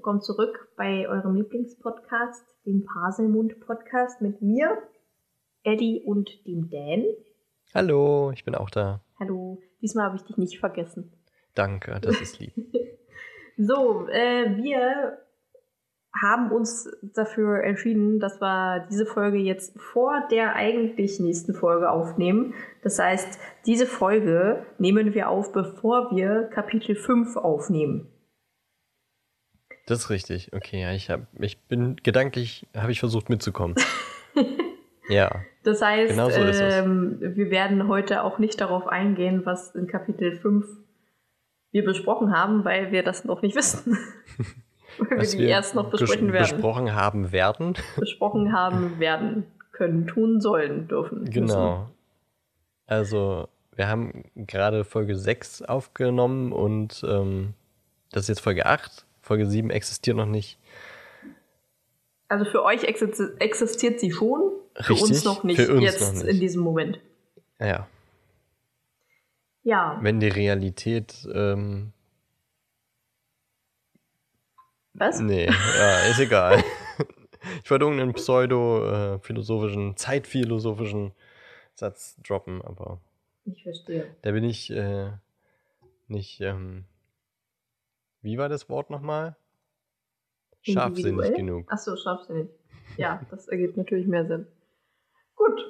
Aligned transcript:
willkommen 0.00 0.22
zurück 0.22 0.70
bei 0.78 1.06
eurem 1.10 1.34
Lieblingspodcast, 1.34 2.42
dem 2.64 2.86
Paselmund-Podcast 2.86 4.22
mit 4.22 4.40
mir, 4.40 4.78
Eddie 5.62 6.00
und 6.06 6.30
dem 6.46 6.70
Dan. 6.70 7.04
Hallo, 7.74 8.30
ich 8.30 8.42
bin 8.46 8.54
auch 8.54 8.70
da. 8.70 9.02
Hallo, 9.18 9.60
diesmal 9.82 10.06
habe 10.06 10.16
ich 10.16 10.22
dich 10.22 10.38
nicht 10.38 10.58
vergessen. 10.58 11.12
Danke, 11.54 12.00
das 12.00 12.18
ist 12.18 12.38
lieb. 12.40 12.54
so, 13.58 14.08
äh, 14.08 14.56
wir 14.56 15.18
haben 16.18 16.50
uns 16.50 16.88
dafür 17.02 17.62
entschieden, 17.62 18.20
dass 18.20 18.40
wir 18.40 18.86
diese 18.90 19.04
Folge 19.04 19.36
jetzt 19.36 19.78
vor 19.78 20.26
der 20.30 20.54
eigentlich 20.54 21.20
nächsten 21.20 21.52
Folge 21.52 21.90
aufnehmen. 21.90 22.54
Das 22.82 22.98
heißt, 22.98 23.38
diese 23.66 23.84
Folge 23.84 24.64
nehmen 24.78 25.12
wir 25.12 25.28
auf, 25.28 25.52
bevor 25.52 26.10
wir 26.10 26.44
Kapitel 26.44 26.96
5 26.96 27.36
aufnehmen. 27.36 28.10
Das 29.90 29.98
ist 29.98 30.10
richtig. 30.10 30.52
Okay, 30.52 30.82
ja, 30.82 30.92
ich, 30.92 31.10
hab, 31.10 31.22
ich 31.40 31.58
bin 31.62 31.96
gedanklich, 31.96 32.64
habe 32.76 32.92
ich 32.92 33.00
versucht 33.00 33.28
mitzukommen. 33.28 33.74
ja. 35.08 35.42
Das 35.64 35.82
heißt, 35.82 36.10
genau 36.10 36.30
so 36.30 36.40
ähm, 36.40 37.18
wir 37.20 37.50
werden 37.50 37.88
heute 37.88 38.22
auch 38.22 38.38
nicht 38.38 38.60
darauf 38.60 38.86
eingehen, 38.86 39.44
was 39.44 39.74
in 39.74 39.88
Kapitel 39.88 40.38
5 40.38 40.64
wir 41.72 41.84
besprochen 41.84 42.32
haben, 42.32 42.64
weil 42.64 42.92
wir 42.92 43.02
das 43.02 43.24
noch 43.24 43.42
nicht 43.42 43.56
wissen. 43.56 43.98
weil 44.98 45.22
wir 45.22 45.28
die 45.28 45.42
erst 45.42 45.74
noch 45.74 45.90
besprechen 45.90 46.32
werden. 46.32 46.52
Besprochen 46.52 46.94
haben 46.94 47.32
werden. 47.32 47.74
Besprochen 47.96 48.52
haben 48.56 49.00
werden 49.00 49.48
können, 49.72 50.06
tun 50.06 50.40
sollen, 50.40 50.86
dürfen. 50.86 51.24
Genau. 51.24 51.78
Müssen. 51.78 51.94
Also, 52.86 53.48
wir 53.74 53.88
haben 53.88 54.22
gerade 54.36 54.84
Folge 54.84 55.16
6 55.16 55.62
aufgenommen 55.62 56.52
und 56.52 57.04
ähm, 57.04 57.54
das 58.12 58.22
ist 58.22 58.28
jetzt 58.28 58.40
Folge 58.40 58.66
8. 58.66 59.04
Folge 59.30 59.46
7 59.46 59.70
existiert 59.70 60.16
noch 60.16 60.26
nicht. 60.26 60.58
Also 62.26 62.44
für 62.50 62.64
euch 62.64 62.82
existiert 62.82 64.00
sie 64.00 64.10
schon, 64.10 64.40
für 64.74 64.94
Richtig, 64.94 65.02
uns 65.02 65.24
noch 65.24 65.44
nicht, 65.44 65.60
jetzt 65.60 66.00
noch 66.00 66.12
nicht. 66.14 66.26
in 66.26 66.40
diesem 66.40 66.62
Moment. 66.62 66.98
Ja. 67.60 67.86
Ja. 69.62 70.00
Wenn 70.02 70.18
die 70.18 70.26
Realität. 70.26 71.28
Ähm, 71.32 71.92
Was? 74.94 75.20
Nee, 75.20 75.46
ja, 75.46 75.98
ist 76.10 76.18
egal. 76.18 76.64
ich 77.62 77.70
wollte 77.70 77.84
irgendeinen 77.84 78.14
pseudo-philosophischen, 78.14 79.96
zeitphilosophischen 79.96 81.12
Satz 81.74 82.16
droppen, 82.26 82.62
aber. 82.62 83.00
Ich 83.44 83.62
verstehe. 83.62 84.12
Da 84.22 84.32
bin 84.32 84.42
ich 84.42 84.72
äh, 84.72 85.12
nicht. 86.08 86.40
Ähm, 86.40 86.86
wie 88.22 88.38
war 88.38 88.48
das 88.48 88.68
Wort 88.68 88.90
nochmal? 88.90 89.36
Scharfsinnig 90.62 91.34
genug. 91.34 91.72
Achso, 91.72 91.96
scharfsinnig. 91.96 92.48
Ja, 92.96 93.20
das 93.30 93.48
ergibt 93.48 93.76
natürlich 93.76 94.06
mehr 94.06 94.26
Sinn. 94.26 94.46
Gut. 95.36 95.60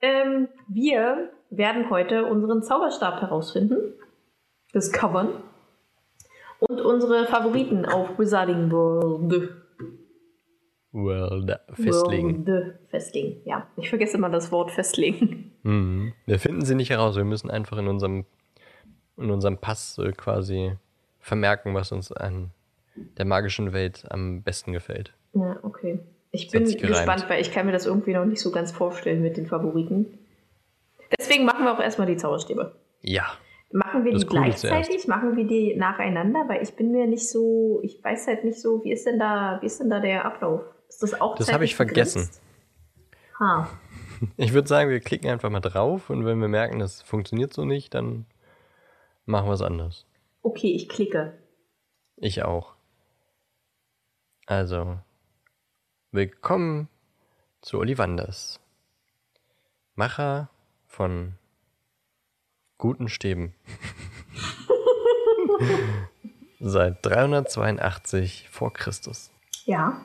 Ähm, 0.00 0.48
wir 0.68 1.30
werden 1.50 1.90
heute 1.90 2.26
unseren 2.26 2.62
Zauberstab 2.62 3.20
herausfinden, 3.20 3.94
discovern 4.74 5.42
und 6.58 6.80
unsere 6.80 7.26
Favoriten 7.26 7.86
auf 7.86 8.18
Wizarding 8.18 8.70
World. 8.70 9.54
World 10.92 11.60
festlegen. 11.74 12.46
World 12.46 12.78
festlegen, 12.88 13.42
ja. 13.44 13.66
Ich 13.76 13.88
vergesse 13.88 14.16
immer 14.16 14.30
das 14.30 14.50
Wort 14.50 14.70
festlegen. 14.70 15.52
Mhm. 15.62 16.14
Wir 16.24 16.38
finden 16.38 16.64
sie 16.64 16.74
nicht 16.74 16.90
heraus. 16.90 17.16
Wir 17.16 17.24
müssen 17.24 17.50
einfach 17.50 17.78
in 17.78 17.86
unserem, 17.86 18.24
in 19.16 19.30
unserem 19.30 19.58
Pass 19.58 20.00
quasi 20.16 20.76
vermerken, 21.26 21.74
was 21.74 21.90
uns 21.90 22.12
an 22.12 22.52
der 23.18 23.24
magischen 23.24 23.72
Welt 23.72 24.04
am 24.10 24.42
besten 24.42 24.72
gefällt. 24.72 25.12
Ja, 25.34 25.58
okay. 25.62 25.98
Ich 26.30 26.50
bin 26.50 26.64
gespannt, 26.64 27.28
weil 27.28 27.40
ich 27.40 27.52
kann 27.52 27.66
mir 27.66 27.72
das 27.72 27.86
irgendwie 27.86 28.12
noch 28.12 28.24
nicht 28.24 28.40
so 28.40 28.52
ganz 28.52 28.70
vorstellen 28.70 29.22
mit 29.22 29.36
den 29.36 29.46
Favoriten. 29.46 30.18
Deswegen 31.18 31.44
machen 31.44 31.64
wir 31.64 31.74
auch 31.74 31.80
erstmal 31.80 32.06
die 32.06 32.16
Zauberstäbe. 32.16 32.76
Ja. 33.00 33.24
Machen 33.72 34.04
wir 34.04 34.14
die 34.14 34.24
gleichzeitig? 34.24 35.08
Machen 35.08 35.36
wir 35.36 35.46
die 35.46 35.74
nacheinander? 35.74 36.44
Weil 36.46 36.62
ich 36.62 36.76
bin 36.76 36.92
mir 36.92 37.06
nicht 37.06 37.28
so, 37.28 37.80
ich 37.82 38.02
weiß 38.02 38.28
halt 38.28 38.44
nicht 38.44 38.60
so, 38.60 38.84
wie 38.84 38.92
ist 38.92 39.06
denn 39.06 39.18
da, 39.18 39.58
wie 39.60 39.66
ist 39.66 39.80
denn 39.80 39.90
da 39.90 39.98
der 39.98 40.24
Ablauf? 40.24 40.62
Ist 40.88 41.02
das 41.02 41.20
auch 41.20 41.36
Das 41.36 41.52
habe 41.52 41.64
ich 41.64 41.74
vergessen. 41.74 42.28
Ha. 43.40 43.68
Ich 44.38 44.54
würde 44.54 44.66
sagen, 44.66 44.88
wir 44.88 45.00
klicken 45.00 45.28
einfach 45.28 45.50
mal 45.50 45.60
drauf 45.60 46.08
und 46.08 46.24
wenn 46.24 46.40
wir 46.40 46.48
merken, 46.48 46.78
das 46.78 47.02
funktioniert 47.02 47.52
so 47.52 47.66
nicht, 47.66 47.92
dann 47.92 48.24
machen 49.26 49.46
wir 49.46 49.52
es 49.52 49.60
anders. 49.60 50.06
Okay, 50.46 50.70
ich 50.76 50.88
klicke. 50.88 51.36
Ich 52.14 52.44
auch. 52.44 52.76
Also, 54.46 55.00
willkommen 56.12 56.88
zu 57.62 57.78
Ollivanders. 57.78 58.60
Macher 59.96 60.48
von 60.86 61.32
guten 62.78 63.08
Stäben. 63.08 63.56
Seit 66.60 67.04
382 67.04 68.48
vor 68.48 68.72
Christus. 68.72 69.32
Ja. 69.64 70.00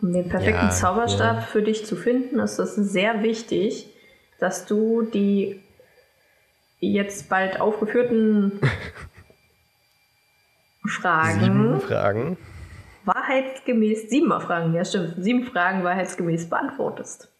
Um 0.00 0.10
den 0.10 0.30
perfekten 0.30 0.68
ja, 0.68 0.70
Zauberstab 0.70 1.36
ja. 1.36 1.42
für 1.42 1.60
dich 1.60 1.84
zu 1.84 1.96
finden, 1.96 2.38
ist 2.38 2.58
es 2.58 2.76
sehr 2.76 3.22
wichtig, 3.22 3.90
dass 4.38 4.64
du 4.64 5.02
die 5.02 5.62
jetzt 6.82 7.28
bald 7.28 7.60
aufgeführten 7.60 8.60
Fragen. 10.86 11.40
Sieben 11.40 11.80
Fragen. 11.80 12.36
Wahrheitsgemäß, 13.04 14.10
siebenmal 14.10 14.40
Fragen, 14.40 14.74
ja 14.74 14.84
stimmt, 14.84 15.14
sieben 15.18 15.44
Fragen 15.44 15.82
wahrheitsgemäß 15.82 16.48
beantwortest. 16.48 17.32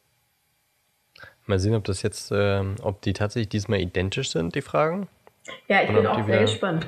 Mal 1.47 1.59
sehen, 1.59 1.75
ob 1.75 1.85
das 1.85 2.03
jetzt, 2.03 2.31
äh, 2.33 2.65
ob 2.83 3.03
die 3.03 3.13
tatsächlich 3.13 3.49
diesmal 3.49 3.81
identisch 3.81 4.31
sind, 4.31 4.55
die 4.55 4.63
Fragen. 4.63 5.09
Ja, 5.69 5.83
ich 5.83 5.91
Oder 5.91 5.99
bin 5.99 6.07
auch 6.07 6.27
sehr 6.27 6.41
gespannt. 6.41 6.87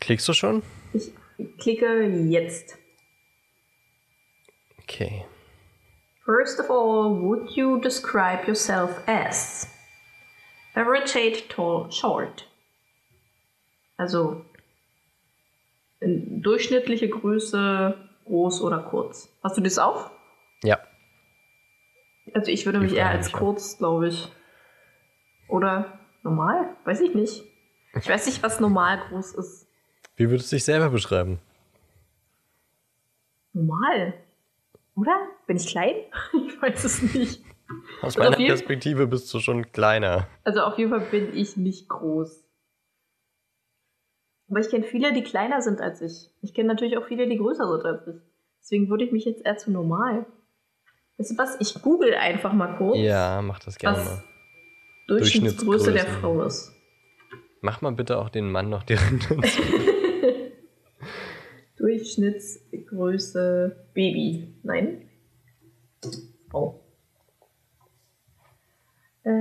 Klickst 0.00 0.26
du 0.28 0.32
schon? 0.32 0.62
Ich 0.92 1.12
klicke 1.58 2.06
jetzt. 2.06 2.78
Okay. 4.82 5.24
First 6.24 6.60
of 6.60 6.70
all, 6.70 7.20
would 7.22 7.50
you 7.50 7.78
describe 7.80 8.46
yourself 8.46 9.02
as 9.06 9.68
average 10.78 11.48
tall, 11.48 11.90
short? 11.90 12.46
Also 13.96 14.44
durchschnittliche 16.00 17.08
Größe, 17.08 17.96
groß 18.24 18.62
oder 18.62 18.78
kurz. 18.78 19.28
Hast 19.42 19.56
du 19.56 19.60
das 19.60 19.78
auch? 19.78 20.10
Ja. 20.62 20.78
Also 22.34 22.50
ich 22.50 22.66
würde 22.66 22.78
mich 22.78 22.94
eher 22.94 23.08
als 23.08 23.32
kurz, 23.32 23.78
glaube 23.78 24.08
ich. 24.08 24.30
Oder 25.48 25.98
normal? 26.22 26.76
Weiß 26.84 27.00
ich 27.00 27.14
nicht. 27.14 27.42
Ich 27.94 28.08
weiß 28.08 28.26
nicht, 28.26 28.42
was 28.42 28.60
normal 28.60 29.00
groß 29.08 29.34
ist. 29.34 29.66
Wie 30.16 30.30
würdest 30.30 30.52
du 30.52 30.56
dich 30.56 30.64
selber 30.64 30.90
beschreiben? 30.90 31.40
Normal. 33.52 34.14
Oder? 34.94 35.28
Bin 35.46 35.56
ich 35.56 35.66
klein? 35.66 35.94
ich 36.46 36.60
weiß 36.62 36.84
es 36.84 37.02
nicht. 37.14 37.42
Aus 38.00 38.16
also 38.16 38.30
meiner 38.30 38.36
Perspektive 38.36 39.06
bist 39.06 39.32
du 39.32 39.40
schon 39.40 39.72
kleiner. 39.72 40.28
Also 40.44 40.60
auf 40.60 40.78
jeden 40.78 40.90
Fall 40.90 41.06
bin 41.10 41.36
ich 41.36 41.56
nicht 41.56 41.88
groß. 41.88 42.44
Aber 44.48 44.60
ich 44.60 44.70
kenne 44.70 44.84
viele, 44.84 45.12
die 45.12 45.22
kleiner 45.22 45.60
sind 45.60 45.80
als 45.80 46.00
ich. 46.00 46.30
Ich 46.40 46.54
kenne 46.54 46.68
natürlich 46.68 46.96
auch 46.96 47.06
viele, 47.06 47.28
die 47.28 47.36
größer 47.36 47.70
sind 47.70 47.84
als 47.84 48.06
ich. 48.06 48.22
Deswegen 48.60 48.88
würde 48.88 49.04
ich 49.04 49.12
mich 49.12 49.24
jetzt 49.24 49.44
eher 49.44 49.58
zu 49.58 49.70
normal. 49.70 50.26
Weißt 51.18 51.32
du 51.32 51.38
was? 51.38 51.60
Ich 51.60 51.82
google 51.82 52.14
einfach 52.14 52.52
mal 52.52 52.76
kurz. 52.76 52.98
Ja, 52.98 53.42
mach 53.42 53.58
das 53.58 53.76
gerne 53.76 53.98
mal. 53.98 54.24
Durchschnittsgröße 55.08 55.92
der 55.92 56.06
Frau 56.06 56.42
ist. 56.44 56.72
Mach 57.60 57.82
mal 57.82 57.92
bitte 57.92 58.18
auch 58.18 58.28
den 58.28 58.50
Mann 58.50 58.70
noch 58.70 58.84
direkt 58.84 59.30
dazu. 59.30 59.62
Durchschnittsgröße 61.76 63.88
Baby. 63.94 64.54
Nein? 64.62 65.08
Oh. 66.52 66.80
Äh, 69.28 69.32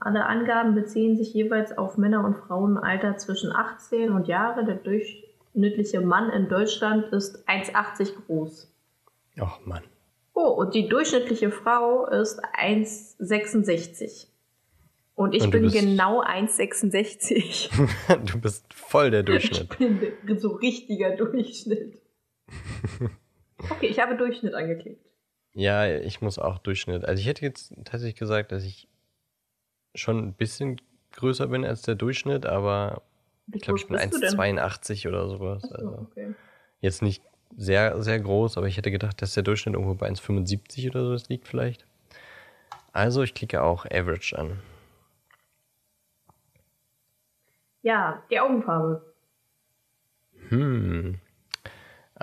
alle 0.00 0.24
Angaben 0.24 0.74
beziehen 0.74 1.16
sich 1.16 1.34
jeweils 1.34 1.76
auf 1.76 1.98
Männer 1.98 2.24
und 2.24 2.36
Frauen 2.36 2.76
im 2.76 2.82
Alter 2.82 3.18
zwischen 3.18 3.52
18 3.52 4.10
und 4.10 4.28
Jahre. 4.28 4.64
Der 4.64 4.76
durchschnittliche 4.76 6.00
Mann 6.00 6.30
in 6.30 6.48
Deutschland 6.48 7.12
ist 7.12 7.46
1,80 7.46 8.12
groß. 8.26 8.74
Ach 9.40 9.60
Mann. 9.66 9.82
Oh, 10.32 10.48
und 10.48 10.74
die 10.74 10.88
durchschnittliche 10.88 11.50
Frau 11.50 12.06
ist 12.06 12.40
1,66. 12.58 14.28
Und 15.14 15.34
ich 15.34 15.44
und 15.44 15.50
bin 15.50 15.68
genau 15.68 16.22
1,66. 16.22 17.70
du 18.32 18.40
bist 18.40 18.72
voll 18.72 19.10
der 19.10 19.22
Durchschnitt. 19.22 19.76
Ich 19.78 20.26
bin 20.26 20.38
so 20.38 20.52
richtiger 20.52 21.16
Durchschnitt. 21.16 22.00
Okay, 23.70 23.86
ich 23.86 24.00
habe 24.00 24.16
Durchschnitt 24.16 24.54
angeklickt. 24.54 25.06
Ja, 25.54 25.86
ich 25.86 26.20
muss 26.20 26.38
auch 26.38 26.58
Durchschnitt. 26.58 27.04
Also 27.04 27.20
ich 27.20 27.26
hätte 27.26 27.42
jetzt 27.44 27.74
tatsächlich 27.84 28.16
gesagt, 28.18 28.52
dass 28.52 28.64
ich 28.64 28.88
schon 29.94 30.18
ein 30.18 30.32
bisschen 30.32 30.80
größer 31.12 31.46
bin 31.48 31.64
als 31.64 31.82
der 31.82 31.94
Durchschnitt, 31.94 32.46
aber 32.46 33.02
Wie 33.46 33.58
Ich 33.58 33.62
glaube, 33.62 33.78
ich 33.78 33.86
bin 33.86 33.96
bist 33.96 34.14
du 34.14 34.18
denn? 34.18 34.40
1,82 34.40 35.08
oder 35.08 35.28
sowas. 35.28 35.62
So, 35.64 35.74
Also 35.74 35.98
okay. 36.10 36.34
jetzt 36.80 37.02
nicht 37.02 37.22
sehr, 37.54 38.02
sehr 38.02 38.18
groß, 38.18 38.56
aber 38.56 38.66
ich 38.66 38.78
hätte 38.78 38.90
gedacht, 38.90 39.20
dass 39.20 39.34
der 39.34 39.42
Durchschnitt 39.42 39.74
irgendwo 39.74 39.94
bei 39.94 40.08
1,75 40.08 40.88
oder 40.88 41.04
so 41.18 41.24
liegt 41.28 41.46
vielleicht. 41.46 41.84
Also 42.92 43.22
ich 43.22 43.34
klicke 43.34 43.62
auch 43.62 43.84
Average 43.84 44.38
an. 44.38 44.58
Ja, 47.82 48.22
die 48.30 48.38
Augenfarbe. 48.40 49.12
Hm. 50.48 51.18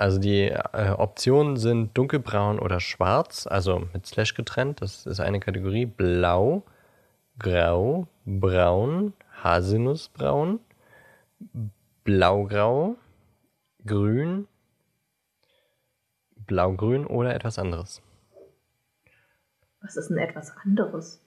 Also 0.00 0.18
die 0.18 0.48
äh, 0.48 0.92
Optionen 0.96 1.58
sind 1.58 1.94
dunkelbraun 1.94 2.58
oder 2.58 2.80
schwarz, 2.80 3.46
also 3.46 3.86
mit 3.92 4.06
Slash 4.06 4.32
getrennt. 4.32 4.80
Das 4.80 5.04
ist 5.04 5.20
eine 5.20 5.40
Kategorie. 5.40 5.84
Blau, 5.84 6.62
grau, 7.38 8.08
braun, 8.24 9.12
haselnussbraun, 9.44 10.58
blaugrau, 12.04 12.96
grün, 13.84 14.48
blaugrün 16.46 17.06
oder 17.06 17.34
etwas 17.34 17.58
anderes. 17.58 18.00
Was 19.82 19.98
ist 19.98 20.08
denn 20.08 20.16
etwas 20.16 20.50
anderes? 20.64 21.20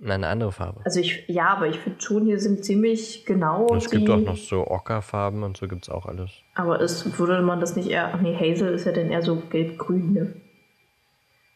Nein, 0.00 0.22
Eine 0.22 0.28
andere 0.28 0.52
Farbe. 0.52 0.80
Also 0.84 1.00
ich, 1.00 1.24
ja, 1.26 1.48
aber 1.48 1.66
ich 1.66 1.78
finde 1.80 2.00
schon, 2.00 2.24
hier 2.24 2.38
sind 2.38 2.64
ziemlich 2.64 3.26
genau 3.26 3.66
es 3.74 3.90
gibt 3.90 4.08
auch 4.08 4.18
noch 4.18 4.36
so 4.36 4.68
Ockerfarben 4.68 5.42
und 5.42 5.56
so 5.56 5.66
gibt 5.66 5.82
es 5.82 5.88
auch 5.88 6.06
alles. 6.06 6.30
Aber 6.54 6.80
ist, 6.80 7.18
würde 7.18 7.42
man 7.42 7.58
das 7.58 7.74
nicht 7.74 7.90
eher... 7.90 8.14
Ach 8.14 8.20
nee, 8.20 8.36
Hazel 8.36 8.74
ist 8.74 8.86
ja 8.86 8.92
dann 8.92 9.10
eher 9.10 9.22
so 9.22 9.42
gelb-grün, 9.50 10.12
ne? 10.12 10.34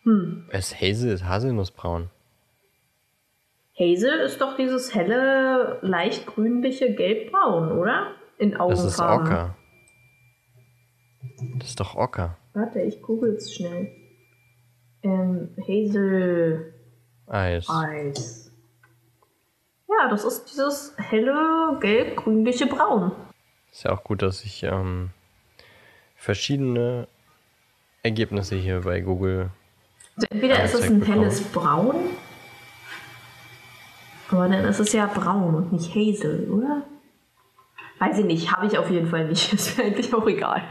Hm. 0.03 0.47
Es 0.51 0.75
Hazel 0.75 1.13
ist 1.13 1.25
Haselnussbraun. 1.25 2.11
Hazel 3.79 4.19
ist 4.21 4.41
doch 4.41 4.57
dieses 4.57 4.93
helle, 4.93 5.79
leicht 5.83 6.27
grünliche 6.27 6.95
Gelb-Braun, 6.95 7.71
oder? 7.79 8.11
In 8.39 8.57
Augenfarben. 8.57 8.85
Das 8.85 8.95
ist 8.95 9.01
Ocker. 9.01 9.57
Das 11.59 11.69
ist 11.69 11.81
doch 11.81 11.95
Ocker. 11.95 12.37
Warte, 12.55 12.81
ich 12.81 13.01
google's 13.03 13.55
schnell. 13.55 13.89
Ähm, 15.05 15.51
Hazel 15.61 16.72
Eis. 17.33 17.69
Eis. 17.69 18.53
Ja, 19.89 20.09
das 20.09 20.25
ist 20.25 20.45
dieses 20.45 20.95
helle, 20.99 21.79
gelb-grünliche 21.81 22.67
Braun. 22.67 23.13
Ist 23.71 23.85
ja 23.85 23.93
auch 23.93 24.05
gut, 24.05 24.21
dass 24.21 24.45
ich 24.45 24.63
ähm, 24.65 25.11
verschiedene 26.15 27.09
Ergebnisse 28.03 28.57
hier 28.57 28.83
bei 28.83 29.01
Google. 29.01 29.49
Also 30.17 30.27
entweder 30.31 30.63
ist 30.63 30.75
es 30.75 30.83
ein 30.83 31.01
bekommen. 31.01 31.21
helles 31.21 31.43
Braun, 31.45 31.95
aber 34.31 34.49
dann 34.49 34.65
ist 34.65 34.79
es 34.79 34.93
ja 34.93 35.07
braun 35.07 35.55
und 35.55 35.73
nicht 35.73 35.95
Hazel, 35.95 36.51
oder? 36.51 36.83
Weiß 37.99 38.19
ich 38.19 38.25
nicht, 38.27 38.53
habe 38.53 38.67
ich 38.67 38.77
auf 38.77 38.91
jeden 38.91 39.07
Fall 39.07 39.29
nicht. 39.29 39.53
Ist 39.53 39.79
mir 39.79 39.85
eigentlich 39.85 40.13
auch 40.13 40.27
egal. 40.27 40.63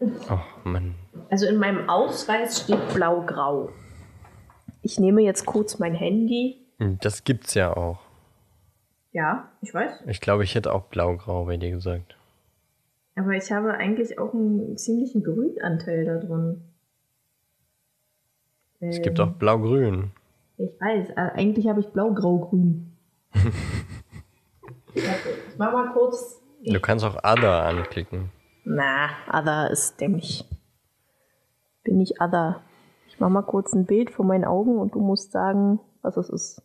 Oh 0.00 0.38
Mann. 0.64 0.94
Also 1.30 1.46
in 1.46 1.56
meinem 1.56 1.88
Ausweis 1.88 2.62
steht 2.62 2.92
blau-grau. 2.94 3.70
Ich 4.86 5.00
nehme 5.00 5.20
jetzt 5.20 5.46
kurz 5.46 5.80
mein 5.80 5.96
Handy. 5.96 6.64
Das 6.78 7.24
gibt's 7.24 7.54
ja 7.54 7.76
auch. 7.76 7.98
Ja, 9.10 9.50
ich 9.60 9.74
weiß. 9.74 10.04
Ich 10.06 10.20
glaube, 10.20 10.44
ich 10.44 10.54
hätte 10.54 10.72
auch 10.72 10.84
blau-grau 10.84 11.46
bei 11.46 11.56
dir 11.56 11.72
gesagt. 11.72 12.16
Aber 13.16 13.32
ich 13.32 13.50
habe 13.50 13.72
eigentlich 13.74 14.16
auch 14.20 14.32
einen 14.32 14.76
ziemlichen 14.76 15.24
Grünanteil 15.24 16.04
da 16.04 16.18
drin. 16.18 16.62
Es 18.78 19.02
gibt 19.02 19.18
Ähm, 19.18 19.24
auch 19.28 19.32
blau-grün. 19.32 20.12
Ich 20.56 20.70
weiß, 20.80 21.10
äh, 21.10 21.30
eigentlich 21.34 21.66
habe 21.66 21.80
ich 21.80 21.88
blau-grau-grün. 21.88 22.92
Ich 24.94 25.02
mach 25.58 25.72
mal 25.72 25.92
kurz. 25.94 26.40
Du 26.64 26.78
kannst 26.78 27.04
auch 27.04 27.16
Other 27.24 27.64
anklicken. 27.64 28.30
Na, 28.62 29.08
Other 29.32 29.68
ist 29.68 30.00
dämmig. 30.00 30.44
Bin 31.82 32.00
ich 32.00 32.20
Other. 32.20 32.62
Ich 33.16 33.20
mach 33.20 33.30
mal 33.30 33.40
kurz 33.40 33.72
ein 33.72 33.86
Bild 33.86 34.10
vor 34.10 34.26
meinen 34.26 34.44
Augen 34.44 34.78
und 34.78 34.94
du 34.94 35.00
musst 35.00 35.32
sagen, 35.32 35.80
was 36.02 36.18
es 36.18 36.28
ist. 36.28 36.62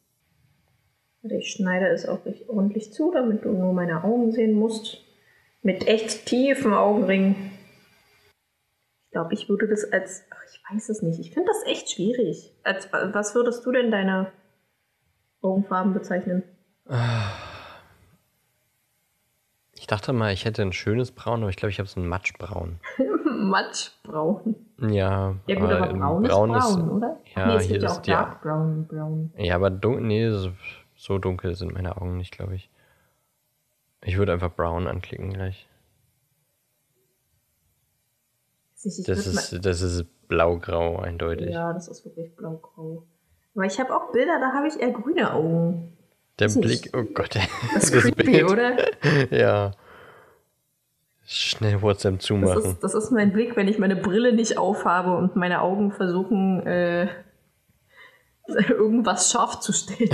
Ich 1.24 1.54
schneide 1.54 1.88
es 1.88 2.06
auch 2.06 2.26
richtig 2.26 2.50
ordentlich 2.50 2.92
zu, 2.92 3.10
damit 3.10 3.46
du 3.46 3.54
nur 3.54 3.72
meine 3.72 4.04
Augen 4.04 4.34
sehen 4.34 4.56
musst. 4.60 4.98
Mit 5.62 5.88
echt 5.88 6.26
tiefen 6.26 6.74
Augenringen. 6.74 7.54
Ich 9.06 9.12
glaube, 9.12 9.34
ich 9.34 9.48
würde 9.48 9.70
das 9.70 9.94
als. 9.94 10.26
Ach, 10.30 10.44
ich 10.52 10.62
weiß 10.70 10.90
es 10.90 11.02
nicht. 11.02 11.22
Ich 11.22 11.34
finde 11.34 11.48
das 11.48 11.72
echt 11.72 11.90
schwierig. 11.90 12.54
Als, 12.64 12.92
was 12.92 13.34
würdest 13.34 13.66
du 13.66 13.72
denn 13.72 13.90
deine 13.90 14.34
Augenfarben 15.42 15.94
bezeichnen? 15.94 16.44
Ich 19.82 19.88
dachte 19.88 20.14
mal, 20.14 20.32
ich 20.32 20.46
hätte 20.46 20.62
ein 20.62 20.74
schönes 20.74 21.12
Braun, 21.12 21.42
aber 21.42 21.50
ich 21.50 21.56
glaube, 21.56 21.72
ich 21.72 21.80
habe 21.80 21.90
so 21.90 22.00
ein 22.00 22.08
Matschbraun. 22.08 22.80
Matschbraun. 23.26 24.56
Ja, 24.80 25.34
Ja 25.48 25.56
gut, 25.56 25.72
aber 25.72 25.90
ein 25.90 25.98
braun 25.98 26.24
ist 26.24 26.32
braun, 26.32 26.90
oder? 26.92 27.20
ja, 27.36 27.48
nee, 27.48 27.56
es 27.56 27.64
hier 27.64 27.72
gibt 27.80 27.84
ja 27.86 27.90
ist 27.90 27.98
auch 27.98 28.02
Dark 28.04 28.44
Brown, 28.44 28.86
Brown. 28.86 29.34
Ja, 29.38 29.56
aber 29.56 29.72
dun 29.72 30.06
nee, 30.06 30.30
so, 30.30 30.52
so 30.96 31.18
dunkel 31.18 31.56
sind 31.56 31.74
meine 31.74 31.98
Augen 31.98 32.18
nicht, 32.18 32.32
glaube 32.32 32.54
ich. 32.54 32.70
Ich 34.04 34.20
würde 34.20 34.34
einfach 34.34 34.54
Brown 34.54 34.86
anklicken 34.86 35.34
gleich. 35.34 35.68
Ich, 38.84 39.00
ich 39.00 39.06
Das 39.08 39.26
ist, 39.26 39.66
das 39.66 39.82
ist 39.82 40.28
blau-grau 40.28 41.00
eindeutig. 41.00 41.50
Ja, 41.50 41.74
das 41.74 41.88
ist 41.88 42.06
wirklich 42.06 42.36
blau-grau. 42.36 43.08
Aber 43.56 43.66
ich 43.66 43.80
habe 43.80 43.96
auch 43.96 44.12
Bilder, 44.12 44.40
da 44.40 44.54
habe 44.54 44.68
ich 44.68 44.80
eher 44.80 44.92
grüne 44.92 45.34
Augen. 45.34 45.98
Der 46.40 46.48
Weiß 46.48 46.60
Blick, 46.60 46.90
oh 46.96 47.04
Gott. 47.04 47.36
Das 47.74 47.90
ist 47.90 48.02
creepy, 48.02 48.44
oder? 48.44 48.78
Ja. 49.32 49.72
Schnell 51.26 51.82
WhatsApp 51.82 52.16
Das 52.18 52.26
zumachen. 52.26 52.72
ist, 52.72 52.80
das 52.84 52.94
ist 52.94 53.12
mein 53.12 53.32
Blick, 53.32 53.56
wenn 53.56 53.68
ich 53.68 53.78
meine 53.78 53.96
Brille 53.96 54.34
nicht 54.34 54.58
aufhabe 54.58 55.16
und 55.16 55.36
meine 55.36 55.62
Augen 55.62 55.92
versuchen, 55.92 56.66
äh, 56.66 57.08
irgendwas 58.70 59.32
scharf 59.32 59.60
zu 59.60 59.72
stellen. 59.72 60.10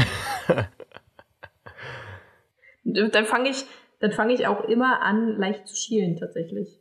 dann 2.83 3.25
fange 3.25 3.50
ich, 3.50 3.65
dann 4.00 4.12
fange 4.12 4.33
ich 4.33 4.47
auch 4.47 4.63
immer 4.65 5.01
an, 5.01 5.38
leicht 5.38 5.67
zu 5.67 5.75
schielen, 5.75 6.17
tatsächlich. 6.17 6.79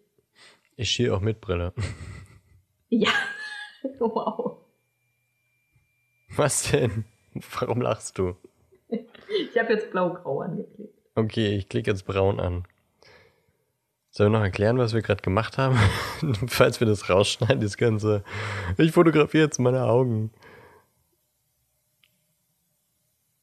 Ich 0.76 0.90
schiel 0.90 1.12
auch 1.12 1.20
mit 1.20 1.40
Brille. 1.40 1.72
Ja. 2.88 3.10
wow. 3.98 4.58
Was 6.36 6.70
denn? 6.70 7.04
Warum 7.58 7.80
lachst 7.80 8.18
du? 8.18 8.36
Ich 9.28 9.58
habe 9.58 9.72
jetzt 9.72 9.90
blau-grau 9.90 10.40
angeklickt. 10.40 10.94
Okay, 11.14 11.56
ich 11.56 11.68
klicke 11.68 11.90
jetzt 11.90 12.04
braun 12.04 12.40
an. 12.40 12.64
Sollen 14.10 14.32
wir 14.32 14.38
noch 14.38 14.44
erklären, 14.44 14.78
was 14.78 14.94
wir 14.94 15.02
gerade 15.02 15.22
gemacht 15.22 15.58
haben? 15.58 15.76
Falls 16.48 16.80
wir 16.80 16.86
das 16.86 17.10
rausschneiden, 17.10 17.60
das 17.60 17.76
Ganze. 17.76 18.24
Ich 18.78 18.92
fotografiere 18.92 19.44
jetzt 19.44 19.58
meine 19.58 19.84
Augen. 19.84 20.30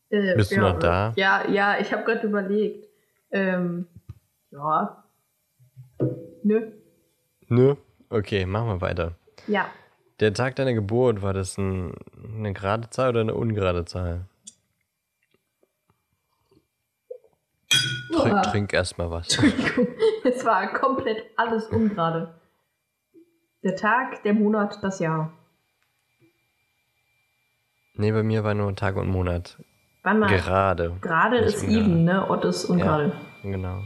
Äh, 0.09 0.35
Bist 0.35 0.51
du 0.51 0.55
ja, 0.55 0.61
noch 0.61 0.79
da? 0.79 1.13
Ja, 1.15 1.47
ja, 1.49 1.79
ich 1.79 1.91
habe 1.91 2.03
gerade 2.03 2.25
überlegt. 2.25 2.87
Ähm, 3.31 3.87
ja. 4.51 5.03
Nö. 6.43 6.71
Nö? 7.47 7.75
Okay, 8.09 8.45
machen 8.45 8.67
wir 8.67 8.81
weiter. 8.81 9.15
Ja. 9.47 9.69
Der 10.19 10.33
Tag 10.33 10.55
deiner 10.55 10.73
Geburt, 10.73 11.21
war 11.21 11.33
das 11.33 11.57
ein, 11.57 11.95
eine 12.35 12.53
gerade 12.53 12.89
Zahl 12.89 13.09
oder 13.09 13.21
eine 13.21 13.33
ungerade 13.33 13.85
Zahl? 13.85 14.25
Trink, 18.22 18.43
trink 18.43 18.74
erstmal 18.74 19.10
was. 19.12 19.38
Entschuldigung. 19.38 19.88
Es 20.25 20.46
war 20.46 20.72
komplett 20.74 21.24
alles 21.36 21.67
ungerade. 21.67 22.34
Der 23.63 23.75
Tag, 23.75 24.24
der 24.24 24.34
Monat, 24.34 24.82
das 24.82 25.00
Jahr. 25.00 25.34
Nee, 27.96 28.12
bei 28.12 28.24
mir 28.24 28.43
war 28.43 28.53
nur 28.53 28.75
Tag 28.75 28.96
und 28.96 29.10
Monat. 29.10 29.58
Wann 30.03 30.20
mal? 30.20 30.27
Gerade. 30.29 30.98
Gerade 31.01 31.41
Nicht 31.41 31.55
ist 31.55 31.63
ungerade. 31.63 31.86
even, 31.86 32.03
ne? 32.05 32.29
Odd 32.29 32.46
ist 32.48 32.65
ungerade. 32.65 33.12
Genau. 33.43 33.84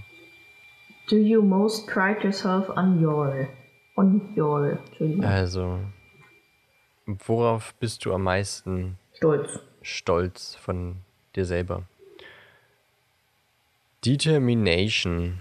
Do 1.09 1.15
you 1.17 1.41
most 1.41 1.87
pride 1.87 2.21
yourself 2.23 2.69
on 2.69 3.03
your? 3.03 3.47
On 3.95 4.33
your. 4.37 4.79
Entschuldigung. 4.87 5.25
Also, 5.25 5.79
worauf 7.05 7.73
bist 7.75 8.05
du 8.05 8.13
am 8.13 8.23
meisten 8.23 8.97
Stolz. 9.13 9.59
stolz 9.81 10.55
von 10.55 10.97
dir 11.35 11.45
selber? 11.45 11.83
Determination. 14.07 15.39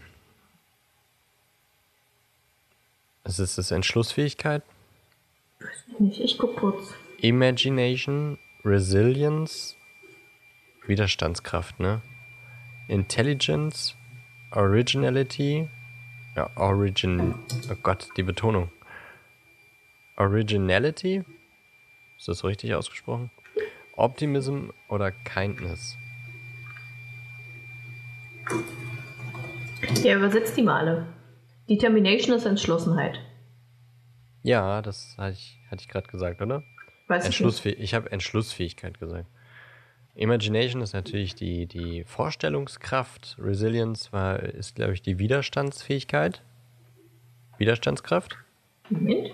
Was 3.23 3.39
ist 3.39 3.59
das? 3.59 3.71
Entschlussfähigkeit? 3.71 4.65
Nicht, 6.01 6.19
ich 6.19 6.37
guck 6.37 6.57
kurz. 6.57 6.93
Imagination, 7.21 8.39
Resilience, 8.65 9.77
Widerstandskraft, 10.85 11.79
ne? 11.79 12.03
Intelligence, 12.89 13.95
Originality, 14.51 15.69
ja, 16.35 16.51
Origin, 16.57 17.37
oh 17.71 17.77
Gott, 17.85 18.09
die 18.17 18.25
Betonung. 18.25 18.73
Originality, 20.17 21.23
ist 22.19 22.27
das 22.27 22.43
richtig 22.43 22.75
ausgesprochen? 22.75 23.31
Optimism 23.95 24.71
oder 24.89 25.13
Kindness? 25.13 25.97
Ja, 30.03 30.17
übersetzt 30.17 30.57
die 30.57 30.63
mal 30.63 30.79
alle. 30.81 31.07
Determination 31.69 32.37
ist 32.37 32.47
Entschlossenheit. 32.47 33.21
Ja, 34.43 34.83
das 34.83 35.17
hatte 35.19 35.33
ich, 35.33 35.59
hatte 35.71 35.83
ich 35.83 35.89
gerade 35.89 36.07
gesagt, 36.07 36.41
oder? 36.41 36.63
Weiß 37.09 37.23
ich. 37.23 37.27
Entschlussfäh 37.27 37.71
ich 37.71 37.95
habe 37.95 38.11
Entschlussfähigkeit 38.13 38.99
gesagt. 38.99 39.27
Imagination 40.15 40.81
ist 40.81 40.95
natürlich 40.95 41.35
die, 41.35 41.67
die 41.67 42.05
Vorstellungskraft. 42.05 43.37
Resilience 43.39 44.13
war, 44.13 44.41
ist, 44.41 44.75
glaube 44.75 44.95
ich, 44.95 45.03
die 45.03 45.19
Widerstandsfähigkeit. 45.19 46.43
Widerstandskraft. 47.59 48.39
Moment. 48.89 49.33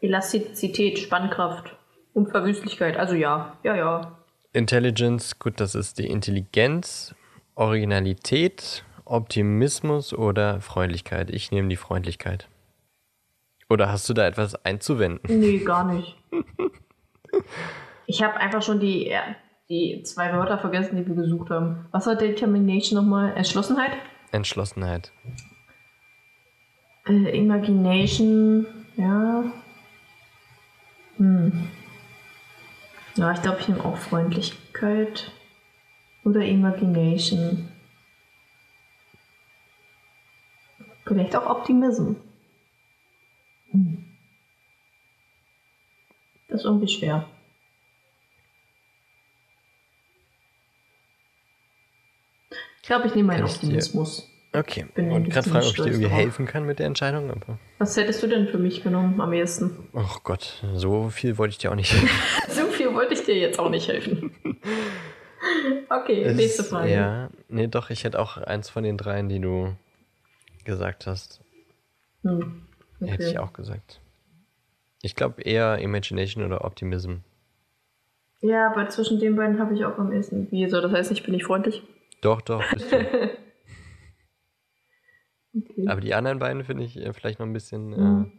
Elastizität, 0.00 0.98
Spannkraft, 0.98 1.76
Unverwüstlichkeit. 2.14 2.96
Also 2.96 3.14
ja, 3.14 3.58
ja, 3.62 3.76
ja. 3.76 4.18
Intelligence, 4.56 5.38
gut, 5.38 5.60
das 5.60 5.74
ist 5.74 5.98
die 5.98 6.06
Intelligenz. 6.06 7.14
Originalität, 7.54 8.84
Optimismus 9.04 10.14
oder 10.14 10.62
Freundlichkeit. 10.62 11.30
Ich 11.30 11.50
nehme 11.50 11.68
die 11.68 11.76
Freundlichkeit. 11.76 12.48
Oder 13.68 13.92
hast 13.92 14.08
du 14.08 14.14
da 14.14 14.26
etwas 14.26 14.54
einzuwenden? 14.64 15.40
Nee, 15.40 15.58
gar 15.58 15.84
nicht. 15.92 16.16
Ich 18.06 18.22
habe 18.22 18.36
einfach 18.36 18.62
schon 18.62 18.80
die, 18.80 19.14
die 19.68 20.02
zwei 20.04 20.32
Wörter 20.32 20.58
vergessen, 20.58 20.96
die 20.96 21.06
wir 21.06 21.14
gesucht 21.14 21.50
haben. 21.50 21.86
Was 21.90 22.06
war 22.06 22.16
Determination 22.16 22.98
nochmal? 22.98 23.36
Entschlossenheit? 23.36 23.92
Entschlossenheit. 24.32 25.12
Äh, 27.06 27.38
Imagination, 27.38 28.66
ja. 28.96 29.44
Hm. 31.18 31.68
Ja, 33.16 33.32
ich 33.32 33.42
glaube, 33.42 33.60
ich 33.60 33.68
nehme 33.68 33.84
auch 33.84 33.96
Freundlichkeit. 33.96 35.30
Oder 36.24 36.44
Imagination. 36.44 37.68
Vielleicht 41.06 41.36
auch 41.36 41.46
Optimism. 41.46 42.14
Hm. 43.70 44.04
Das 46.48 46.60
ist 46.60 46.64
irgendwie 46.66 46.88
schwer. 46.88 47.26
Ich 52.82 52.88
glaube, 52.88 53.06
ich 53.08 53.14
nehme 53.14 53.28
meinen 53.28 53.46
ich 53.46 53.52
dir- 53.52 53.56
Optimismus. 53.66 54.30
Okay. 54.52 54.86
Bin 54.94 55.10
und 55.12 55.28
gerade 55.28 55.48
fragen, 55.50 55.66
ob 55.66 55.72
ich 55.72 55.82
dir 55.82 55.86
irgendwie 55.86 56.08
helfen 56.08 56.46
kann 56.46 56.64
mit 56.64 56.78
der 56.78 56.86
Entscheidung. 56.86 57.30
Aber, 57.30 57.58
Was 57.78 57.96
hättest 57.96 58.22
du 58.22 58.26
denn 58.26 58.48
für 58.48 58.56
mich 58.58 58.82
genommen 58.82 59.20
am 59.20 59.32
ehesten? 59.32 59.86
oh 59.92 60.16
Gott, 60.24 60.64
so 60.74 61.10
viel 61.10 61.36
wollte 61.36 61.50
ich 61.52 61.58
dir 61.58 61.70
auch 61.70 61.74
nicht. 61.76 61.94
So 62.48 62.65
wollte 62.96 63.14
ich 63.14 63.22
dir 63.24 63.36
jetzt 63.36 63.58
auch 63.58 63.70
nicht 63.70 63.88
helfen. 63.88 64.32
Okay, 65.90 66.22
Es- 66.22 66.36
nächste 66.36 66.64
Frage. 66.64 66.90
Ja, 66.92 67.28
nee, 67.48 67.68
doch, 67.68 67.90
ich 67.90 68.02
hätte 68.04 68.18
auch 68.18 68.36
eins 68.38 68.68
von 68.70 68.82
den 68.82 68.96
dreien, 68.96 69.28
die 69.28 69.38
du 69.38 69.76
gesagt 70.64 71.06
hast. 71.06 71.40
Hm. 72.22 72.62
Okay. 73.00 73.10
Hätte 73.12 73.24
ich 73.28 73.38
auch 73.38 73.52
gesagt. 73.52 74.00
Ich 75.02 75.14
glaube 75.14 75.42
eher 75.42 75.78
Imagination 75.78 76.42
oder 76.44 76.64
Optimism. 76.64 77.16
Ja, 78.40 78.70
aber 78.72 78.88
zwischen 78.88 79.20
den 79.20 79.36
beiden 79.36 79.60
habe 79.60 79.74
ich 79.74 79.84
auch 79.84 79.98
am 79.98 80.10
ehesten. 80.10 80.50
Wie 80.50 80.68
so, 80.68 80.80
das 80.80 80.90
heißt, 80.90 81.12
ich 81.12 81.22
bin 81.22 81.32
nicht 81.34 81.44
freundlich. 81.44 81.82
Doch, 82.22 82.40
doch, 82.40 82.62
bist 82.72 82.90
du. 82.90 82.96
Okay. 85.54 85.86
Aber 85.88 86.00
die 86.02 86.12
anderen 86.14 86.38
beiden 86.38 86.64
finde 86.64 86.84
ich 86.84 86.96
äh, 86.98 87.12
vielleicht 87.12 87.38
noch 87.38 87.46
ein 87.46 87.52
bisschen. 87.52 87.94
Hm. 87.94 88.32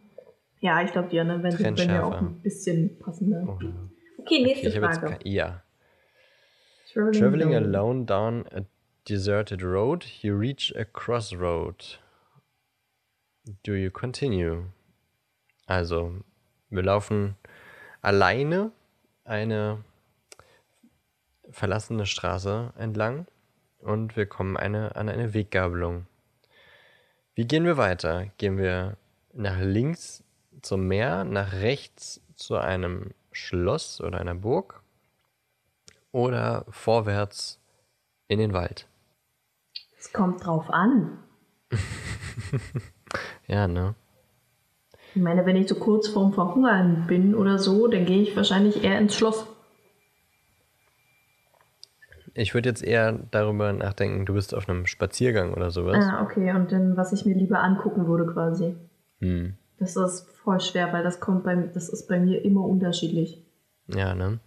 Ja, 0.60 0.82
ich 0.82 0.92
glaube, 0.92 1.08
die 1.08 1.18
anderen 1.18 1.42
werden 1.42 1.76
ja 1.76 2.04
auch 2.04 2.20
ein 2.20 2.40
bisschen 2.42 2.96
passender. 2.98 3.42
Äh, 3.42 3.46
oh, 3.46 3.52
Okay, 3.54 3.72
okay, 4.18 4.42
nächste 4.42 4.68
jetzt. 4.68 4.78
Frage. 4.78 5.18
ke- 5.18 5.28
Ja. 5.28 5.62
Traveling, 6.92 7.20
Traveling 7.20 7.54
alone. 7.54 7.76
alone 7.78 8.04
down 8.06 8.46
a 8.52 8.62
deserted 9.08 9.62
road, 9.62 10.04
you 10.22 10.36
reach 10.36 10.74
a 10.76 10.84
crossroad. 10.84 11.98
Do 13.64 13.72
you 13.74 13.90
continue? 13.90 14.64
Also, 15.66 16.12
wir 16.70 16.82
laufen 16.82 17.36
alleine 18.02 18.72
eine 19.24 19.84
verlassene 21.50 22.06
Straße 22.06 22.72
entlang 22.78 23.26
und 23.80 24.16
wir 24.16 24.26
kommen 24.26 24.56
eine, 24.56 24.96
an 24.96 25.08
eine 25.08 25.32
Weggabelung. 25.34 26.06
Wie 27.34 27.46
gehen 27.46 27.64
wir 27.64 27.76
weiter? 27.76 28.26
Gehen 28.38 28.58
wir 28.58 28.96
nach 29.32 29.58
links 29.60 30.24
zum 30.62 30.88
Meer, 30.88 31.24
nach 31.24 31.52
rechts 31.52 32.20
zu 32.34 32.56
einem 32.56 33.12
Schloss 33.38 34.00
oder 34.00 34.20
einer 34.20 34.34
Burg 34.34 34.82
oder 36.12 36.66
vorwärts 36.70 37.60
in 38.28 38.38
den 38.38 38.52
Wald? 38.52 38.86
Es 39.98 40.12
kommt 40.12 40.44
drauf 40.44 40.70
an. 40.70 41.18
Ja, 43.46 43.66
ne? 43.66 43.94
Ich 45.14 45.22
meine, 45.22 45.46
wenn 45.46 45.56
ich 45.56 45.68
so 45.68 45.74
kurz 45.74 46.06
vorm 46.06 46.34
Verhungern 46.34 47.06
bin 47.08 47.34
oder 47.34 47.58
so, 47.58 47.88
dann 47.88 48.04
gehe 48.04 48.20
ich 48.22 48.36
wahrscheinlich 48.36 48.84
eher 48.84 48.98
ins 48.98 49.14
Schloss. 49.16 49.46
Ich 52.34 52.54
würde 52.54 52.68
jetzt 52.68 52.84
eher 52.84 53.12
darüber 53.30 53.72
nachdenken, 53.72 54.26
du 54.26 54.34
bist 54.34 54.54
auf 54.54 54.68
einem 54.68 54.86
Spaziergang 54.86 55.54
oder 55.54 55.70
sowas. 55.70 56.04
Ah, 56.04 56.22
okay. 56.22 56.52
Und 56.52 56.70
dann, 56.70 56.96
was 56.96 57.12
ich 57.12 57.24
mir 57.24 57.34
lieber 57.34 57.60
angucken 57.60 58.06
würde 58.06 58.30
quasi. 58.30 58.76
Hm. 59.20 59.54
Das 59.78 59.96
ist 59.96 60.28
voll 60.30 60.60
schwer, 60.60 60.92
weil 60.92 61.02
das 61.02 61.20
kommt 61.20 61.44
bei 61.44 61.54
das 61.54 61.88
ist 61.88 62.08
bei 62.08 62.18
mir 62.18 62.44
immer 62.44 62.64
unterschiedlich. 62.64 63.42
Ja, 63.86 64.14
ne? 64.14 64.40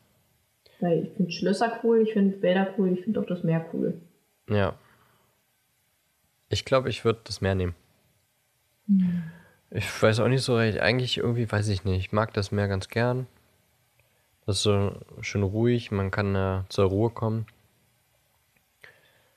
Weil 0.79 1.03
ich 1.03 1.11
finde 1.11 1.31
Schlösser 1.31 1.79
cool, 1.83 2.01
ich 2.01 2.13
finde 2.13 2.41
Wälder 2.41 2.73
cool, 2.77 2.93
ich 2.93 3.03
finde 3.03 3.19
auch 3.21 3.25
das 3.25 3.43
Meer 3.43 3.65
cool. 3.73 4.01
Ja. 4.50 4.75
Ich 6.50 6.65
glaube, 6.65 6.89
ich 6.89 7.05
würde 7.05 7.21
das 7.23 7.39
Meer 7.39 7.55
nehmen. 7.55 7.75
Ich 9.69 10.01
weiß 10.01 10.19
auch 10.19 10.27
nicht 10.27 10.43
so 10.43 10.57
recht. 10.57 10.79
Eigentlich 10.79 11.17
irgendwie 11.17 11.50
weiß 11.50 11.69
ich 11.69 11.85
nicht. 11.85 12.00
Ich 12.00 12.11
mag 12.11 12.33
das 12.33 12.51
Meer 12.51 12.67
ganz 12.67 12.89
gern. 12.89 13.27
Das 14.45 14.57
ist 14.57 14.63
so 14.63 14.91
schön 15.21 15.43
ruhig, 15.43 15.91
man 15.91 16.11
kann 16.11 16.33
da 16.33 16.65
zur 16.67 16.85
Ruhe 16.85 17.09
kommen. 17.09 17.45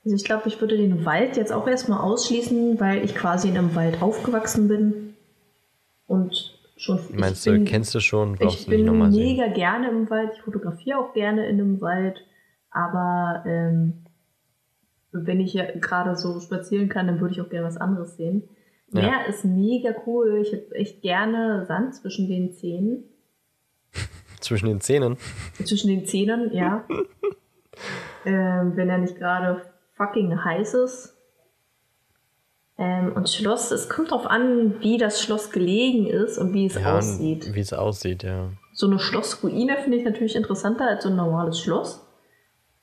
Also 0.03 0.15
ich 0.15 0.25
glaube, 0.25 0.47
ich 0.49 0.59
würde 0.59 0.77
den 0.77 1.05
Wald 1.05 1.37
jetzt 1.37 1.53
auch 1.53 1.67
erstmal 1.67 2.01
ausschließen, 2.01 2.79
weil 2.79 3.03
ich 3.03 3.15
quasi 3.15 3.47
in 3.47 3.57
einem 3.57 3.75
Wald 3.75 4.01
aufgewachsen 4.01 4.67
bin. 4.67 5.14
Und 6.07 6.59
schon 6.77 6.99
Meinst 7.13 7.45
ich 7.45 7.51
du, 7.51 7.57
bin, 7.57 7.65
kennst 7.65 7.95
du 7.95 7.99
schon, 7.99 8.35
brauchst 8.35 8.59
ich 8.59 8.65
du 8.65 8.71
nicht 8.71 8.79
bin 8.79 8.85
nochmal 8.85 9.11
sehen. 9.11 9.23
mega 9.23 9.47
gerne 9.47 9.89
im 9.89 10.09
Wald. 10.09 10.31
Ich 10.35 10.41
fotografiere 10.41 10.99
auch 10.99 11.13
gerne 11.13 11.47
in 11.47 11.59
einem 11.59 11.81
Wald. 11.81 12.23
Aber 12.71 13.43
ähm, 13.45 14.05
wenn 15.11 15.39
ich 15.39 15.53
ja 15.53 15.65
gerade 15.79 16.15
so 16.15 16.39
spazieren 16.39 16.89
kann, 16.89 17.07
dann 17.07 17.21
würde 17.21 17.33
ich 17.33 17.41
auch 17.41 17.49
gerne 17.49 17.67
was 17.67 17.77
anderes 17.77 18.17
sehen. 18.17 18.43
Ja. 18.91 19.01
Meer 19.01 19.27
ist 19.27 19.45
mega 19.45 19.95
cool. 20.05 20.39
Ich 20.41 20.51
habe 20.53 20.75
echt 20.75 21.01
gerne 21.01 21.65
Sand 21.65 21.95
zwischen 21.95 22.27
den 22.27 22.53
Zähnen. 22.53 23.03
Zwischen 24.41 24.67
den 24.67 24.81
Zähnen. 24.81 25.17
Zwischen 25.63 25.87
den 25.87 26.05
Zähnen, 26.05 26.53
ja. 26.53 26.85
ähm, 28.25 28.73
wenn 28.75 28.89
er 28.89 28.99
nicht 28.99 29.15
gerade 29.15 29.61
fucking 29.95 30.43
heiß 30.43 30.75
ist. 30.75 31.14
Ähm, 32.77 33.13
und 33.15 33.29
Schloss, 33.29 33.71
es 33.71 33.87
kommt 33.89 34.11
drauf 34.11 34.25
an, 34.27 34.81
wie 34.81 34.97
das 34.97 35.21
Schloss 35.21 35.51
gelegen 35.51 36.07
ist 36.07 36.37
und 36.37 36.53
wie 36.53 36.65
es 36.65 36.75
Ja, 36.75 36.97
aussieht. 36.97 37.53
wie 37.53 37.59
es 37.61 37.71
aussieht, 37.73 38.23
ja. 38.23 38.49
So 38.73 38.87
eine 38.87 38.99
Schlossruine 38.99 39.77
finde 39.77 39.97
ich 39.97 40.03
natürlich 40.03 40.35
interessanter 40.35 40.87
als 40.87 41.03
so 41.03 41.09
ein 41.09 41.15
normales 41.15 41.59
Schloss. 41.59 42.05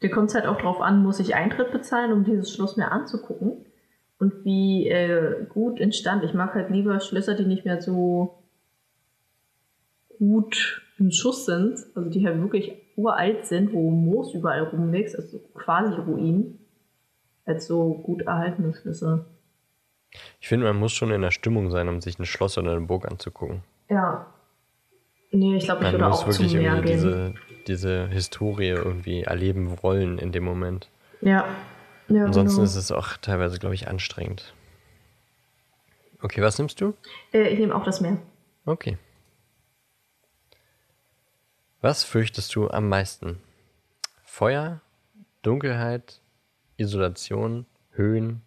Da 0.01 0.09
kommt 0.09 0.31
es 0.31 0.35
halt 0.35 0.47
auch 0.47 0.57
drauf 0.59 0.81
an, 0.81 1.03
muss 1.03 1.21
ich 1.21 1.35
Eintritt 1.35 1.71
bezahlen, 1.71 2.13
um 2.13 2.25
dieses 2.25 2.51
Schloss 2.51 2.77
mir 2.77 2.91
anzugucken. 2.91 3.67
Und 4.19 4.45
wie 4.45 4.89
äh, 4.89 5.45
gut 5.49 5.81
entstand. 5.81 6.25
Ich 6.25 6.33
mag 6.33 6.55
halt 6.55 6.71
lieber 6.71 6.99
Schlösser, 7.01 7.35
die 7.35 7.45
nicht 7.45 7.65
mehr 7.65 7.83
so 7.83 8.39
gut 10.19 10.83
im 10.99 11.11
Schuss 11.11 11.45
sind, 11.47 11.79
also 11.95 12.09
die 12.09 12.25
halt 12.25 12.41
wirklich 12.41 12.73
uralt 12.97 13.47
sind, 13.47 13.73
wo 13.73 13.91
Moos 13.91 14.33
überall 14.35 14.63
rumwächst, 14.65 15.17
also 15.17 15.39
quasi 15.55 15.95
Ruinen, 15.95 16.59
als 17.45 17.67
so 17.67 17.95
gut 17.95 18.23
erhaltene 18.23 18.73
Schlösser. 18.75 19.25
Ich 20.41 20.49
finde, 20.49 20.67
man 20.67 20.77
muss 20.77 20.93
schon 20.93 21.11
in 21.11 21.23
der 21.23 21.31
Stimmung 21.31 21.71
sein, 21.71 21.89
um 21.89 22.01
sich 22.01 22.19
ein 22.19 22.27
Schloss 22.27 22.59
oder 22.59 22.73
eine 22.73 22.81
Burg 22.83 23.11
anzugucken. 23.11 23.63
Ja. 23.89 24.27
Nee, 25.31 25.57
ich 25.57 25.65
glaube, 25.65 25.81
ich 25.81 25.85
Man 25.85 25.93
würde 25.93 26.09
muss 26.09 26.21
auch 26.21 26.27
wirklich 26.27 26.51
zum 26.51 26.61
Meer 26.61 26.75
irgendwie 26.75 26.93
gehen. 26.93 27.03
diese, 27.03 27.35
diese 27.67 28.09
Historie 28.09 28.69
irgendwie 28.69 29.23
erleben 29.23 29.83
wollen 29.83 30.19
in 30.19 30.33
dem 30.33 30.45
Moment. 30.45 30.91
Ja. 31.23 31.47
ja 32.09 32.25
Ansonsten 32.25 32.57
genau. 32.57 32.65
ist 32.65 32.77
es 32.77 32.93
auch 32.93 33.17
teilweise, 33.17 33.59
glaube 33.59 33.75
ich, 33.75 33.89
anstrengend. 33.89 34.53
Okay, 36.21 36.43
was 36.43 36.59
nimmst 36.59 36.81
du? 36.81 36.95
Äh, 37.33 37.49
ich 37.49 37.59
nehme 37.59 37.75
auch 37.75 37.85
das 37.85 38.01
Meer. 38.01 38.19
Okay. 38.67 38.99
Was 41.81 42.05
fürchtest 42.05 42.55
du 42.55 42.69
am 42.69 42.89
meisten? 42.89 43.41
Feuer, 44.25 44.81
Dunkelheit, 45.43 46.21
Isolation, 46.77 47.67
Höhen 47.91 48.43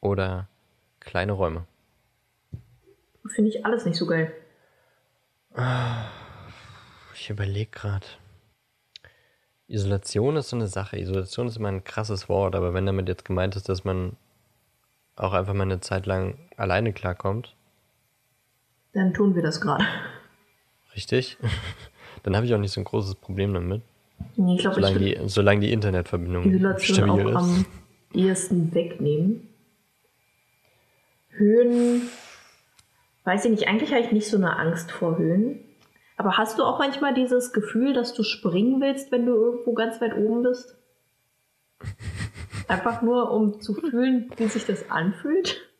oder 0.00 0.48
kleine 1.06 1.32
Räume? 1.32 1.64
Finde 3.34 3.50
ich 3.50 3.64
alles 3.64 3.86
nicht 3.86 3.96
so 3.96 4.06
geil. 4.06 4.32
Ich 7.14 7.30
überlege 7.30 7.70
gerade. 7.70 8.06
Isolation 9.68 10.36
ist 10.36 10.50
so 10.50 10.56
eine 10.56 10.66
Sache. 10.68 10.98
Isolation 10.98 11.48
ist 11.48 11.56
immer 11.56 11.68
ein 11.68 11.82
krasses 11.82 12.28
Wort, 12.28 12.54
aber 12.54 12.74
wenn 12.74 12.86
damit 12.86 13.08
jetzt 13.08 13.24
gemeint 13.24 13.56
ist, 13.56 13.68
dass 13.68 13.84
man 13.84 14.16
auch 15.16 15.32
einfach 15.32 15.54
mal 15.54 15.62
eine 15.64 15.80
Zeit 15.80 16.06
lang 16.06 16.38
alleine 16.56 16.92
klarkommt, 16.92 17.56
Dann 18.92 19.12
tun 19.14 19.34
wir 19.34 19.42
das 19.42 19.60
gerade. 19.60 19.84
richtig, 20.94 21.38
dann 22.22 22.36
habe 22.36 22.46
ich 22.46 22.54
auch 22.54 22.58
nicht 22.58 22.72
so 22.72 22.80
ein 22.80 22.84
großes 22.84 23.14
Problem 23.16 23.54
damit. 23.54 23.82
Nee, 24.36 24.54
ich 24.56 24.60
glaube, 24.60 24.78
ich 24.78 24.86
Solange 24.86 25.00
würde 25.00 25.22
die, 25.22 25.28
solange 25.28 25.60
die 25.60 25.72
Internetverbindung 25.72 26.44
Isolation 26.44 26.94
stabil 26.96 27.26
auch 27.36 27.40
ist. 27.40 27.48
am 27.48 27.66
ehesten 28.14 28.74
wegnehmen. 28.74 29.48
Höhen, 31.36 32.08
weiß 33.24 33.44
ich 33.44 33.50
nicht, 33.50 33.68
eigentlich 33.68 33.92
habe 33.92 34.02
ich 34.02 34.12
nicht 34.12 34.28
so 34.28 34.36
eine 34.36 34.58
Angst 34.58 34.90
vor 34.90 35.18
Höhen. 35.18 35.64
Aber 36.16 36.38
hast 36.38 36.58
du 36.58 36.64
auch 36.64 36.78
manchmal 36.78 37.14
dieses 37.14 37.52
Gefühl, 37.52 37.92
dass 37.92 38.14
du 38.14 38.22
springen 38.22 38.80
willst, 38.80 39.12
wenn 39.12 39.26
du 39.26 39.34
irgendwo 39.34 39.74
ganz 39.74 40.00
weit 40.00 40.16
oben 40.16 40.42
bist? 40.42 40.76
Einfach 42.68 43.02
nur, 43.02 43.30
um 43.30 43.60
zu 43.60 43.74
fühlen, 43.74 44.30
wie 44.36 44.46
sich 44.46 44.64
das 44.64 44.90
anfühlt? 44.90 45.70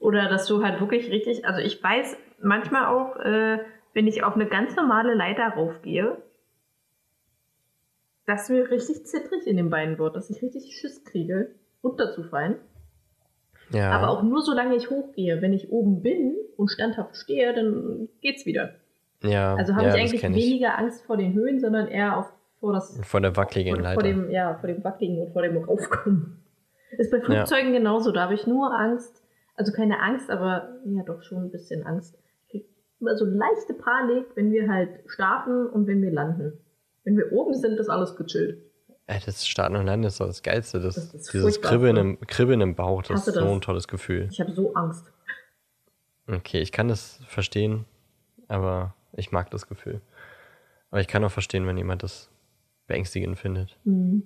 Oder 0.00 0.28
dass 0.28 0.46
du 0.46 0.62
halt 0.62 0.80
wirklich 0.80 1.10
richtig, 1.10 1.46
also 1.46 1.60
ich 1.60 1.82
weiß 1.82 2.16
manchmal 2.42 2.86
auch, 2.86 3.16
äh, 3.16 3.58
wenn 3.94 4.06
ich 4.06 4.22
auf 4.22 4.34
eine 4.34 4.46
ganz 4.46 4.76
normale 4.76 5.14
Leiter 5.14 5.48
raufgehe, 5.48 6.22
dass 8.26 8.48
mir 8.48 8.70
richtig 8.70 9.06
zittrig 9.06 9.46
in 9.46 9.56
den 9.56 9.70
Beinen 9.70 9.98
wird, 9.98 10.16
dass 10.16 10.30
ich 10.30 10.42
richtig 10.42 10.76
Schiss 10.76 11.04
kriege, 11.04 11.54
runterzufallen. 11.82 12.56
Ja, 13.74 13.90
Aber 13.90 14.10
auch 14.10 14.22
nur 14.22 14.42
solange 14.42 14.76
ich 14.76 14.90
hochgehe. 14.90 15.42
Wenn 15.42 15.52
ich 15.52 15.70
oben 15.70 16.02
bin 16.02 16.34
und 16.56 16.70
standhaft 16.70 17.16
stehe, 17.16 17.54
dann 17.54 18.08
geht's 18.20 18.46
wieder. 18.46 18.74
ja, 19.22 19.54
Also 19.54 19.74
habe 19.74 19.86
ja, 19.86 19.94
ich 19.94 20.00
eigentlich 20.00 20.20
kenn 20.20 20.34
ich. 20.34 20.44
weniger 20.44 20.78
Angst 20.78 21.04
vor 21.04 21.16
den 21.16 21.34
Höhen, 21.34 21.60
sondern 21.60 21.88
eher 21.88 22.18
auf, 22.18 22.32
vor 22.60 22.72
das 22.72 22.98
Vor 23.04 23.20
der 23.20 23.36
wackeligen 23.36 23.82
vor, 23.82 23.94
vor 23.94 24.02
dem, 24.02 24.30
ja, 24.30 24.54
vor 24.54 24.68
dem 24.68 24.82
Wackeligen 24.84 25.20
und 25.20 25.32
vor 25.32 25.42
dem 25.42 25.56
Raufkommen. 25.56 26.40
Ist 26.98 27.10
bei 27.10 27.20
Flugzeugen 27.20 27.72
genauso. 27.72 28.12
Da 28.12 28.22
habe 28.22 28.34
ich 28.34 28.46
nur 28.46 28.72
Angst, 28.72 29.22
also 29.56 29.72
keine 29.72 30.00
Angst, 30.00 30.30
aber 30.30 30.76
ja 30.84 31.02
doch 31.02 31.22
schon 31.22 31.44
ein 31.44 31.50
bisschen 31.50 31.84
Angst. 31.84 32.16
Ich 32.48 32.64
immer 33.00 33.16
so 33.16 33.24
leichte 33.24 33.74
Panik, 33.74 34.26
wenn 34.36 34.52
wir 34.52 34.68
halt 34.68 34.90
starten 35.06 35.66
und 35.66 35.86
wenn 35.86 36.02
wir 36.02 36.12
landen. 36.12 36.52
Wenn 37.02 37.16
wir 37.16 37.32
oben 37.32 37.54
sind, 37.54 37.78
ist 37.78 37.88
alles 37.88 38.16
gechillt. 38.16 38.62
Das 39.06 39.46
Starten 39.46 39.76
und 39.76 39.84
Landen 39.86 40.06
ist 40.06 40.18
doch 40.20 40.26
das 40.26 40.42
Geilste. 40.42 40.80
Das, 40.80 40.94
Das 40.94 41.14
ist 41.14 41.32
dieses. 41.32 41.60
Kribbeln 41.60 41.96
im, 41.96 42.20
Kribbeln 42.20 42.60
im 42.62 42.74
Bauch, 42.74 43.02
das 43.02 43.26
ist 43.26 43.34
so 43.34 43.40
das. 43.40 43.50
ein 43.50 43.60
tolles 43.60 43.86
Gefühl. 43.86 44.28
Ich 44.30 44.40
habe 44.40 44.52
so 44.52 44.72
Angst. 44.74 45.12
Okay, 46.26 46.60
ich 46.60 46.72
kann 46.72 46.88
das 46.88 47.20
verstehen, 47.26 47.84
aber 48.48 48.94
ich 49.12 49.30
mag 49.30 49.50
das 49.50 49.66
Gefühl. 49.66 50.00
Aber 50.90 51.00
ich 51.00 51.08
kann 51.08 51.22
auch 51.24 51.30
verstehen, 51.30 51.66
wenn 51.66 51.76
jemand 51.76 52.02
das 52.02 52.30
beängstigend 52.86 53.38
findet. 53.38 53.78
Mhm. 53.84 54.22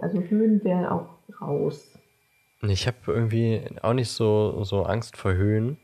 Also 0.00 0.20
Höhen 0.20 0.62
wären 0.64 0.86
auch 0.86 1.18
raus. 1.40 1.98
Ich 2.62 2.86
habe 2.86 2.96
irgendwie 3.08 3.66
auch 3.82 3.92
nicht 3.92 4.10
so, 4.10 4.62
so 4.64 4.84
Angst 4.84 5.16
vor 5.16 5.34
Höhen. 5.34 5.78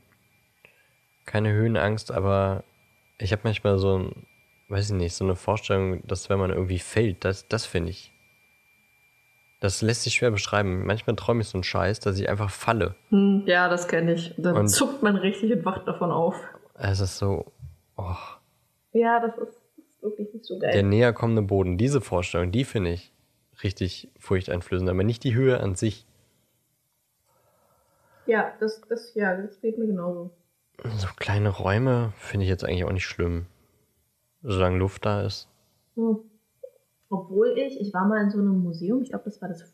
Keine 1.27 1.53
Höhenangst, 1.53 2.13
aber 2.13 2.65
ich 3.19 3.33
habe 3.33 3.43
manchmal 3.45 3.79
so 3.79 3.99
ein, 3.99 4.27
weiß 4.71 4.91
ich 4.91 4.97
nicht, 4.97 5.15
so 5.15 5.25
eine 5.25 5.37
Vorstellung, 5.37 6.07
dass 6.07 6.31
wenn 6.31 6.39
man 6.39 6.51
irgendwie 6.51 6.79
fällt, 6.79 7.25
das, 7.25 7.49
das 7.49 7.67
finde 7.67 7.91
ich. 7.91 8.13
Das 9.61 9.83
lässt 9.83 10.05
sich 10.05 10.15
schwer 10.15 10.31
beschreiben. 10.31 10.87
Manchmal 10.87 11.17
träume 11.17 11.43
ich 11.43 11.49
so 11.49 11.59
einen 11.59 11.65
Scheiß, 11.65 12.01
dass 12.01 12.19
ich 12.19 12.29
einfach 12.31 12.49
falle. 12.51 12.95
Hm, 13.11 13.43
ja, 13.47 13.69
das 13.69 13.89
kenne 13.89 14.15
ich. 14.15 14.35
Dann 14.39 14.57
Und- 14.57 14.69
zuckt 14.69 15.03
man 15.03 15.17
richtig 15.17 15.53
und 15.53 15.65
wacht 15.67 15.87
davon 15.87 16.11
auf. 16.11 16.35
Es 16.75 17.01
ist 17.01 17.19
so, 17.19 17.53
oh, 17.99 18.15
Ja, 18.93 19.21
das 19.21 19.37
ist, 19.37 19.61
das 19.77 19.85
ist 19.85 20.03
wirklich 20.03 20.33
nicht 20.33 20.47
so 20.47 20.59
geil. 20.59 20.73
der 20.73 20.83
näher 20.83 21.13
kommende 21.13 21.43
Boden. 21.43 21.77
Diese 21.77 22.01
Vorstellung, 22.01 22.53
die 22.53 22.65
finde 22.65 22.93
ich 22.93 23.13
richtig 23.63 24.09
furchteinflößend, 24.19 24.89
aber 24.89 25.05
nicht 25.05 25.25
die 25.25 25.35
Höhe 25.35 25.61
an 25.61 25.75
sich. 25.75 26.07
ja, 28.27 28.53
das, 28.61 28.81
das, 28.89 29.15
ja, 29.15 29.37
das 29.37 29.61
geht 29.61 29.77
mir 29.77 29.87
genauso. 29.87 30.31
So 30.97 31.09
kleine 31.17 31.51
Räume 31.51 32.13
finde 32.17 32.45
ich 32.45 32.51
jetzt 32.51 32.65
eigentlich 32.65 32.85
auch 32.85 32.93
nicht 32.93 33.05
schlimm. 33.07 33.47
Solange 34.43 34.79
Luft 34.79 35.05
da 35.05 35.23
ist. 35.23 35.49
Hm. 35.97 36.19
Obwohl 37.09 37.59
ich, 37.59 37.81
ich 37.81 37.93
war 37.93 38.07
mal 38.07 38.23
in 38.23 38.31
so 38.31 38.39
einem 38.39 38.63
Museum, 38.63 39.03
ich 39.03 39.11
glaube, 39.11 39.25
das 39.25 39.43
war 39.43 39.49
das 39.49 39.65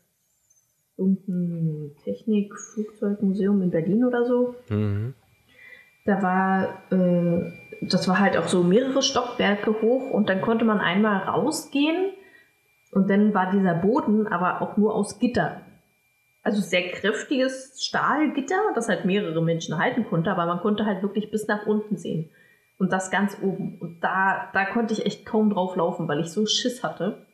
irgendein 0.97 1.95
Technik-Flugzeugmuseum 2.03 3.61
in 3.61 3.69
Berlin 3.69 4.03
oder 4.03 4.25
so. 4.25 4.55
Mhm. 4.69 5.13
Da 6.05 6.21
war, 6.21 6.81
äh, 6.91 7.51
das 7.81 8.07
war 8.07 8.19
halt 8.19 8.37
auch 8.37 8.47
so 8.47 8.63
mehrere 8.63 9.03
Stockwerke 9.03 9.81
hoch 9.81 10.09
und 10.09 10.29
dann 10.29 10.41
konnte 10.41 10.65
man 10.65 10.79
einmal 10.79 11.23
rausgehen 11.23 12.13
und 12.91 13.09
dann 13.09 13.33
war 13.33 13.51
dieser 13.51 13.75
Boden 13.75 14.27
aber 14.27 14.61
auch 14.61 14.77
nur 14.77 14.95
aus 14.95 15.19
Gitter. 15.19 15.61
Also 16.41 16.61
sehr 16.61 16.89
kräftiges 16.91 17.83
Stahlgitter, 17.83 18.71
das 18.73 18.87
halt 18.87 19.05
mehrere 19.05 19.43
Menschen 19.43 19.77
halten 19.77 20.05
konnte, 20.05 20.31
aber 20.31 20.45
man 20.45 20.61
konnte 20.61 20.85
halt 20.85 21.03
wirklich 21.03 21.29
bis 21.29 21.47
nach 21.47 21.67
unten 21.67 21.97
sehen. 21.97 22.29
Und 22.77 22.91
das 22.91 23.09
ganz 23.09 23.37
oben. 23.41 23.79
Und 23.79 24.03
da, 24.03 24.49
da 24.53 24.65
konnte 24.65 24.93
ich 24.93 25.05
echt 25.05 25.25
kaum 25.25 25.49
drauf 25.49 25.75
laufen, 25.75 26.07
weil 26.07 26.19
ich 26.19 26.31
so 26.31 26.45
Schiss 26.45 26.83
hatte. 26.83 27.25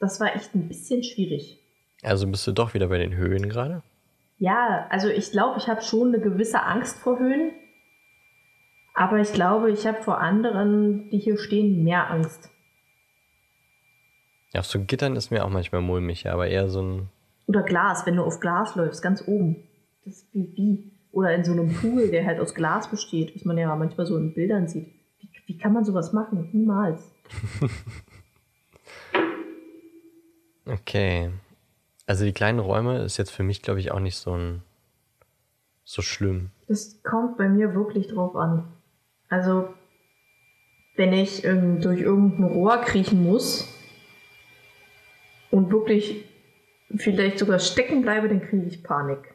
Das 0.00 0.20
war 0.20 0.34
echt 0.34 0.54
ein 0.54 0.68
bisschen 0.68 1.02
schwierig. 1.02 1.60
Also 2.02 2.26
bist 2.26 2.46
du 2.46 2.52
doch 2.52 2.74
wieder 2.74 2.88
bei 2.88 2.98
den 2.98 3.14
Höhen 3.14 3.48
gerade? 3.48 3.82
Ja, 4.38 4.86
also 4.90 5.08
ich 5.08 5.30
glaube, 5.30 5.58
ich 5.58 5.68
habe 5.68 5.82
schon 5.82 6.08
eine 6.08 6.20
gewisse 6.20 6.62
Angst 6.62 6.98
vor 6.98 7.18
Höhen. 7.18 7.52
Aber 8.94 9.18
ich 9.18 9.32
glaube, 9.32 9.70
ich 9.70 9.86
habe 9.86 10.02
vor 10.02 10.20
anderen, 10.20 11.10
die 11.10 11.18
hier 11.18 11.36
stehen, 11.38 11.82
mehr 11.82 12.10
Angst. 12.10 12.50
Ja, 14.52 14.60
auf 14.60 14.66
so 14.66 14.78
Gittern 14.84 15.16
ist 15.16 15.32
mir 15.32 15.44
auch 15.44 15.50
manchmal 15.50 15.80
mulmig, 15.80 16.22
ja, 16.22 16.32
aber 16.32 16.46
eher 16.46 16.68
so 16.68 16.80
ein. 16.80 17.08
Oder 17.46 17.62
Glas, 17.62 18.06
wenn 18.06 18.16
du 18.16 18.22
auf 18.22 18.38
Glas 18.38 18.76
läufst, 18.76 19.02
ganz 19.02 19.26
oben. 19.26 19.64
Das 20.04 20.14
ist 20.14 20.32
wie, 20.32 20.52
wie. 20.56 20.92
Oder 21.14 21.34
in 21.34 21.44
so 21.44 21.52
einem 21.52 21.72
Pool, 21.72 22.08
der 22.08 22.26
halt 22.26 22.40
aus 22.40 22.54
Glas 22.54 22.90
besteht, 22.90 23.34
was 23.34 23.44
man 23.44 23.56
ja 23.56 23.74
manchmal 23.74 24.06
so 24.06 24.16
in 24.16 24.34
Bildern 24.34 24.68
sieht. 24.68 24.88
Wie, 25.20 25.28
wie 25.46 25.58
kann 25.58 25.72
man 25.72 25.84
sowas 25.84 26.12
machen? 26.12 26.50
Niemals. 26.52 27.00
Okay. 30.66 31.30
Also 32.06 32.24
die 32.24 32.32
kleinen 32.32 32.58
Räume 32.58 33.02
ist 33.02 33.16
jetzt 33.16 33.30
für 33.30 33.42
mich, 33.42 33.62
glaube 33.62 33.80
ich, 33.80 33.92
auch 33.92 34.00
nicht 34.00 34.16
so 34.16 34.36
ein. 34.36 34.62
so 35.84 36.02
schlimm. 36.02 36.50
Das 36.68 37.02
kommt 37.02 37.36
bei 37.36 37.48
mir 37.48 37.74
wirklich 37.74 38.08
drauf 38.08 38.34
an. 38.36 38.72
Also, 39.28 39.68
wenn 40.96 41.12
ich 41.12 41.44
ähm, 41.44 41.80
durch 41.80 42.00
irgendein 42.00 42.44
Rohr 42.44 42.78
kriechen 42.78 43.22
muss 43.22 43.68
und 45.50 45.70
wirklich 45.70 46.24
vielleicht 46.96 47.38
sogar 47.38 47.58
stecken 47.58 48.02
bleibe, 48.02 48.28
dann 48.28 48.40
kriege 48.40 48.66
ich 48.66 48.82
Panik. 48.82 49.34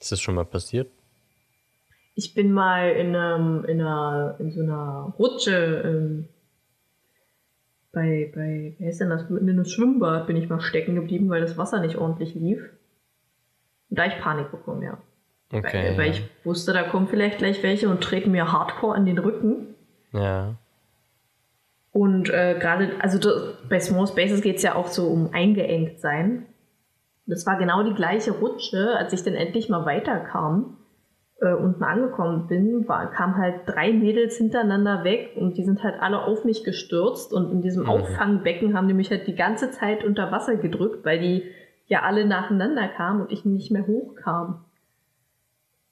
Ist 0.00 0.12
das 0.12 0.20
schon 0.20 0.34
mal 0.36 0.44
passiert? 0.44 0.90
Ich 2.18 2.34
bin 2.34 2.50
mal 2.50 2.90
in, 2.90 3.14
einem, 3.14 3.64
in, 3.64 3.80
einer, 3.80 4.34
in 4.40 4.50
so 4.50 4.60
einer 4.60 5.14
Rutsche 5.20 5.82
ähm, 5.84 6.28
bei, 7.92 8.32
bei, 8.34 8.74
wie 8.76 8.86
heißt 8.86 9.02
denn 9.02 9.10
das, 9.10 9.30
in 9.30 9.48
einem 9.48 9.64
Schwimmbad 9.64 10.26
bin 10.26 10.36
ich 10.36 10.48
mal 10.48 10.60
stecken 10.60 10.96
geblieben, 10.96 11.30
weil 11.30 11.42
das 11.42 11.56
Wasser 11.56 11.80
nicht 11.80 11.94
ordentlich 11.94 12.34
lief. 12.34 12.58
Und 13.88 14.00
da 14.00 14.06
ich 14.06 14.18
Panik 14.18 14.50
bekommen, 14.50 14.82
ja. 14.82 14.98
Okay. 15.52 15.90
Weil, 15.90 15.98
weil 15.98 16.10
ich 16.10 16.28
wusste, 16.42 16.72
da 16.72 16.82
kommen 16.82 17.06
vielleicht 17.06 17.38
gleich 17.38 17.62
welche 17.62 17.88
und 17.88 18.02
treten 18.02 18.32
mir 18.32 18.50
hardcore 18.50 18.96
in 18.96 19.06
den 19.06 19.18
Rücken. 19.18 19.76
ja. 20.12 20.56
Und 21.92 22.30
äh, 22.30 22.56
gerade, 22.58 22.90
also 23.00 23.18
das, 23.18 23.58
bei 23.68 23.78
Small 23.78 24.08
Spaces 24.08 24.42
geht 24.42 24.56
es 24.56 24.62
ja 24.62 24.74
auch 24.74 24.88
so 24.88 25.06
um 25.06 25.32
eingeengt 25.32 26.00
sein. 26.00 26.46
Das 27.26 27.46
war 27.46 27.58
genau 27.58 27.84
die 27.84 27.94
gleiche 27.94 28.32
Rutsche, 28.32 28.96
als 28.96 29.12
ich 29.12 29.22
dann 29.22 29.34
endlich 29.34 29.68
mal 29.68 29.86
weiterkam, 29.86 30.77
äh, 31.40 31.52
unten 31.52 31.82
angekommen 31.84 32.46
bin, 32.48 32.88
war, 32.88 33.10
kamen 33.10 33.36
halt 33.36 33.60
drei 33.66 33.92
Mädels 33.92 34.36
hintereinander 34.36 35.04
weg 35.04 35.30
und 35.36 35.56
die 35.56 35.64
sind 35.64 35.82
halt 35.84 36.00
alle 36.00 36.22
auf 36.24 36.44
mich 36.44 36.64
gestürzt 36.64 37.32
und 37.32 37.52
in 37.52 37.62
diesem 37.62 37.84
Mhm. 37.84 37.88
Auffangbecken 37.90 38.74
haben 38.76 38.88
die 38.88 38.94
mich 38.94 39.10
halt 39.10 39.26
die 39.26 39.36
ganze 39.36 39.70
Zeit 39.70 40.04
unter 40.04 40.32
Wasser 40.32 40.56
gedrückt, 40.56 41.04
weil 41.04 41.20
die 41.20 41.44
ja 41.86 42.02
alle 42.02 42.26
nacheinander 42.26 42.88
kamen 42.88 43.20
und 43.22 43.32
ich 43.32 43.44
nicht 43.44 43.70
mehr 43.70 43.86
hochkam. 43.86 44.64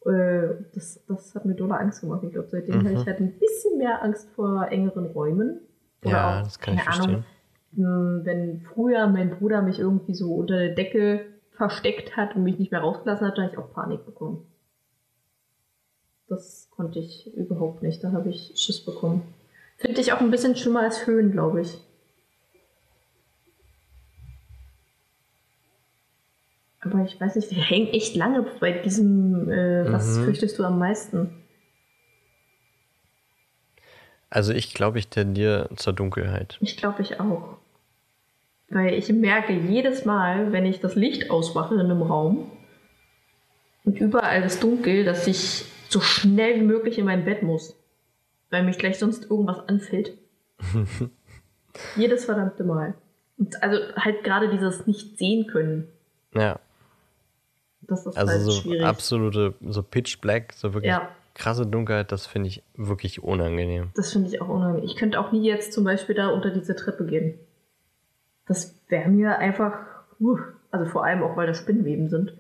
Äh, 0.05 0.65
das, 0.75 1.05
das 1.07 1.35
hat 1.35 1.45
mir 1.45 1.55
dolle 1.55 1.79
Angst 1.79 2.01
gemacht. 2.01 2.23
Ich 2.25 2.33
glaube, 2.33 2.49
seitdem 2.51 2.81
Mhm. 2.81 2.85
habe 2.89 2.95
ich 2.95 3.07
halt 3.07 3.21
ein 3.21 3.39
bisschen 3.39 3.79
mehr 3.79 4.03
Angst 4.03 4.29
vor 4.35 4.67
engeren 4.71 5.07
Räumen. 5.07 5.61
Oder 6.05 6.13
Ja, 6.13 6.41
auch, 6.41 6.43
das 6.45 6.59
kann 6.59 6.75
ich 6.75 6.81
keine 6.85 7.01
Ahnung, 7.01 7.25
verstehen. 7.73 7.85
mh, 7.85 8.25
wenn 8.25 8.61
früher 8.75 9.07
mein 9.07 9.31
Bruder 9.31 9.63
mich 9.63 9.79
irgendwie 9.79 10.15
so 10.15 10.35
unter 10.35 10.57
der 10.59 10.75
Decke 10.75 11.21
versteckt 11.53 12.17
hat 12.17 12.37
und 12.37 12.43
mich 12.43 12.59
nicht 12.59 12.71
mehr 12.71 12.81
rausgelassen 12.83 13.27
hat, 13.27 13.39
da 13.39 13.43
habe 13.43 13.53
ich 13.53 13.59
auch 13.59 13.73
Panik 13.73 14.05
bekommen. 14.05 14.47
Das 16.29 16.69
konnte 16.75 16.99
ich 16.99 17.33
überhaupt 17.37 17.83
nicht. 17.83 18.03
Da 18.03 18.13
habe 18.13 18.31
ich 18.31 18.53
Schiss 18.57 18.85
bekommen. 18.85 19.23
Finde 19.79 20.01
ich 20.01 20.13
auch 20.13 20.21
ein 20.21 20.31
bisschen 20.31 20.57
schlimmer 20.57 20.81
als 20.81 21.07
Höhen, 21.07 21.33
glaube 21.33 21.61
ich. 21.63 21.79
Aber 26.81 27.05
ich 27.05 27.21
weiß 27.21 27.37
nicht, 27.37 27.51
wir 27.51 27.63
hängen 27.63 27.89
echt 27.89 28.15
lange 28.15 28.43
bei 28.61 28.73
diesem, 28.73 29.51
äh, 29.51 29.91
was 29.93 30.19
Mhm. 30.19 30.25
fürchtest 30.25 30.59
du 30.59 30.65
am 30.65 30.79
meisten? 30.79 31.31
Also 34.31 34.53
ich 34.53 34.75
glaube, 34.75 34.99
ich 34.99 35.09
tendiere 35.09 35.69
zur 35.77 35.93
Dunkelheit. 35.93 36.59
Ich 36.61 36.77
glaube, 36.77 37.03
ich 37.03 37.21
auch. 37.21 37.57
Weil 38.69 38.95
ich 38.95 39.09
merke 39.11 39.53
jedes 39.53 40.05
Mal, 40.05 40.53
wenn 40.53 40.67
ich 40.67 40.81
das 40.81 40.95
Licht 40.97 41.31
ausmache 41.31 41.75
in 41.75 41.81
einem 41.81 42.03
Raum 42.03 42.51
und 43.85 43.99
überall 44.01 44.43
ist 44.43 44.63
dunkel, 44.63 45.05
dass 45.05 45.27
ich 45.29 45.65
so 45.89 46.01
schnell 46.01 46.57
wie 46.61 46.65
möglich 46.65 46.99
in 46.99 47.05
mein 47.05 47.25
Bett 47.25 47.43
muss. 47.43 47.77
Weil 48.51 48.65
mich 48.65 48.79
gleich 48.79 48.99
sonst 48.99 49.31
irgendwas 49.31 49.69
anfällt. 49.69 50.17
Jedes 51.97 52.25
verdammte 52.25 52.65
Mal. 52.65 52.95
Und 53.39 53.63
also 53.63 53.79
halt 53.97 54.25
gerade 54.25 54.49
dieses 54.51 54.87
nicht 54.87 55.19
sehen 55.19 55.47
können. 55.47 55.89
Ja. 56.35 56.59
Das 57.83 58.07
ist 58.07 58.17
Also 58.17 58.33
halt 58.33 58.43
so 58.43 58.51
schwierig. 58.53 58.85
absolute, 58.85 59.55
so 59.61 59.83
Pitch 59.83 60.21
Black, 60.21 60.53
so 60.55 60.73
wirklich 60.75 60.91
Ja. 60.91 61.09
krasse 61.35 61.67
Dunkelheit, 61.67 62.11
das 62.13 62.27
finde 62.27 62.49
ich 62.49 62.63
wirklich 62.75 63.23
unangenehm. 63.23 63.91
Das 63.95 64.13
finde 64.13 64.29
ich 64.29 64.41
auch 64.41 64.49
unangenehm. 64.49 64.85
Ich 64.85 64.97
könnte 64.97 65.21
auch 65.21 65.33
nie 65.33 65.47
jetzt 65.47 65.73
zum 65.73 65.85
Beispiel 65.85 66.15
da 66.15 66.29
unter 66.29 66.51
diese 66.51 66.75
Treppe 66.75 67.05
gehen. 67.05 67.39
Das 68.47 68.75
wäre 68.89 69.09
mir 69.11 69.39
einfach, 69.39 69.75
uh, 70.21 70.39
also 70.71 70.87
vor 70.87 71.05
allem 71.05 71.23
auch, 71.23 71.37
weil 71.37 71.47
da 71.47 71.55
Spinnweben 71.55 72.09
sind. 72.09 72.33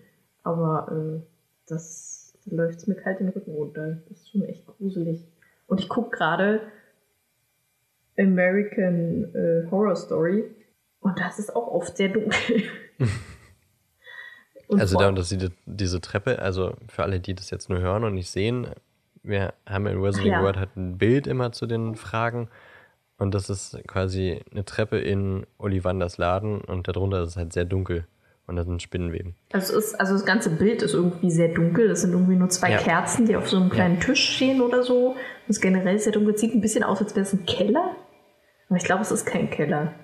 Aber 0.43 0.91
äh, 0.93 1.21
das 1.69 2.15
da 2.15 2.16
läuft 2.47 2.79
es 2.79 2.87
mir 2.87 2.95
kalt 2.95 3.21
den 3.21 3.29
Rücken 3.29 3.53
runter. 3.53 3.99
Das 4.09 4.19
ist 4.19 4.31
schon 4.31 4.45
echt 4.45 4.67
gruselig. 4.67 5.27
Und 5.67 5.81
ich 5.81 5.89
gucke 5.89 6.17
gerade 6.17 6.61
American 8.19 9.35
äh, 9.35 9.71
Horror 9.71 9.97
Story 9.97 10.45
und 11.01 11.19
das 11.19 11.39
ist 11.39 11.55
auch 11.55 11.69
oft 11.69 11.97
sehr 11.97 12.09
dunkel. 12.09 12.63
Also 14.69 14.99
da, 14.99 15.13
dass 15.13 15.29
diese, 15.29 15.53
diese 15.65 16.01
Treppe, 16.01 16.41
also 16.41 16.75
für 16.89 17.05
alle, 17.05 17.21
die 17.21 17.35
das 17.35 17.51
jetzt 17.51 17.69
nur 17.69 17.79
hören 17.79 18.03
und 18.03 18.15
nicht 18.15 18.29
sehen, 18.29 18.67
wir 19.23 19.55
haben 19.65 19.87
in 19.87 20.03
Wrestling 20.03 20.33
Ja. 20.33 20.43
World 20.43 20.57
halt 20.57 20.77
ein 20.77 20.99
Bild 20.99 21.29
immer 21.29 21.53
zu 21.53 21.67
den 21.67 21.95
Fragen 21.95 22.49
und 23.17 23.33
das 23.33 23.49
ist 23.49 23.79
quasi 23.87 24.41
eine 24.51 24.65
Treppe 24.65 24.99
in 24.99 25.47
Ollivanders 25.59 26.19
Laden 26.19 26.61
und 26.61 26.89
darunter 26.89 27.23
ist 27.23 27.31
es 27.31 27.37
halt 27.37 27.53
sehr 27.53 27.65
dunkel 27.65 28.07
und 28.47 28.57
da 28.57 28.65
sind 28.65 28.81
Spinnenweben. 28.83 29.35
Also, 29.53 29.77
es 29.79 29.87
ist, 29.87 29.95
also 30.01 30.13
das 30.13 30.25
ganze 30.25 30.51
Bild 30.51 30.83
ist 30.83 30.95
irgendwie 30.95 31.31
sehr 31.31 31.49
dunkel. 31.55 31.89
Das 31.89 32.03
sind 32.03 32.13
irgendwie 32.13 32.37
nur 32.37 32.49
zwei 32.49 32.71
Ja. 32.73 32.79
Kerzen, 32.79 33.27
die 33.27 33.37
auf 33.37 33.49
so 33.49 33.57
einem 33.57 33.71
kleinen 33.71 34.01
Tisch 34.01 34.37
stehen 34.37 34.61
oder 34.61 34.83
so. 34.83 35.17
Das 35.47 35.57
ist 35.57 35.63
generell 35.63 35.99
sehr 35.99 36.13
dunkel. 36.13 36.37
Sieht 36.37 36.55
ein 36.55 36.61
bisschen 36.61 36.85
aus, 36.85 37.01
als 37.01 37.15
wäre 37.17 37.25
es 37.27 37.33
ein 37.33 37.45
Keller. 37.47 37.97
Aber 38.69 38.77
ich 38.77 38.85
glaube, 38.85 39.03
es 39.03 39.11
ist 39.11 39.27
kein 39.27 39.51
Keller. 39.51 39.95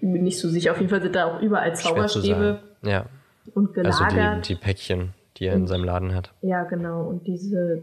Bin 0.00 0.12
mir 0.12 0.22
nicht 0.22 0.38
so 0.38 0.48
sicher. 0.48 0.72
Auf 0.72 0.78
jeden 0.78 0.90
Fall 0.90 1.02
sind 1.02 1.14
da 1.14 1.26
auch 1.36 1.40
überall 1.42 1.74
Zauberstäbe. 1.76 2.60
Ja, 2.82 3.06
und 3.54 3.76
also 3.78 4.04
gelagert. 4.04 4.48
die, 4.48 4.54
die 4.54 4.60
Päckchen, 4.60 5.14
die 5.36 5.46
er 5.46 5.54
in 5.54 5.62
Und- 5.62 5.66
seinem 5.68 5.84
Laden 5.84 6.14
hat. 6.14 6.32
Ja, 6.42 6.64
genau. 6.64 7.06
Und 7.08 7.26
diese 7.26 7.82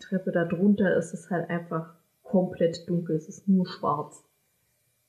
Treppe 0.00 0.30
da 0.32 0.44
drunter 0.44 0.96
ist 0.96 1.12
es 1.12 1.30
halt 1.30 1.50
einfach 1.50 1.94
komplett 2.22 2.88
dunkel. 2.88 3.16
Es 3.16 3.28
ist 3.28 3.48
nur 3.48 3.66
schwarz. 3.66 4.22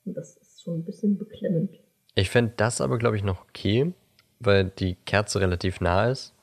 Und 0.06 0.18
das 0.18 0.36
ist 0.38 0.64
schon 0.64 0.80
ein 0.80 0.84
bisschen 0.86 1.18
beklemmend. 1.20 1.70
Ich 2.16 2.30
fände 2.30 2.54
das 2.58 2.82
aber, 2.82 2.98
glaube 2.98 3.16
ich, 3.16 3.24
noch 3.24 3.42
okay, 3.44 3.94
weil 4.40 4.66
die 4.66 4.96
Kerze 5.06 5.40
relativ 5.40 5.82
nah 5.82 6.08
ist. 6.08 6.34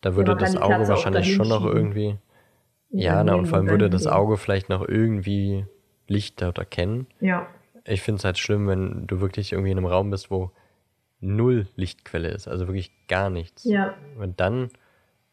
Da 0.00 0.16
würde 0.16 0.32
kann 0.36 0.38
das 0.40 0.56
Auge 0.56 0.88
wahrscheinlich 0.88 1.34
schon 1.34 1.48
noch 1.48 1.64
irgendwie. 1.64 2.16
Ja, 2.90 3.22
na, 3.22 3.34
und 3.34 3.46
vor 3.46 3.58
allem 3.58 3.68
würde 3.68 3.90
das 3.90 4.06
Auge 4.06 4.36
vielleicht 4.36 4.68
noch 4.68 4.86
irgendwie 4.86 5.64
Licht 6.08 6.42
dort 6.42 6.58
erkennen. 6.58 7.06
Ja, 7.20 7.46
Ich 7.84 8.02
finde 8.02 8.18
es 8.18 8.24
halt 8.24 8.38
schlimm, 8.38 8.66
wenn 8.66 9.06
du 9.06 9.20
wirklich 9.20 9.52
irgendwie 9.52 9.70
in 9.70 9.78
einem 9.78 9.86
Raum 9.86 10.10
bist, 10.10 10.30
wo 10.30 10.50
null 11.20 11.68
Lichtquelle 11.76 12.28
ist, 12.28 12.48
also 12.48 12.66
wirklich 12.66 12.90
gar 13.06 13.30
nichts. 13.30 13.64
ja, 13.64 13.94
Und 14.18 14.40
dann 14.40 14.70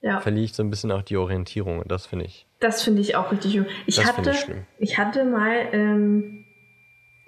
ja. 0.02 0.20
verliere 0.20 0.46
ich 0.46 0.54
so 0.54 0.62
ein 0.62 0.70
bisschen 0.70 0.92
auch 0.92 1.02
die 1.02 1.18
Orientierung 1.18 1.80
und 1.80 1.92
das 1.92 2.06
finde 2.06 2.26
ich. 2.26 2.46
Das 2.60 2.84
finde 2.84 3.02
ich 3.02 3.16
auch 3.16 3.32
richtig 3.32 3.54
schlimm. 3.54 3.66
Ich 3.86 3.96
Das 3.96 4.06
hatte, 4.06 4.30
ich 4.32 4.40
schlimm. 4.40 4.66
ich 4.78 4.98
hatte 4.98 5.24
mal 5.24 5.70
ähm, 5.72 6.46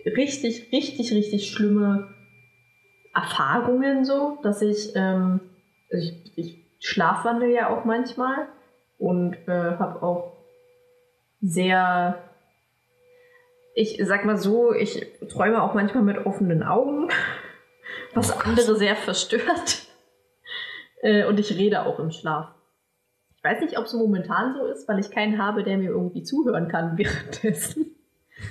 richtig, 0.06 0.72
richtig, 0.72 1.12
richtig 1.12 1.50
schlimme 1.50 2.14
Erfahrungen 3.14 4.06
so, 4.06 4.38
dass 4.44 4.62
ich, 4.62 4.96
ähm, 4.96 5.42
ich, 5.90 6.38
ich 6.38 6.66
schlafwandel 6.80 7.50
ja 7.50 7.70
auch 7.70 7.86
manchmal 7.86 8.48
und 8.98 9.36
äh, 9.48 9.78
habe 9.78 10.02
auch 10.04 10.38
sehr, 11.42 12.22
ich 13.76 14.02
sag 14.04 14.26
mal 14.26 14.38
so, 14.38 14.74
ich 14.74 15.06
träume 15.30 15.62
auch 15.62 15.74
manchmal 15.74 16.04
mit 16.04 16.26
offenen 16.26 16.64
Augen, 16.64 17.10
was 18.14 18.32
andere 18.32 18.76
sehr 18.76 18.96
verstört. 18.96 19.86
Äh, 21.02 21.24
und 21.28 21.40
ich 21.40 21.58
rede 21.58 21.86
auch 21.86 21.98
im 22.00 22.12
Schlaf. 22.12 22.54
Ich 23.38 23.42
weiß 23.42 23.62
nicht, 23.62 23.78
ob 23.78 23.86
es 23.86 23.94
momentan 23.94 24.54
so 24.54 24.66
ist, 24.66 24.86
weil 24.90 25.00
ich 25.00 25.12
keinen 25.12 25.42
habe, 25.42 25.64
der 25.64 25.78
mir 25.78 25.92
irgendwie 25.92 26.24
zuhören 26.24 26.68
kann 26.68 26.98
währenddessen. 26.98 27.96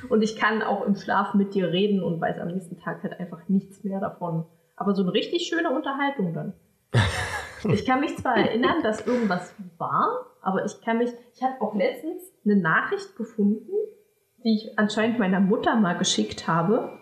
Und 0.09 0.23
ich 0.23 0.37
kann 0.37 0.63
auch 0.63 0.85
im 0.87 0.95
Schlaf 0.95 1.35
mit 1.35 1.55
dir 1.55 1.71
reden 1.71 2.03
und 2.03 2.21
weiß 2.21 2.39
am 2.39 2.49
nächsten 2.49 2.79
Tag 2.79 3.03
halt 3.03 3.19
einfach 3.19 3.49
nichts 3.49 3.85
mehr 3.85 4.01
davon. 4.01 4.45
Aber 4.77 4.95
so 4.95 5.03
eine 5.03 5.13
richtig 5.13 5.47
schöne 5.47 5.71
Unterhaltung 5.71 6.33
dann. 6.35 6.53
Ich 7.69 7.85
kann 7.85 7.99
mich 7.99 8.17
zwar 8.17 8.37
erinnern, 8.37 8.85
dass 8.85 9.05
irgendwas 9.05 9.53
war, 9.79 10.27
aber 10.41 10.65
ich 10.65 10.81
kann 10.81 10.99
mich, 10.99 11.11
ich 11.35 11.43
habe 11.43 11.61
auch 11.61 11.75
letztens 11.75 12.23
eine 12.45 12.55
Nachricht 12.55 13.17
gefunden, 13.17 13.73
die 14.45 14.55
ich 14.55 14.79
anscheinend 14.79 15.19
meiner 15.19 15.41
Mutter 15.41 15.75
mal 15.75 15.99
geschickt 15.99 16.47
habe. 16.47 16.93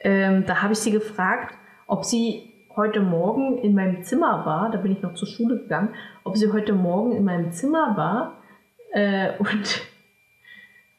Ähm, 0.00 0.44
da 0.44 0.60
habe 0.60 0.72
ich 0.72 0.80
sie 0.80 0.90
gefragt, 0.90 1.54
ob 1.86 2.04
sie 2.04 2.52
heute 2.74 3.00
Morgen 3.00 3.58
in 3.58 3.74
meinem 3.74 4.02
Zimmer 4.02 4.44
war, 4.44 4.70
da 4.70 4.78
bin 4.78 4.92
ich 4.92 5.02
noch 5.02 5.14
zur 5.14 5.28
Schule 5.28 5.58
gegangen, 5.58 5.94
ob 6.24 6.36
sie 6.36 6.50
heute 6.52 6.72
Morgen 6.72 7.12
in 7.12 7.22
meinem 7.24 7.52
Zimmer 7.52 7.96
war 7.96 8.42
äh, 8.92 9.38
und, 9.38 9.82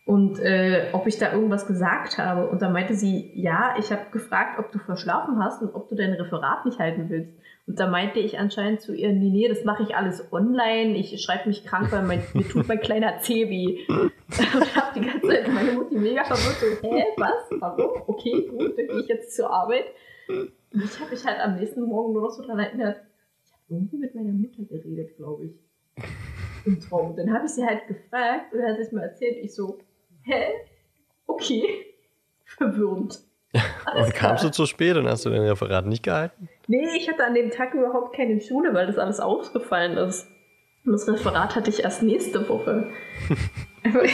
und 0.06 0.38
äh, 0.40 0.90
ob 0.92 1.08
ich 1.08 1.18
da 1.18 1.32
irgendwas 1.32 1.66
gesagt 1.66 2.18
habe. 2.18 2.50
Und 2.50 2.62
da 2.62 2.70
meinte 2.70 2.94
sie, 2.94 3.32
ja, 3.36 3.76
ich 3.80 3.90
habe 3.92 4.12
gefragt, 4.12 4.60
ob 4.60 4.72
du 4.72 4.80
verschlafen 4.80 5.42
hast 5.42 5.62
und 5.62 5.74
ob 5.74 5.88
du 5.88 5.96
dein 5.96 6.12
Referat 6.14 6.66
nicht 6.66 6.80
halten 6.80 7.10
willst. 7.10 7.32
Und 7.66 7.80
da 7.80 7.88
meinte 7.88 8.20
ich 8.20 8.38
anscheinend 8.38 8.82
zu 8.82 8.94
ihr, 8.94 9.14
nee, 9.14 9.30
nee, 9.30 9.48
das 9.48 9.64
mache 9.64 9.84
ich 9.84 9.96
alles 9.96 10.34
online. 10.34 10.98
Ich 10.98 11.22
schreibe 11.22 11.48
mich 11.48 11.64
krank, 11.64 11.90
weil 11.94 12.04
mein, 12.04 12.22
mir 12.34 12.46
tut 12.46 12.68
mein 12.68 12.82
kleiner 12.82 13.20
Zeh 13.20 13.50
weh. 13.50 13.80
Und 13.88 14.76
habe 14.76 15.00
die 15.00 15.06
ganze 15.06 15.28
Zeit 15.28 15.48
meine 15.48 15.72
Mutti 15.72 15.96
mega 15.96 16.26
verwirrt. 16.26 16.82
So, 16.82 16.90
hä, 16.90 17.04
was? 17.16 17.62
Warum? 17.62 18.04
Okay, 18.08 18.48
gut, 18.50 18.78
dann 18.78 18.88
gehe 18.88 19.00
ich 19.00 19.08
jetzt 19.08 19.36
zur 19.36 19.50
Arbeit. 19.50 19.86
Und 20.28 20.84
ich 20.84 21.00
habe 21.00 21.12
mich 21.12 21.26
halt 21.26 21.40
am 21.40 21.56
nächsten 21.56 21.84
Morgen 21.84 22.14
nur 22.14 22.24
noch 22.24 22.32
so 22.32 22.42
daran 22.42 22.60
erinnert, 22.60 22.98
ich 23.46 23.52
habe 23.54 23.62
irgendwie 23.70 23.98
mit 23.98 24.16
meiner 24.16 24.34
Mutter 24.34 24.64
geredet, 24.64 25.16
glaube 25.16 25.46
ich. 25.46 25.52
Im 26.66 26.80
Traum. 26.82 27.16
Dann 27.16 27.34
habe 27.34 27.46
ich 27.46 27.52
sie 27.52 27.66
halt 27.66 27.88
gefragt 27.88 28.54
und 28.54 28.60
dann 28.60 28.72
hat 28.72 28.78
sie 28.78 28.84
es 28.84 28.92
mir 28.92 29.04
erzählt. 29.04 29.38
Ich 29.42 29.54
so, 29.54 29.78
hä? 30.24 30.46
Okay. 31.28 31.64
Verwirrend. 32.46 33.20
Und 33.96 34.14
kamst 34.16 34.44
du 34.44 34.50
zu 34.50 34.66
spät 34.66 34.96
und 34.98 35.08
hast 35.08 35.26
du 35.26 35.30
dein 35.30 35.42
Referat 35.42 35.86
nicht 35.86 36.02
gehalten? 36.02 36.50
Nee, 36.66 36.88
ich 36.98 37.08
hatte 37.08 37.24
an 37.24 37.36
dem 37.36 37.52
Tag 37.52 37.76
überhaupt 37.76 38.16
keine 38.16 38.42
Schule, 38.42 38.74
weil 38.74 38.88
das 38.88 38.98
alles 38.98 39.20
ausgefallen 39.20 39.96
ist. 39.96 40.28
Und 40.86 40.94
das 40.94 41.08
Referat 41.08 41.56
hatte 41.56 41.70
ich 41.70 41.84
erst 41.84 42.02
nächste 42.02 42.48
Woche. 42.50 42.90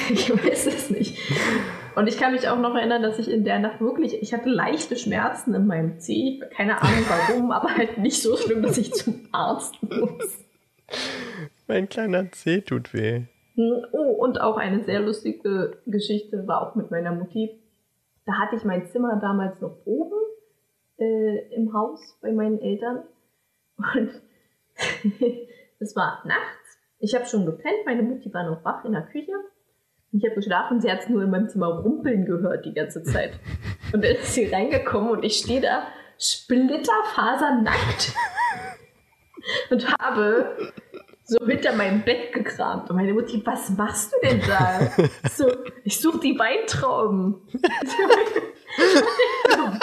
Ich 0.09 0.31
weiß 0.31 0.65
es 0.65 0.89
nicht. 0.89 1.15
Und 1.95 2.07
ich 2.07 2.17
kann 2.17 2.31
mich 2.31 2.47
auch 2.47 2.57
noch 2.57 2.73
erinnern, 2.73 3.03
dass 3.03 3.19
ich 3.19 3.29
in 3.29 3.43
der 3.43 3.59
Nacht 3.59 3.81
wirklich, 3.81 4.19
ich 4.19 4.33
hatte 4.33 4.49
leichte 4.49 4.95
Schmerzen 4.95 5.53
in 5.53 5.67
meinem 5.67 5.99
Zeh. 5.99 6.39
Keine 6.55 6.81
Ahnung 6.81 7.05
warum, 7.07 7.51
aber 7.51 7.75
halt 7.77 7.99
nicht 7.99 8.19
so 8.19 8.35
schlimm, 8.35 8.63
dass 8.63 8.79
ich 8.79 8.91
zum 8.93 9.27
Arzt 9.31 9.75
muss. 9.83 10.39
Mein 11.67 11.87
kleiner 11.87 12.31
Zeh 12.31 12.61
tut 12.61 12.95
weh. 12.95 13.25
Oh, 13.59 14.15
und 14.17 14.39
auch 14.39 14.55
eine 14.55 14.83
sehr 14.85 15.01
lustige 15.01 15.77
Geschichte 15.85 16.47
war 16.47 16.61
auch 16.61 16.75
mit 16.75 16.91
meiner 16.91 17.11
Mutti. 17.11 17.59
Da 18.25 18.33
hatte 18.33 18.55
ich 18.55 18.63
mein 18.63 18.87
Zimmer 18.87 19.19
damals 19.19 19.59
noch 19.59 19.75
oben 19.85 20.17
äh, 20.97 21.53
im 21.53 21.73
Haus 21.73 22.17
bei 22.21 22.31
meinen 22.31 22.61
Eltern. 22.61 23.03
Und 23.77 24.11
es 25.79 25.95
war 25.95 26.23
nachts. 26.25 26.79
Ich 26.99 27.13
habe 27.15 27.25
schon 27.25 27.45
gepennt, 27.45 27.85
meine 27.85 28.03
Mutti 28.03 28.33
war 28.33 28.49
noch 28.49 28.63
wach 28.63 28.85
in 28.85 28.93
der 28.93 29.07
Küche. 29.07 29.33
Ich 30.13 30.23
habe 30.23 30.35
geschlafen, 30.35 30.79
sie 30.79 30.89
hat 30.89 31.01
es 31.01 31.09
nur 31.09 31.23
in 31.23 31.29
meinem 31.29 31.49
Zimmer 31.49 31.67
rumpeln 31.67 32.25
gehört 32.25 32.65
die 32.65 32.73
ganze 32.73 33.03
Zeit. 33.03 33.39
Und 33.93 34.03
dann 34.03 34.15
ist 34.15 34.33
sie 34.33 34.45
reingekommen 34.45 35.11
und 35.11 35.23
ich 35.23 35.35
stehe 35.35 35.61
da 35.61 35.83
splitterfasernackt 36.17 38.13
und 39.69 39.97
habe 39.99 40.71
so 41.29 41.45
hinter 41.45 41.73
meinem 41.75 42.03
Bett 42.03 42.33
gekramt. 42.33 42.89
Und 42.89 42.95
meine 42.95 43.13
Mutti, 43.13 43.41
was 43.45 43.69
machst 43.69 44.11
du 44.13 44.17
denn 44.27 44.41
da? 44.47 44.91
So, 45.31 45.45
ich 45.83 45.99
suche 45.99 46.19
die 46.19 46.37
Weintrauben. 46.37 47.35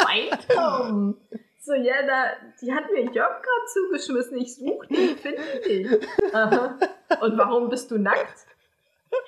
Weintrauben. 0.05 1.17
So, 1.61 1.75
ja, 1.75 1.95
da, 2.07 2.33
die 2.61 2.73
hat 2.73 2.91
mir 2.93 3.05
Jörg 3.13 3.43
gerade 3.43 3.67
zugeschmissen. 3.73 4.39
Ich 4.39 4.57
suche 4.57 4.87
die, 4.89 5.15
finde 5.15 5.43
die. 5.67 5.89
Aha. 6.33 6.79
Und 7.21 7.39
warum 7.39 7.69
bist 7.69 7.91
du 7.91 7.99
nackt? 7.99 8.47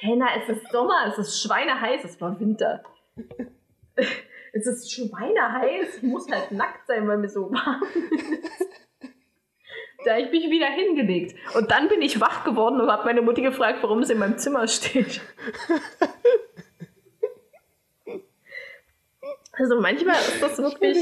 Hey, 0.01 0.17
na, 0.17 0.27
es 0.37 0.49
ist 0.49 0.71
Sommer, 0.71 1.07
es 1.09 1.19
ist 1.19 1.43
schweineheiß, 1.43 2.05
es 2.05 2.21
war 2.21 2.39
Winter. 2.41 2.83
Es 4.51 4.67
ist 4.67 4.91
schweineheiß, 4.91 5.99
ich 5.99 6.03
muss 6.03 6.27
halt 6.31 6.53
nackt 6.53 6.87
sein, 6.87 7.07
weil 7.07 7.19
mir 7.19 7.29
so 7.29 7.51
warm 7.53 7.83
ist. 8.11 8.88
Da 10.05 10.13
habe 10.13 10.23
ich 10.23 10.31
mich 10.31 10.51
wieder 10.51 10.67
hingelegt. 10.67 11.37
Und 11.55 11.71
dann 11.71 11.89
bin 11.89 12.03
ich 12.03 12.21
wach 12.21 12.45
geworden 12.45 12.81
und 12.81 12.91
habe 12.91 13.05
meine 13.05 13.23
Mutti 13.23 13.43
gefragt, 13.43 13.79
warum 13.83 14.01
es 14.01 14.11
in 14.11 14.19
meinem 14.19 14.39
Zimmer 14.39 14.69
steht. 14.69 15.21
Also 19.53 19.81
manchmal 19.81 20.15
ist 20.15 20.41
das 20.41 20.59
wirklich. 20.59 20.97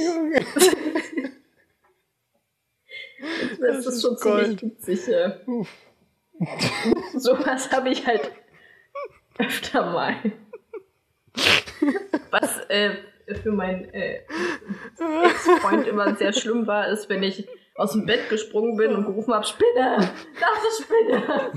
das, 3.61 3.85
das 3.85 3.87
ist 3.87 4.03
schon 4.03 4.17
Gold. 4.17 4.61
ziemlich 4.61 4.63
witzig. 4.63 5.07
Ja. 5.09 5.37
Sowas 7.15 7.71
habe 7.71 7.91
ich 7.91 8.07
halt 8.07 8.33
öfter 9.39 9.91
mal. 9.91 10.17
Was 12.31 12.61
äh, 12.69 12.97
für 13.43 13.53
meinen 13.53 13.93
äh, 13.93 14.23
Ex-Freund 15.25 15.87
immer 15.87 16.15
sehr 16.17 16.33
schlimm 16.33 16.67
war, 16.67 16.89
ist, 16.89 17.11
wenn 17.11 17.23
ich 17.23 17.47
aus 17.77 17.93
dem 17.93 18.07
Bett 18.07 18.29
gesprungen 18.29 18.77
bin 18.77 18.95
und 18.95 19.05
gerufen 19.07 19.35
habe, 19.35 19.45
Spinne! 19.45 20.11
Das 20.41 20.65
ist 20.69 20.85
Spinne! 20.85 21.53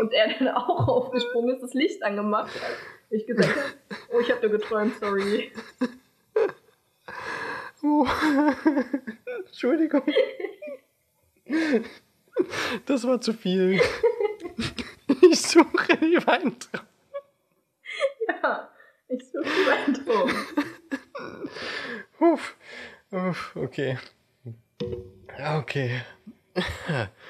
Und 0.00 0.12
er 0.12 0.38
dann 0.38 0.48
auch 0.48 0.88
aufgesprungen 0.88 1.54
ist, 1.54 1.62
das 1.62 1.74
Licht 1.74 2.02
angemacht 2.02 2.54
hat. 2.54 2.76
Ich 3.10 3.26
gesagt 3.26 3.50
habe, 3.50 3.74
oh, 4.12 4.20
ich 4.20 4.30
habe 4.30 4.40
dir 4.40 4.50
geträumt, 4.50 4.94
sorry. 4.98 5.52
Oh. 7.82 8.06
Entschuldigung. 9.46 10.02
Das 12.86 13.06
war 13.06 13.20
zu 13.20 13.32
viel. 13.32 13.80
Ich 15.20 15.40
suche 15.42 15.96
die 15.98 16.26
Weintraum. 16.26 16.86
Ja, 18.26 18.70
ich 19.08 19.24
suche 19.30 19.44
die 19.44 19.66
Weintraum. 19.68 20.30
Uff. 22.20 22.56
Uff, 23.10 23.56
okay. 23.56 23.98
Okay. 25.58 26.00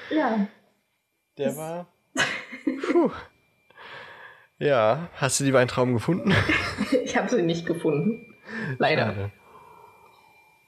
Ja. 0.09 0.47
Der 1.37 1.57
war. 1.57 1.87
Puh. 2.91 3.11
Ja, 4.57 5.09
hast 5.15 5.39
du 5.39 5.43
die 5.43 5.53
Weintrauben 5.53 5.93
gefunden? 5.93 6.33
ich 7.03 7.17
habe 7.17 7.29
sie 7.29 7.41
nicht 7.41 7.65
gefunden. 7.65 8.35
Leider. 8.77 9.07
Schade. 9.07 9.31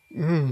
Mm. 0.09 0.51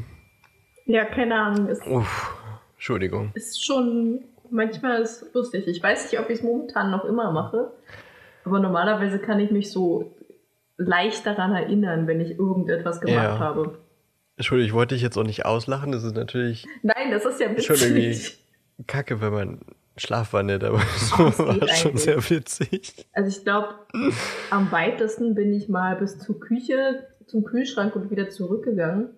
Ja, 0.85 1.05
keine 1.05 1.35
Ahnung. 1.35 1.67
Ist, 1.67 1.85
Uff, 1.85 2.33
Entschuldigung. 2.75 3.31
Ist 3.33 3.65
schon, 3.65 4.23
manchmal 4.49 5.01
ist 5.01 5.33
lustig. 5.33 5.67
Ich 5.67 5.81
weiß 5.81 6.11
nicht, 6.11 6.19
ob 6.19 6.29
ich 6.29 6.39
es 6.39 6.43
momentan 6.43 6.91
noch 6.91 7.03
immer 7.03 7.31
mache, 7.31 7.71
aber 8.45 8.59
normalerweise 8.59 9.19
kann 9.19 9.39
ich 9.39 9.51
mich 9.51 9.71
so 9.71 10.15
leicht 10.77 11.25
daran 11.25 11.53
erinnern, 11.53 12.07
wenn 12.07 12.21
ich 12.21 12.37
irgendetwas 12.37 13.01
gemacht 13.01 13.23
ja. 13.23 13.39
habe. 13.39 13.79
Entschuldigung, 14.37 14.67
ich 14.67 14.73
wollte 14.73 14.95
dich 14.95 15.01
jetzt 15.01 15.17
auch 15.17 15.23
nicht 15.23 15.45
auslachen, 15.45 15.91
das 15.91 16.03
ist 16.03 16.15
natürlich. 16.15 16.67
Nein, 16.83 17.11
das 17.11 17.25
ist 17.25 17.39
ja 17.39 17.49
witzig. 17.51 17.65
Schon 17.65 17.77
irgendwie 17.77 18.19
kacke, 18.87 19.21
wenn 19.21 19.33
man 19.33 19.59
schlafwandelt, 19.97 20.63
aber 20.63 20.79
so 20.97 21.17
war 21.17 21.67
schon 21.75 21.97
sehr 21.97 22.17
witzig. 22.29 23.07
Also 23.13 23.29
ich 23.29 23.43
glaube, 23.43 23.75
am 24.49 24.71
weitesten 24.71 25.35
bin 25.35 25.53
ich 25.53 25.69
mal 25.69 25.95
bis 25.95 26.19
zur 26.19 26.39
Küche, 26.39 27.07
zum 27.27 27.43
Kühlschrank 27.45 27.95
und 27.95 28.11
wieder 28.11 28.29
zurückgegangen. 28.29 29.09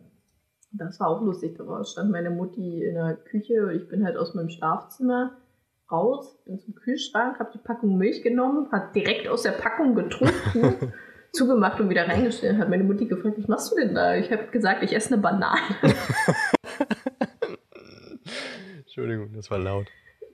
Das 0.71 0.99
war 0.99 1.07
auch 1.07 1.21
lustig. 1.21 1.57
Da 1.57 1.83
stand 1.83 2.11
meine 2.11 2.29
Mutti 2.29 2.83
in 2.83 2.93
der 2.95 3.15
Küche 3.15 3.65
und 3.65 3.75
ich 3.75 3.87
bin 3.87 4.05
halt 4.05 4.17
aus 4.17 4.35
meinem 4.35 4.49
Schlafzimmer 4.49 5.35
raus, 5.91 6.37
bin 6.45 6.59
zum 6.59 6.75
Kühlschrank, 6.75 7.39
habe 7.39 7.51
die 7.53 7.59
Packung 7.59 7.97
Milch 7.97 8.21
genommen, 8.21 8.71
hat 8.71 8.93
direkt 8.93 9.27
aus 9.27 9.43
der 9.43 9.51
Packung 9.51 9.95
getrunken, 9.95 10.93
zugemacht 11.37 11.79
und 11.79 11.89
wieder 11.89 12.07
reingestellt. 12.07 12.57
Hat 12.57 12.69
meine 12.69 12.83
Mutti 12.83 13.05
gefragt, 13.05 13.37
was 13.37 13.47
machst 13.47 13.71
du 13.71 13.75
denn 13.75 13.93
da? 13.93 14.15
Ich 14.15 14.31
habe 14.31 14.47
gesagt, 14.47 14.83
ich 14.83 14.93
esse 14.93 15.13
eine 15.13 15.21
Banane. 15.21 15.59
Entschuldigung, 18.79 19.31
das 19.33 19.49
war 19.51 19.59
laut. 19.59 19.87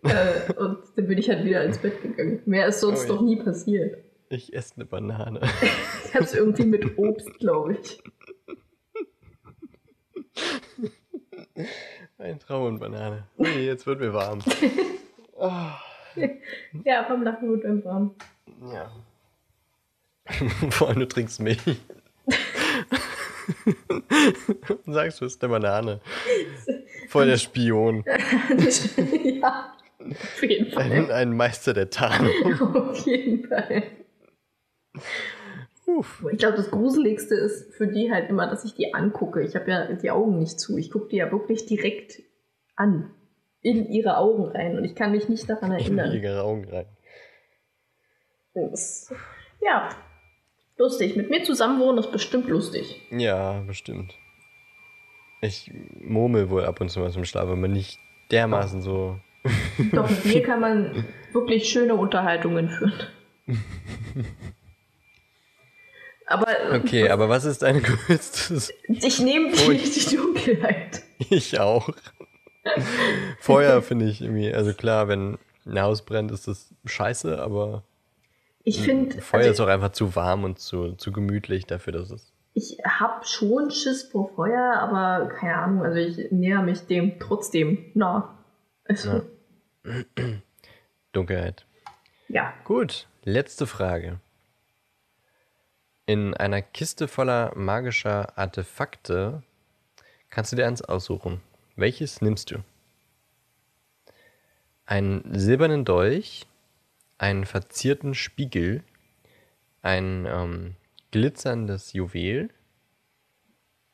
äh, 0.03 0.53
und 0.53 0.79
dann 0.95 1.07
bin 1.07 1.17
ich 1.17 1.29
halt 1.29 1.43
wieder 1.43 1.63
ins 1.63 1.77
Bett 1.77 2.01
gegangen. 2.01 2.41
Mehr 2.45 2.67
ist 2.67 2.79
sonst 2.79 3.09
oh, 3.09 3.15
doch 3.15 3.21
nie 3.21 3.35
passiert. 3.35 3.97
Ich 4.29 4.53
esse 4.53 4.75
eine 4.77 4.85
Banane. 4.85 5.41
ich 6.05 6.15
habe 6.15 6.23
es 6.23 6.33
irgendwie 6.33 6.65
mit 6.65 6.97
Obst, 6.97 7.37
glaube 7.39 7.73
ich. 7.73 8.01
Ein 12.17 12.39
Traum 12.39 12.65
und 12.65 12.79
Banane. 12.79 13.27
Okay, 13.37 13.65
jetzt 13.65 13.85
wird 13.85 13.99
mir 13.99 14.13
warm. 14.13 14.39
Oh. 15.33 15.51
Ja, 16.85 17.03
vom 17.05 17.23
Lachen 17.23 17.49
wird 17.49 17.65
einem 17.65 17.83
warm. 17.83 18.15
Ja. 18.71 18.91
Vor 20.69 20.89
allem 20.89 20.99
du 20.99 21.07
trinkst 21.07 21.39
Milch. 21.39 21.59
und 24.85 24.93
sagst, 24.93 25.19
du 25.21 25.25
bist 25.25 25.43
eine 25.43 25.51
Banane. 25.51 26.01
Voll 27.09 27.27
der 27.27 27.37
Spion. 27.37 28.03
ja, 28.05 29.75
auf 29.99 30.43
jeden 30.43 30.71
Fall. 30.71 30.91
Ein, 30.91 31.11
ein 31.11 31.35
Meister 31.35 31.73
der 31.73 31.89
Tarnung. 31.89 32.31
Auf 32.75 33.05
jeden 33.05 33.47
Fall. 33.47 33.83
Uff. 35.85 36.25
Ich 36.31 36.37
glaube, 36.37 36.57
das 36.57 36.71
Gruseligste 36.71 37.35
ist 37.35 37.73
für 37.75 37.87
die 37.87 38.11
halt 38.11 38.29
immer, 38.29 38.47
dass 38.47 38.63
ich 38.63 38.73
die 38.75 38.93
angucke. 38.93 39.43
Ich 39.43 39.55
habe 39.55 39.69
ja 39.69 39.93
die 39.93 40.11
Augen 40.11 40.39
nicht 40.39 40.59
zu. 40.59 40.77
Ich 40.77 40.91
gucke 40.91 41.09
die 41.09 41.17
ja 41.17 41.31
wirklich 41.31 41.65
direkt 41.65 42.21
an. 42.75 43.13
In 43.61 43.85
ihre 43.89 44.17
Augen 44.17 44.45
rein. 44.45 44.77
Und 44.77 44.85
ich 44.85 44.95
kann 44.95 45.11
mich 45.11 45.29
nicht 45.29 45.49
daran 45.49 45.71
erinnern. 45.71 46.11
In 46.11 46.23
ihre 46.23 46.43
Augen 46.43 46.67
rein. 46.69 46.85
Das, 48.53 49.13
ja, 49.61 49.89
lustig. 50.77 51.15
Mit 51.15 51.29
mir 51.29 51.43
zusammen 51.43 51.79
wohnen 51.79 51.97
ist 51.97 52.11
bestimmt 52.11 52.47
lustig. 52.47 53.01
Ja, 53.11 53.61
bestimmt. 53.61 54.13
Ich 55.41 55.71
murmel 55.99 56.49
wohl 56.49 56.65
ab 56.65 56.79
und 56.81 56.89
zu 56.89 56.99
mal 56.99 57.11
zum 57.11 57.25
Schlaf, 57.25 57.49
aber 57.49 57.67
nicht 57.67 57.99
dermaßen 58.31 58.81
so. 58.81 59.19
Doch, 59.91 60.09
mit 60.09 60.25
mir 60.25 60.43
kann 60.43 60.61
man 60.61 61.05
wirklich 61.33 61.69
schöne 61.69 61.95
Unterhaltungen 61.95 62.69
führen. 62.69 62.93
Aber, 66.25 66.47
okay, 66.73 67.09
aber 67.09 67.27
was 67.27 67.43
ist 67.43 67.61
dein 67.61 67.83
größtes? 67.83 68.71
Ich 68.87 69.19
nehme 69.19 69.51
wirklich 69.51 70.07
die 70.07 70.15
Dunkelheit. 70.15 71.03
Ich 71.29 71.59
auch. 71.59 71.89
Feuer 73.39 73.81
finde 73.81 74.05
ich 74.05 74.21
irgendwie, 74.21 74.53
also 74.53 74.73
klar, 74.73 75.09
wenn 75.09 75.37
ein 75.65 75.81
Haus 75.81 76.05
brennt, 76.05 76.31
ist 76.31 76.47
das 76.47 76.73
scheiße, 76.85 77.41
aber 77.41 77.83
ich 78.63 78.81
finde. 78.81 79.21
Feuer 79.21 79.41
also, 79.41 79.51
ist 79.51 79.59
auch 79.59 79.67
einfach 79.67 79.91
zu 79.91 80.15
warm 80.15 80.43
und 80.43 80.59
zu, 80.59 80.93
zu 80.93 81.11
gemütlich 81.11 81.65
dafür, 81.65 81.93
dass 81.93 82.11
es. 82.11 82.31
Ich 82.53 82.77
habe 82.85 83.25
schon 83.25 83.71
Schiss 83.71 84.03
vor 84.03 84.29
Feuer, 84.35 84.75
aber 84.79 85.27
keine 85.27 85.55
Ahnung, 85.55 85.83
also 85.83 85.97
ich 85.97 86.31
näher 86.31 86.61
mich 86.61 86.85
dem 86.85 87.19
trotzdem 87.19 87.91
nah. 87.93 88.37
Also. 88.85 89.23
Ja. 89.85 89.93
Dunkelheit. 91.11 91.65
Ja. 92.27 92.53
Gut, 92.63 93.07
letzte 93.23 93.67
Frage. 93.67 94.19
In 96.05 96.33
einer 96.33 96.61
Kiste 96.61 97.07
voller 97.07 97.53
magischer 97.55 98.37
Artefakte 98.37 99.43
kannst 100.29 100.51
du 100.51 100.55
dir 100.55 100.67
eins 100.67 100.81
aussuchen. 100.81 101.41
Welches 101.75 102.21
nimmst 102.21 102.51
du? 102.51 102.57
Einen 104.85 105.23
silbernen 105.33 105.85
Dolch, 105.85 106.45
einen 107.17 107.45
verzierten 107.45 108.13
Spiegel, 108.13 108.83
ein 109.81 110.25
ähm, 110.25 110.75
glitzerndes 111.11 111.93
Juwel, 111.93 112.49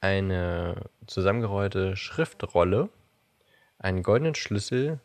eine 0.02 0.90
zusammengerollte 1.08 1.96
Schriftrolle, 1.96 2.90
einen 3.78 4.04
goldenen 4.04 4.36
Schlüssel, 4.36 5.00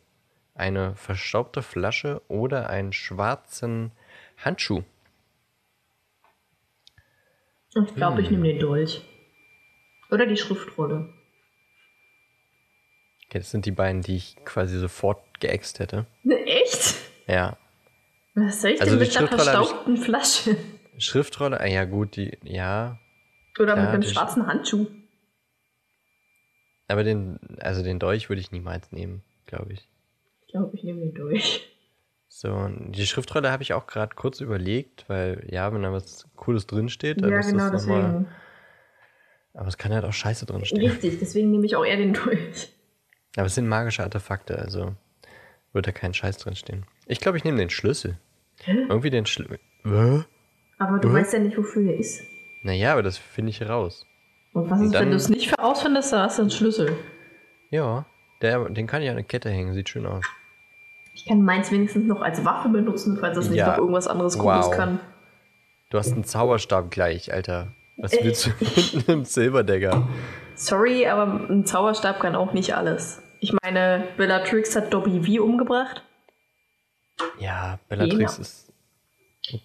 eine 0.55 0.95
verstaubte 0.95 1.63
Flasche 1.63 2.23
oder 2.29 2.71
einen 2.71 2.93
schwarzen 2.93 3.93
Handschuh. 4.37 4.83
Ich 7.75 7.95
glaube, 7.95 8.19
hm. 8.19 8.25
ich 8.25 8.31
nehme 8.31 8.49
den 8.49 8.61
Dolch. 8.61 9.03
Oder 10.11 10.27
die 10.27 10.37
Schriftrolle. 10.37 11.13
Okay, 13.27 13.39
das 13.39 13.51
sind 13.51 13.67
die 13.67 13.73
beiden, 13.73 14.03
die 14.03 14.17
ich 14.17 14.37
quasi 14.45 14.79
sofort 14.79 15.41
geäxt 15.41 15.81
hätte. 15.81 16.07
Echt? 16.29 16.95
Ja. 17.27 17.57
Was 18.35 18.63
soll 18.63 18.73
ich 18.73 18.81
also 18.81 18.97
denn 18.97 19.07
mit 19.07 19.15
der 19.15 19.29
verstaubten 19.29 19.97
Flasche? 19.97 20.57
Schriftrolle, 20.99 21.61
ah, 21.61 21.67
ja 21.67 21.85
gut, 21.85 22.17
die, 22.17 22.37
ja. 22.43 22.99
Oder 23.59 23.75
klar, 23.75 23.87
mit 23.87 23.95
einem 23.95 24.03
schwarzen 24.03 24.47
Handschuh. 24.47 24.87
Aber 26.89 27.05
den, 27.05 27.39
also 27.61 27.83
den 27.83 27.99
Dolch 27.99 28.29
würde 28.29 28.41
ich 28.41 28.51
niemals 28.51 28.93
nehmen, 28.93 29.23
glaube 29.47 29.73
ich. 29.73 29.89
Ich 30.43 30.49
glaube, 30.49 30.77
ich 30.77 30.85
nehme 30.85 31.01
den 31.01 31.15
Dolch. 31.15 31.71
So, 32.29 32.69
die 32.69 33.07
Schriftrolle 33.07 33.53
habe 33.53 33.63
ich 33.63 33.75
auch 33.75 33.87
gerade 33.87 34.17
kurz 34.17 34.41
überlegt, 34.41 35.09
weil 35.09 35.47
ja, 35.51 35.73
wenn 35.73 35.83
da 35.83 35.93
was 35.93 36.27
Cooles 36.35 36.67
drinsteht, 36.67 37.23
dann 37.23 37.31
ja, 37.31 37.39
ist 37.39 37.53
genau, 37.53 37.71
das 37.71 37.87
nochmal. 37.87 38.27
Aber 39.53 39.69
es 39.69 39.79
kann 39.79 39.93
halt 39.93 40.05
auch 40.05 40.13
Scheiße 40.13 40.45
drinstehen. 40.45 40.91
Richtig, 40.91 41.21
deswegen 41.21 41.53
nehme 41.53 41.65
ich 41.65 41.77
auch 41.77 41.85
eher 41.85 41.97
den 41.97 42.13
durch. 42.13 42.73
Aber 43.37 43.47
es 43.47 43.55
sind 43.55 43.69
magische 43.69 44.03
Artefakte, 44.03 44.59
also 44.59 44.97
wird 45.73 45.87
da 45.87 45.93
kein 45.93 46.13
Scheiß 46.13 46.39
drinstehen. 46.39 46.87
Ich 47.07 47.21
glaube, 47.21 47.39
ich 47.39 47.45
nehme 47.45 47.59
den 47.59 47.71
Schlüssel. 47.71 48.19
Hä? 48.65 48.87
Irgendwie 48.89 49.11
den 49.11 49.27
Schlüssel. 49.27 49.59
Aber 50.79 50.99
du 50.99 51.09
Hä? 51.11 51.15
weißt 51.15 51.33
ja 51.35 51.39
nicht, 51.39 51.57
wofür 51.57 51.91
er 51.91 51.99
ist. 51.99 52.23
Naja, 52.63 52.93
aber 52.93 53.03
das 53.03 53.19
finde 53.19 53.51
ich 53.51 53.63
raus. 53.69 54.07
Und 54.53 54.71
was 54.71 54.81
ist, 54.81 54.87
Und 54.87 54.95
dann, 54.95 55.03
wenn 55.03 55.11
du 55.11 55.17
es 55.17 55.29
nicht 55.29 55.51
herausfindest, 55.51 56.13
dann 56.13 56.23
hast 56.23 56.39
du 56.39 56.43
einen 56.43 56.51
Schlüssel. 56.51 56.97
Ja, 57.71 58.07
der, 58.41 58.69
den 58.71 58.87
kann 58.87 59.03
ich 59.03 59.09
an 59.09 59.17
eine 59.17 59.25
Kette 59.25 59.51
hängen, 59.51 59.75
sieht 59.75 59.89
schön 59.89 60.07
aus. 60.07 60.25
Ich 61.13 61.27
kann 61.27 61.43
meins 61.43 61.71
wenigstens 61.71 62.07
noch 62.07 62.23
als 62.23 62.45
Waffe 62.45 62.69
benutzen, 62.69 63.19
falls 63.21 63.37
das 63.37 63.49
nicht 63.49 63.59
ja. 63.59 63.69
noch 63.69 63.79
irgendwas 63.79 64.09
anderes 64.09 64.39
Cooles 64.39 64.67
wow. 64.67 64.77
kann. 64.77 65.01
Du 65.91 65.99
hast 65.99 66.13
einen 66.13 66.25
Zauberstab 66.25 66.91
gleich, 66.91 67.33
Alter. 67.33 67.69
Was 67.97 68.13
willst 68.13 68.47
du 68.47 68.51
mit 68.61 69.09
einem 69.09 69.25
Silberdagger? 69.25 70.09
Sorry, 70.57 71.07
aber 71.07 71.49
ein 71.49 71.67
Zauberstab 71.67 72.21
kann 72.21 72.35
auch 72.35 72.53
nicht 72.53 72.75
alles. 72.75 73.23
Ich 73.41 73.53
meine, 73.63 74.09
Bellatrix 74.17 74.75
hat 74.75 74.93
Dobby 74.93 75.25
wie 75.27 75.39
umgebracht? 75.39 76.03
Ja, 77.39 77.79
Bellatrix 77.89 78.37
Genau. 78.37 78.41
ist. 78.43 78.73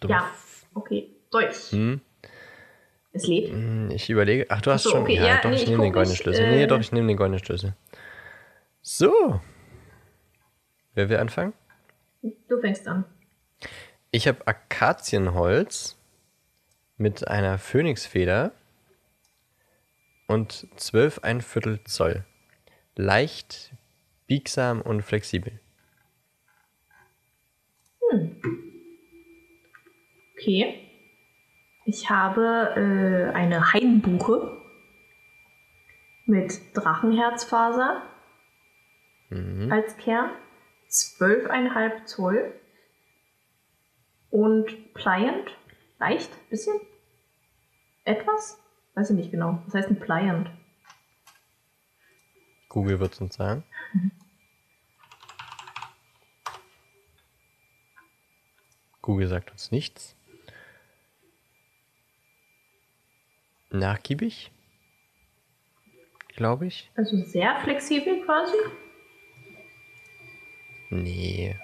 dumm. 0.01 0.11
Ja, 0.11 0.31
okay. 0.73 1.09
Deutsch. 1.31 1.71
Hm? 1.71 2.01
Es 3.11 3.25
lebt. 3.27 3.49
Hm, 3.51 3.91
Ich 3.91 4.09
überlege. 4.09 4.45
Ach, 4.49 4.61
du 4.61 4.71
hast 4.71 4.81
Ach 4.81 4.83
so, 4.83 4.89
schon. 4.91 5.01
okay, 5.03 5.15
ja, 5.15 5.25
ja, 5.27 5.41
doch, 5.41 5.49
nee, 5.49 5.55
ich 5.57 5.67
nehme 5.67 5.83
den 5.83 5.93
goldenen 5.93 6.15
Schlüssel. 6.17 6.45
äh, 6.45 6.49
nee, 6.51 6.67
doch, 6.67 6.79
ich 6.79 6.91
nehme 6.91 7.07
den 7.07 7.17
goldenen 7.17 7.43
Schlüssel. 7.43 7.75
So. 8.81 9.41
Wer 10.93 11.09
will 11.09 11.17
anfangen? 11.17 11.53
Du 12.21 12.59
fängst 12.59 12.87
an. 12.87 13.05
Ich 14.11 14.27
habe 14.27 14.45
Akazienholz 14.47 15.97
mit 16.97 17.27
einer 17.27 17.57
Phönixfeder 17.57 18.51
und 20.27 20.67
12 20.75 21.19
ein 21.23 21.41
Viertel 21.41 21.83
Zoll. 21.85 22.25
Leicht, 22.95 23.71
biegsam 24.27 24.81
und 24.81 25.01
flexibel. 25.03 25.59
Okay. 30.35 30.79
Ich 31.85 32.09
habe 32.09 32.73
äh, 32.75 33.35
eine 33.35 33.73
Hainbuche 33.73 34.57
mit 36.25 36.59
Drachenherzfaser 36.75 38.03
als 39.69 39.95
Kern, 39.97 40.31
12,5 40.89 42.05
Zoll 42.05 42.53
und 44.31 44.93
pliant, 44.95 45.55
leicht, 45.99 46.31
bisschen, 46.49 46.79
etwas, 48.05 48.59
weiß 48.95 49.11
ich 49.11 49.15
nicht 49.15 49.31
genau. 49.31 49.61
Was 49.65 49.75
heißt 49.75 49.89
ein 49.89 49.99
pliant? 49.99 50.49
Google 52.69 52.99
wird 52.99 53.13
es 53.13 53.21
uns 53.21 53.35
sagen. 53.35 53.63
Google 59.01 59.27
sagt 59.27 59.51
uns 59.51 59.71
nichts. 59.71 60.15
Nachgiebig? 63.71 64.51
Glaube 66.35 66.67
ich. 66.67 66.89
Also 66.95 67.17
sehr 67.17 67.59
flexibel 67.63 68.21
quasi. 68.25 68.55
Nee. 70.89 71.55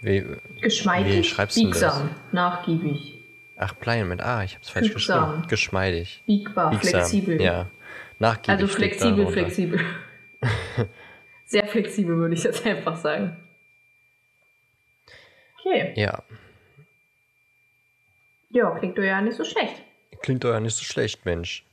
Wie, 0.00 0.24
Geschmeidig, 0.60 1.18
Wie 1.18 1.24
schreibst 1.24 1.56
biegsam, 1.56 2.10
nachgiebig, 2.32 3.22
ach, 3.56 3.78
Pliant 3.78 4.08
mit 4.08 4.20
A, 4.20 4.42
ich 4.42 4.54
habe 4.54 4.62
es 4.64 4.70
falsch 4.70 4.92
Biegsam. 4.92 5.28
geschrieben. 5.30 5.48
Geschmeidig. 5.48 6.22
biegbar, 6.26 6.70
Biegsam. 6.70 6.90
flexibel. 6.90 7.40
Ja. 7.40 7.70
Nachgiebig. 8.18 8.62
Also 8.62 8.66
flexibel, 8.66 9.26
flexibel. 9.28 9.80
Sehr 11.44 11.66
flexibel 11.68 12.16
würde 12.16 12.34
ich 12.34 12.42
das 12.42 12.64
einfach 12.64 12.96
sagen. 12.96 13.36
Okay. 15.64 15.94
Ja. 15.96 16.22
Ja, 18.50 18.70
klingt 18.78 18.98
doch 18.98 19.02
ja 19.02 19.20
nicht 19.20 19.36
so 19.36 19.44
schlecht. 19.44 19.82
Klingt 20.22 20.44
doch 20.44 20.50
ja 20.50 20.60
nicht 20.60 20.76
so 20.76 20.84
schlecht, 20.84 21.24
Mensch. 21.24 21.64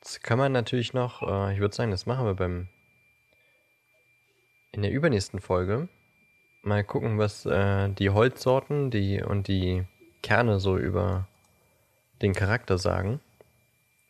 Das 0.00 0.20
kann 0.20 0.38
man 0.38 0.52
natürlich 0.52 0.92
noch, 0.92 1.22
äh, 1.22 1.54
ich 1.54 1.60
würde 1.60 1.74
sagen, 1.74 1.90
das 1.90 2.06
machen 2.06 2.26
wir 2.26 2.34
beim 2.34 2.68
in 4.72 4.82
der 4.82 4.90
übernächsten 4.90 5.40
Folge. 5.40 5.88
Mal 6.62 6.84
gucken, 6.84 7.18
was 7.18 7.46
äh, 7.46 7.88
die 7.90 8.10
Holzsorten 8.10 8.90
die, 8.90 9.22
und 9.22 9.48
die 9.48 9.84
Kerne 10.22 10.60
so 10.60 10.76
über 10.76 11.28
den 12.22 12.32
Charakter 12.32 12.78
sagen. 12.78 13.20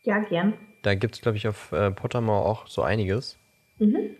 Ja, 0.03 0.19
gern. 0.19 0.53
Da 0.81 0.95
gibt 0.95 1.15
es, 1.15 1.21
glaube 1.21 1.37
ich, 1.37 1.47
auf 1.47 1.71
äh, 1.71 1.91
Pottermore 1.91 2.45
auch 2.45 2.67
so 2.67 2.81
einiges. 2.81 3.37
Mhm. 3.79 4.15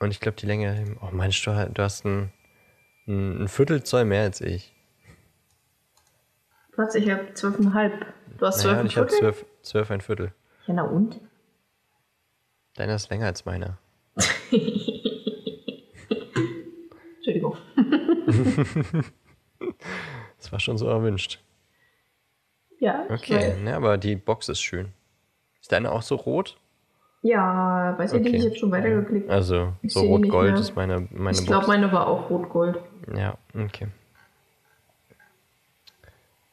Und 0.00 0.10
ich 0.10 0.20
glaube, 0.20 0.36
die 0.36 0.46
Länge, 0.46 0.96
oh 1.00 1.14
Mensch, 1.14 1.42
du, 1.44 1.70
du 1.72 1.82
hast 1.82 2.04
ein, 2.04 2.32
ein, 3.06 3.48
Viertel 3.48 3.82
Zoll 3.82 4.04
mehr 4.04 4.22
als 4.22 4.40
ich. 4.40 4.74
Was? 6.76 6.94
Ich 6.94 7.10
habe 7.10 7.34
zwölfeinhalb. 7.34 8.06
Du 8.38 8.46
hast 8.46 8.60
zwölf 8.60 8.76
Naja, 8.76 8.86
ich 8.86 8.96
habe 8.96 9.08
zwölf, 9.08 9.44
zwölf 9.62 9.90
ein 9.90 10.00
Viertel. 10.00 10.32
Ja, 10.66 10.74
na 10.74 10.82
und? 10.82 11.20
Deiner 12.76 12.94
ist 12.94 13.10
länger 13.10 13.26
als 13.26 13.44
meiner. 13.44 13.78
Entschuldigung. 17.16 17.56
Das 20.38 20.50
war 20.50 20.58
schon 20.58 20.76
so 20.76 20.88
erwünscht. 20.88 21.38
Ja, 22.80 23.06
Okay, 23.08 23.56
ne, 23.62 23.76
aber 23.76 23.96
die 23.96 24.16
Box 24.16 24.48
ist 24.48 24.60
schön. 24.60 24.92
Ist 25.60 25.70
deine 25.70 25.92
auch 25.92 26.02
so 26.02 26.16
rot? 26.16 26.58
Ja, 27.22 27.94
weiß 27.98 28.14
ich 28.14 28.22
nicht, 28.22 28.34
ich 28.34 28.44
habe 28.46 28.56
schon 28.56 28.70
weitergeklickt. 28.72 29.30
Also, 29.30 29.72
Ich 29.82 29.92
so 29.92 30.00
rot-gold 30.00 30.58
ist 30.58 30.74
meine, 30.74 31.06
meine 31.12 31.38
ich 31.38 31.46
glaube, 31.46 31.68
meine 31.68 31.92
war 31.92 32.08
auch 32.08 32.28
rot-gold. 32.28 32.80
Ja, 33.16 33.38
okay. 33.54 33.86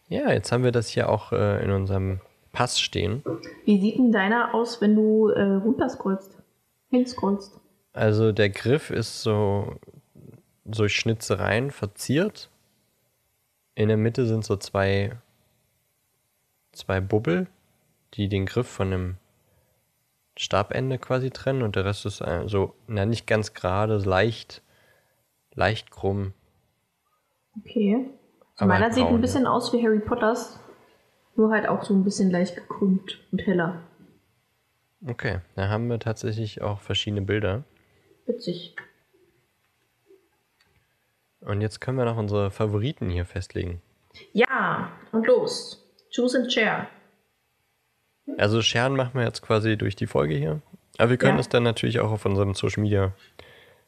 Ja, 0.09 0.31
jetzt 0.31 0.51
haben 0.51 0.63
wir 0.63 0.71
das 0.71 0.89
hier 0.89 1.09
auch 1.09 1.31
äh, 1.31 1.63
in 1.63 1.71
unserem 1.71 2.19
Pass 2.51 2.79
stehen. 2.79 3.23
Wie 3.65 3.79
sieht 3.79 3.97
denn 3.97 4.11
deiner 4.11 4.53
aus, 4.53 4.79
wenn 4.81 4.95
du 4.95 5.29
äh, 5.29 5.41
runterscrollst? 5.41 6.37
Hinscrollst? 6.89 7.59
Also 7.93 8.31
der 8.31 8.49
Griff 8.49 8.91
ist 8.91 9.21
so 9.21 9.75
durch 10.65 10.95
Schnitzereien 10.95 11.71
verziert. 11.71 12.49
In 13.75 13.87
der 13.87 13.97
Mitte 13.97 14.25
sind 14.25 14.45
so 14.45 14.55
zwei, 14.55 15.11
zwei 16.71 16.99
Bubbel, 17.01 17.47
die 18.15 18.29
den 18.29 18.45
Griff 18.45 18.67
von 18.67 18.91
dem 18.91 19.17
Stabende 20.37 20.97
quasi 20.97 21.31
trennen 21.31 21.63
und 21.63 21.75
der 21.75 21.85
Rest 21.85 22.05
ist 22.05 22.21
äh, 22.21 22.47
so, 22.47 22.73
na 22.87 23.05
nicht 23.05 23.27
ganz 23.27 23.53
gerade, 23.53 23.97
leicht, 23.97 24.61
leicht 25.53 25.91
krumm. 25.91 26.33
Okay. 27.57 28.09
Aber 28.57 28.67
Meiner 28.67 28.85
halt 28.85 28.93
sieht 28.93 29.03
braun, 29.03 29.15
ein 29.15 29.21
bisschen 29.21 29.47
aus 29.47 29.73
wie 29.73 29.83
Harry 29.83 29.99
Potters, 29.99 30.59
nur 31.35 31.51
halt 31.51 31.67
auch 31.67 31.83
so 31.83 31.93
ein 31.93 32.03
bisschen 32.03 32.29
leicht 32.29 32.55
gekrümmt 32.55 33.19
und 33.31 33.45
heller. 33.45 33.81
Okay, 35.07 35.39
da 35.55 35.69
haben 35.69 35.89
wir 35.89 35.99
tatsächlich 35.99 36.61
auch 36.61 36.81
verschiedene 36.81 37.21
Bilder. 37.21 37.63
Witzig. 38.25 38.75
Und 41.41 41.61
jetzt 41.61 41.79
können 41.79 41.97
wir 41.97 42.05
noch 42.05 42.17
unsere 42.17 42.51
Favoriten 42.51 43.09
hier 43.09 43.25
festlegen. 43.25 43.81
Ja, 44.33 44.91
und 45.13 45.25
los. 45.25 45.85
Choose 46.13 46.37
and 46.37 46.51
share. 46.51 46.87
Also 48.37 48.61
Scheren 48.61 48.95
machen 48.95 49.11
wir 49.15 49.23
jetzt 49.23 49.41
quasi 49.41 49.77
durch 49.77 49.95
die 49.95 50.07
Folge 50.07 50.35
hier. 50.35 50.61
Aber 50.97 51.09
wir 51.09 51.17
können 51.17 51.35
Ja. 51.35 51.39
es 51.41 51.49
dann 51.49 51.63
natürlich 51.63 51.99
auch 51.99 52.11
auf 52.11 52.25
unserem 52.25 52.53
Social 52.53 52.83
Media 52.83 53.13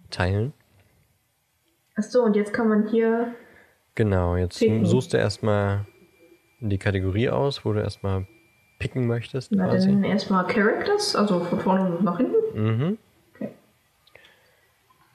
teilen. 0.09 0.53
Achso, 1.95 2.21
und 2.23 2.35
jetzt 2.35 2.53
kann 2.53 2.69
man 2.69 2.87
hier. 2.89 3.33
Genau, 3.95 4.35
jetzt 4.37 4.59
Picken. 4.59 4.85
suchst 4.85 5.13
du 5.13 5.17
erstmal 5.17 5.85
die 6.59 6.77
Kategorie 6.77 7.29
aus, 7.29 7.65
wo 7.65 7.73
du 7.73 7.81
erstmal 7.81 8.25
picken 8.79 9.07
möchtest 9.07 9.51
Na, 9.51 9.67
quasi. 9.67 9.89
dann 9.89 10.03
erstmal 10.03 10.47
Characters, 10.47 11.15
also 11.15 11.41
von 11.43 11.59
vorne 11.59 11.97
nach 12.01 12.17
hinten. 12.17 12.35
Mhm. 12.55 12.97
Okay. 13.35 13.49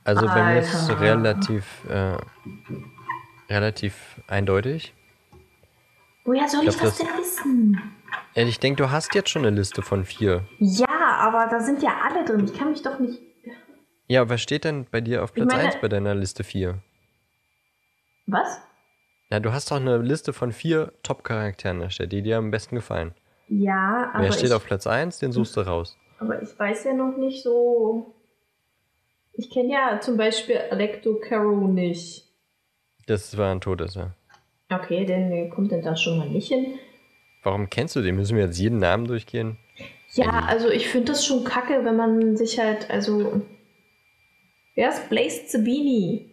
Also 0.05 0.27
bei 0.27 0.53
mir 0.55 0.61
ist 0.61 0.73
es 0.75 0.89
Alter. 0.91 1.01
relativ, 1.01 1.85
äh, 1.89 2.17
relativ 3.51 4.21
eindeutig. 4.29 4.95
Woher 6.27 6.49
soll 6.49 6.63
Ich 6.65 6.69
ich, 6.71 6.79
glaub, 6.79 6.89
das 6.91 6.99
das- 6.99 7.07
denn 7.09 7.19
wissen? 7.19 7.83
Äh, 8.35 8.45
Ich 8.45 8.59
denke, 8.61 8.83
du 8.83 8.91
hast 8.91 9.15
jetzt 9.15 9.31
schon 9.31 9.47
eine 9.47 9.57
Liste 9.57 9.81
von 9.83 10.05
vier. 10.05 10.45
Ja, 10.59 10.87
aber 10.89 11.47
da 11.51 11.61
sind 11.61 11.83
ja 11.83 11.97
alle 12.05 12.25
drin. 12.25 12.45
Ich 12.45 12.55
kann 12.59 12.71
mich 12.71 12.83
doch 12.83 12.99
nicht. 12.99 13.21
Ja, 14.09 14.29
was 14.29 14.41
steht 14.43 14.65
denn 14.65 14.87
bei 14.91 15.01
dir 15.01 15.25
auf 15.25 15.33
Platz 15.33 15.53
meine- 15.53 15.65
1 15.69 15.81
bei 15.81 15.89
deiner 15.89 16.15
Liste 16.15 16.45
4? 16.45 16.83
Was? 18.27 18.61
Na, 19.31 19.41
du 19.41 19.53
hast 19.53 19.71
doch 19.71 19.77
eine 19.77 19.99
Liste 19.99 20.33
von 20.33 20.53
vier 20.53 20.93
Top-Charakteren 21.03 21.81
erstellt, 21.81 22.13
die 22.13 22.23
dir 22.23 22.39
am 22.39 22.51
besten 22.51 22.77
gefallen. 22.77 23.15
Ja, 23.49 24.11
aber 24.13 24.25
Wer 24.25 24.33
steht 24.33 24.47
ich, 24.49 24.53
auf 24.53 24.65
Platz 24.65 24.87
1, 24.87 25.19
den 25.19 25.33
suchst 25.33 25.57
du 25.57 25.61
raus. 25.63 25.97
aber 26.19 26.41
ich 26.43 26.57
weiß 26.59 26.85
ja 26.85 26.93
noch 26.93 27.17
nicht 27.17 27.43
so. 27.43 28.15
Ich 29.33 29.51
kenne 29.51 29.73
ja 29.73 30.01
zum 30.01 30.17
Beispiel 30.17 30.59
Alecto 30.71 31.17
Caro 31.21 31.67
nicht. 31.69 32.25
Das 33.07 33.37
war 33.37 33.53
ein 33.53 33.61
Todesser. 33.61 34.15
Okay, 34.71 35.05
denn 35.05 35.51
kommt 35.51 35.71
denn 35.71 35.83
da 35.83 35.97
schon 35.97 36.19
mal 36.19 36.29
nicht 36.29 36.49
hin? 36.49 36.79
Warum 37.43 37.71
kennst 37.71 37.95
du 37.95 38.03
den? 38.03 38.17
Müssen 38.17 38.37
wir 38.37 38.45
jetzt 38.47 38.59
jeden 38.59 38.79
Namen 38.79 39.07
durchgehen? 39.07 39.57
Ja, 40.15 40.25
Ellie. 40.25 40.49
also 40.49 40.71
ich 40.71 40.89
finde 40.89 41.13
das 41.13 41.25
schon 41.25 41.45
kacke, 41.45 41.85
wenn 41.85 41.97
man 41.97 42.37
sich 42.37 42.59
halt, 42.59 42.91
also. 42.91 43.43
Wer 44.75 44.91
ist 44.91 45.09
Blaze 45.09 45.47
Zabini? 45.47 46.33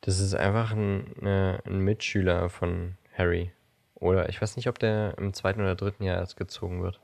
Das 0.00 0.18
ist 0.20 0.34
einfach 0.34 0.72
ein, 0.72 1.14
äh, 1.22 1.58
ein 1.64 1.78
Mitschüler 1.78 2.50
von 2.50 2.96
Harry. 3.16 3.52
Oder 3.94 4.28
ich 4.28 4.42
weiß 4.42 4.56
nicht, 4.56 4.68
ob 4.68 4.78
der 4.78 5.14
im 5.16 5.32
zweiten 5.32 5.60
oder 5.60 5.76
dritten 5.76 6.04
Jahr 6.04 6.18
erst 6.18 6.36
gezogen 6.36 6.82
wird. 6.82 7.00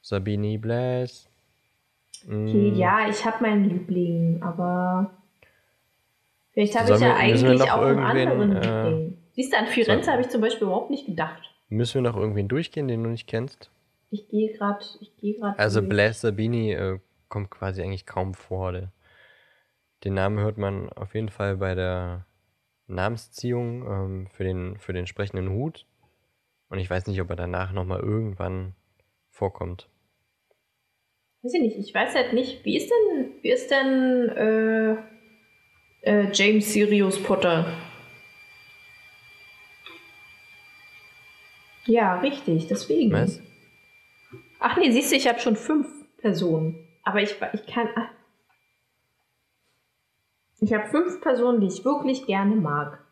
Sabini 0.00 0.58
Blaise. 0.58 1.28
Mm, 2.26 2.46
Okay, 2.48 2.68
ja, 2.70 3.08
ich 3.08 3.24
habe 3.24 3.42
meinen 3.42 3.68
Liebling, 3.68 4.42
aber. 4.42 5.19
Vielleicht 6.52 6.78
habe 6.78 6.94
ich 6.94 7.00
ja 7.00 7.16
eigentlich 7.16 7.70
auch 7.70 7.82
einen 7.82 7.98
anderen 7.98 8.56
äh, 8.56 9.12
Siehst 9.32 9.52
du, 9.52 9.58
an 9.58 9.66
Firenze 9.66 10.10
habe 10.10 10.22
ich 10.22 10.28
zum 10.28 10.40
Beispiel 10.40 10.66
überhaupt 10.66 10.90
nicht 10.90 11.06
gedacht. 11.06 11.42
Müssen 11.68 12.02
wir 12.02 12.10
noch 12.10 12.16
irgendwen 12.16 12.48
durchgehen, 12.48 12.88
den 12.88 13.04
du 13.04 13.10
nicht 13.10 13.28
kennst? 13.28 13.70
Ich 14.10 14.28
gehe 14.28 14.52
gerade, 14.52 14.84
gerade. 15.22 15.58
Also 15.58 15.82
Blas 15.82 16.20
Sabini 16.20 16.72
äh, 16.72 16.98
kommt 17.28 17.50
quasi 17.50 17.80
eigentlich 17.80 18.06
kaum 18.06 18.34
vor. 18.34 18.72
Der, 18.72 18.92
den 20.02 20.14
Namen 20.14 20.40
hört 20.40 20.58
man 20.58 20.92
auf 20.92 21.14
jeden 21.14 21.28
Fall 21.28 21.56
bei 21.56 21.76
der 21.76 22.26
Namensziehung 22.88 23.86
ähm, 23.86 24.26
für, 24.32 24.42
den, 24.42 24.78
für 24.78 24.92
den 24.92 25.06
sprechenden 25.06 25.50
Hut. 25.50 25.86
Und 26.68 26.78
ich 26.78 26.90
weiß 26.90 27.06
nicht, 27.06 27.20
ob 27.20 27.30
er 27.30 27.36
danach 27.36 27.72
nochmal 27.72 28.00
irgendwann 28.00 28.74
vorkommt. 29.30 29.88
Weiß 31.42 31.54
ich 31.54 31.60
nicht. 31.62 31.78
Ich 31.78 31.94
weiß 31.94 32.14
halt 32.14 32.32
nicht, 32.32 32.64
wie 32.64 32.76
ist 32.76 32.90
denn, 32.90 33.32
wie 33.42 33.50
ist 33.50 33.70
denn 33.70 34.28
äh, 34.28 34.96
äh, 36.02 36.26
James 36.32 36.72
Sirius 36.72 37.22
Potter? 37.22 37.66
Ja, 41.86 42.20
richtig, 42.20 42.68
deswegen. 42.68 43.12
Was? 43.12 43.40
Ach 44.58 44.76
nee, 44.76 44.90
siehst 44.90 45.12
du, 45.12 45.16
ich 45.16 45.26
habe 45.26 45.40
schon 45.40 45.56
fünf 45.56 45.88
Personen. 46.18 46.86
Aber 47.02 47.22
ich, 47.22 47.34
ich 47.52 47.66
kann. 47.66 47.88
Ach. 47.96 48.08
Ich 50.60 50.72
habe 50.72 50.88
fünf 50.88 51.20
Personen, 51.20 51.60
die 51.60 51.68
ich 51.68 51.84
wirklich 51.84 52.26
gerne 52.26 52.54
mag. 52.54 53.02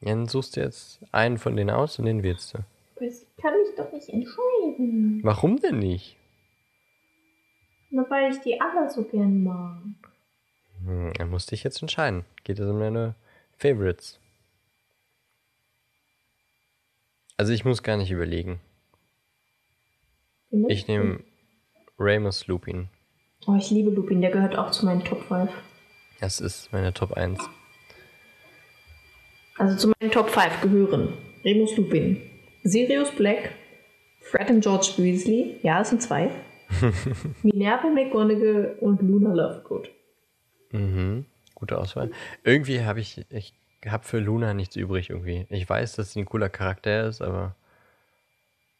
Ja, 0.00 0.10
dann 0.10 0.26
suchst 0.26 0.56
du 0.56 0.60
jetzt 0.60 1.00
einen 1.12 1.38
von 1.38 1.56
denen 1.56 1.70
aus 1.70 1.98
und 1.98 2.06
den 2.06 2.22
wählst 2.22 2.54
du. 2.54 2.58
Das 2.96 3.26
kann 3.40 3.54
ich 3.64 3.76
doch 3.76 3.92
nicht 3.92 4.08
entscheiden. 4.08 5.20
Warum 5.22 5.58
denn 5.58 5.78
nicht? 5.78 6.16
Na, 7.90 8.04
weil 8.10 8.32
ich 8.32 8.40
die 8.40 8.60
alle 8.60 8.90
so 8.90 9.04
gern 9.04 9.44
mag. 9.44 9.78
Hm, 10.84 11.12
musst 11.30 11.50
du 11.50 11.54
dich 11.54 11.64
jetzt 11.64 11.80
entscheiden. 11.80 12.24
Geht 12.44 12.58
es 12.58 12.68
um 12.68 12.78
deine 12.78 13.14
Favorites? 13.56 14.18
Also 17.36 17.52
ich 17.52 17.64
muss 17.64 17.82
gar 17.82 17.96
nicht 17.96 18.10
überlegen. 18.10 18.60
Ich 20.68 20.86
nehme 20.86 21.20
Ramus 21.98 22.46
Lupin. 22.46 22.88
Oh, 23.46 23.56
ich 23.56 23.70
liebe 23.70 23.90
Lupin, 23.90 24.20
der 24.20 24.30
gehört 24.30 24.56
auch 24.56 24.70
zu 24.70 24.86
meinen 24.86 25.04
Top 25.04 25.22
5. 25.24 25.50
Das 26.20 26.40
ist 26.40 26.72
meine 26.72 26.92
Top 26.92 27.12
1. 27.12 27.40
Also 29.56 29.76
zu 29.76 29.92
meinen 30.00 30.12
Top 30.12 30.30
5 30.30 30.60
gehören 30.62 31.12
Remus 31.44 31.76
Lupin, 31.76 32.22
Sirius 32.62 33.10
Black, 33.10 33.52
Fred 34.20 34.48
und 34.50 34.60
George 34.62 34.94
Weasley, 34.96 35.56
ja, 35.62 35.82
es 35.82 35.90
sind 35.90 36.00
zwei, 36.00 36.30
Minerva 37.42 37.88
McGonagall 37.88 38.76
und 38.80 39.02
Luna 39.02 39.34
Lovegood. 39.34 39.90
Mhm, 40.74 41.26
gute 41.54 41.78
Auswahl. 41.78 42.10
Irgendwie 42.42 42.82
habe 42.82 42.98
ich, 42.98 43.24
ich 43.30 43.54
habe 43.86 44.04
für 44.04 44.18
Luna 44.18 44.54
nichts 44.54 44.74
übrig 44.74 45.10
irgendwie. 45.10 45.46
Ich 45.50 45.68
weiß, 45.68 45.94
dass 45.94 46.12
sie 46.12 46.20
ein 46.20 46.24
cooler 46.24 46.48
Charakter 46.48 47.06
ist, 47.06 47.22
aber 47.22 47.54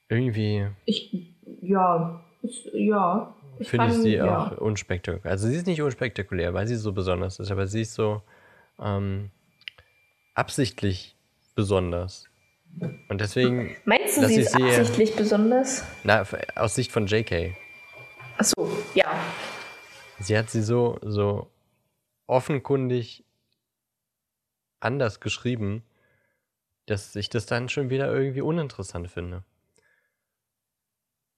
irgendwie. 0.08 0.66
Ich, 0.86 1.34
ja, 1.62 2.24
ich, 2.42 2.68
ja. 2.74 3.34
Finde 3.60 3.86
ich 3.86 3.92
sie 3.92 4.14
ja. 4.14 4.38
auch 4.38 4.58
unspektakulär. 4.58 5.30
Also 5.30 5.46
sie 5.46 5.54
ist 5.54 5.68
nicht 5.68 5.80
unspektakulär, 5.80 6.52
weil 6.52 6.66
sie 6.66 6.74
so 6.74 6.92
besonders 6.92 7.38
ist, 7.38 7.52
aber 7.52 7.68
sie 7.68 7.82
ist 7.82 7.94
so 7.94 8.22
ähm, 8.80 9.30
absichtlich 10.34 11.16
besonders. 11.54 12.28
Und 13.08 13.20
deswegen. 13.20 13.76
Meinst 13.84 14.16
du, 14.16 14.26
sie 14.26 14.40
ist 14.40 14.50
sie, 14.50 14.62
absichtlich 14.64 15.14
besonders? 15.14 15.84
Na, 16.02 16.26
aus 16.56 16.74
Sicht 16.74 16.90
von 16.90 17.06
JK. 17.06 17.54
Ach 18.36 18.44
so, 18.44 18.68
ja. 18.96 19.14
Sie 20.18 20.36
hat 20.36 20.50
sie 20.50 20.62
so, 20.62 20.98
so 21.02 21.48
offenkundig 22.26 23.24
anders 24.80 25.20
geschrieben, 25.20 25.82
dass 26.86 27.16
ich 27.16 27.30
das 27.30 27.46
dann 27.46 27.68
schon 27.68 27.90
wieder 27.90 28.12
irgendwie 28.12 28.42
uninteressant 28.42 29.10
finde. 29.10 29.44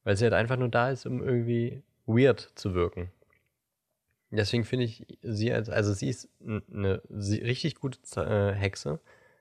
Weil 0.04 0.16
sie 0.16 0.24
halt 0.24 0.34
einfach 0.34 0.56
nur 0.56 0.68
da 0.68 0.90
ist, 0.90 1.06
um 1.06 1.22
irgendwie 1.22 1.82
weird 2.06 2.52
zu 2.54 2.74
wirken. 2.74 3.10
Deswegen 4.30 4.64
finde 4.64 4.84
ich 4.86 5.06
sie 5.22 5.52
als, 5.52 5.68
also 5.68 5.92
sie 5.92 6.10
ist 6.10 6.28
eine 6.40 7.00
richtig 7.10 7.76
gute 7.76 7.98
äh, 8.16 8.52
Hexe. 8.54 9.00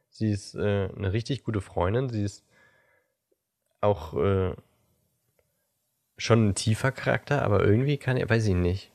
Sie 0.09 0.31
ist 0.31 0.55
äh, 0.55 0.89
eine 0.95 1.11
richtig 1.11 1.43
gute 1.43 1.59
Freundin. 1.59 2.09
Sie 2.09 2.23
ist 2.23 2.45
auch 3.81 4.13
äh, 4.13 4.55
schon 6.17 6.49
ein 6.49 6.55
tiefer 6.55 6.91
Charakter, 6.91 7.41
aber 7.41 7.63
irgendwie 7.65 7.97
kann 7.97 8.17
weiß 8.17 8.47
ich 8.47 8.55
nicht. 8.55 8.91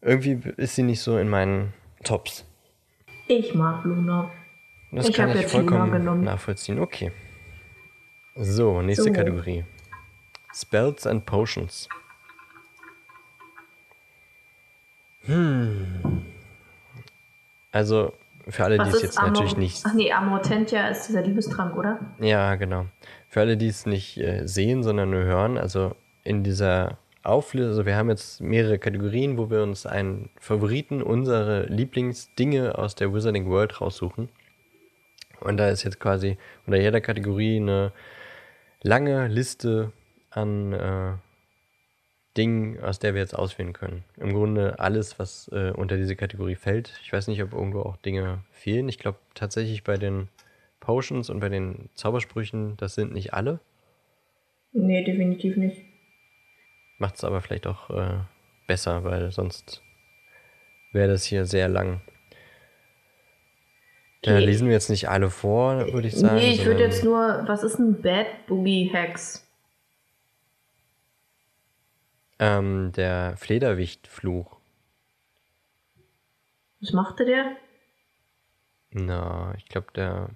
Irgendwie 0.00 0.40
ist 0.56 0.76
sie 0.76 0.82
nicht 0.82 1.00
so 1.00 1.18
in 1.18 1.28
meinen 1.28 1.74
Tops. 2.04 2.44
Ich 3.26 3.54
mag 3.54 3.84
Luna. 3.84 4.30
Das 4.92 5.08
ich 5.08 5.14
kann 5.14 5.36
ich 5.36 5.46
vollkommen 5.46 6.24
nachvollziehen. 6.24 6.78
Okay. 6.78 7.12
So, 8.36 8.80
nächste 8.80 9.04
so. 9.04 9.12
Kategorie. 9.12 9.64
Spells 10.54 11.06
and 11.06 11.26
Potions. 11.26 11.88
Hm. 15.22 16.22
Also, 17.70 18.14
für 18.48 18.64
alle, 18.64 18.78
die 18.78 18.88
es 18.88 19.02
jetzt 19.02 19.18
Amor 19.18 19.30
natürlich 19.30 19.56
nicht. 19.56 19.82
Ach 19.86 19.92
nee, 19.92 20.10
Amortentia 20.10 20.88
ist 20.88 21.08
dieser 21.08 21.22
Liebestrank, 21.22 21.76
oder? 21.76 21.98
Ja, 22.18 22.54
genau. 22.54 22.86
Für 23.28 23.40
alle, 23.40 23.58
die 23.58 23.68
es 23.68 23.84
nicht 23.84 24.16
äh, 24.16 24.46
sehen, 24.46 24.82
sondern 24.82 25.10
nur 25.10 25.24
hören, 25.24 25.58
also 25.58 25.94
in 26.24 26.44
dieser 26.44 26.96
auflösen. 27.28 27.70
Also 27.70 27.86
wir 27.86 27.96
haben 27.96 28.08
jetzt 28.08 28.40
mehrere 28.40 28.78
Kategorien, 28.78 29.38
wo 29.38 29.50
wir 29.50 29.62
uns 29.62 29.86
einen 29.86 30.30
Favoriten, 30.40 31.02
unsere 31.02 31.66
Lieblingsdinge 31.66 32.78
aus 32.78 32.94
der 32.94 33.12
Wizarding 33.14 33.48
World 33.48 33.80
raussuchen. 33.80 34.28
Und 35.40 35.56
da 35.56 35.68
ist 35.68 35.84
jetzt 35.84 36.00
quasi 36.00 36.36
unter 36.66 36.80
jeder 36.80 37.00
Kategorie 37.00 37.56
eine 37.56 37.92
lange 38.82 39.28
Liste 39.28 39.92
an 40.30 40.72
äh, 40.72 41.12
Dingen, 42.36 42.80
aus 42.80 42.98
der 42.98 43.14
wir 43.14 43.20
jetzt 43.20 43.36
auswählen 43.36 43.72
können. 43.72 44.04
Im 44.16 44.32
Grunde 44.32 44.78
alles, 44.78 45.18
was 45.18 45.48
äh, 45.52 45.70
unter 45.70 45.96
diese 45.96 46.16
Kategorie 46.16 46.54
fällt. 46.54 46.98
Ich 47.02 47.12
weiß 47.12 47.28
nicht, 47.28 47.42
ob 47.42 47.52
irgendwo 47.52 47.80
auch 47.80 47.96
Dinge 47.96 48.44
fehlen. 48.52 48.88
Ich 48.88 48.98
glaube 48.98 49.18
tatsächlich 49.34 49.84
bei 49.84 49.96
den 49.96 50.28
Potions 50.80 51.30
und 51.30 51.40
bei 51.40 51.48
den 51.48 51.90
Zaubersprüchen, 51.94 52.76
das 52.76 52.94
sind 52.94 53.12
nicht 53.12 53.34
alle. 53.34 53.60
Nee, 54.72 55.02
definitiv 55.04 55.56
nicht. 55.56 55.87
Macht 56.98 57.16
es 57.16 57.24
aber 57.24 57.40
vielleicht 57.40 57.66
auch 57.66 57.90
äh, 57.90 58.18
besser, 58.66 59.04
weil 59.04 59.30
sonst 59.32 59.82
wäre 60.92 61.08
das 61.08 61.24
hier 61.24 61.46
sehr 61.46 61.68
lang. 61.68 62.00
Da 64.22 64.32
okay. 64.32 64.44
lesen 64.44 64.66
wir 64.66 64.74
jetzt 64.74 64.90
nicht 64.90 65.08
alle 65.08 65.30
vor, 65.30 65.92
würde 65.92 66.08
ich 66.08 66.16
sagen. 66.16 66.36
Nee, 66.36 66.52
ich 66.52 66.64
würde 66.64 66.82
jetzt 66.82 67.04
nur, 67.04 67.44
was 67.46 67.62
ist 67.62 67.78
ein 67.78 68.02
Bad 68.02 68.46
Boogie 68.48 68.90
Hex? 68.92 69.46
Ähm, 72.40 72.92
der 72.96 73.36
Flederwichtfluch. 73.36 74.56
Was 76.80 76.92
machte 76.92 77.24
der? 77.24 77.56
Na, 78.90 79.54
ich 79.56 79.66
glaube, 79.66 79.88
der. 79.94 80.30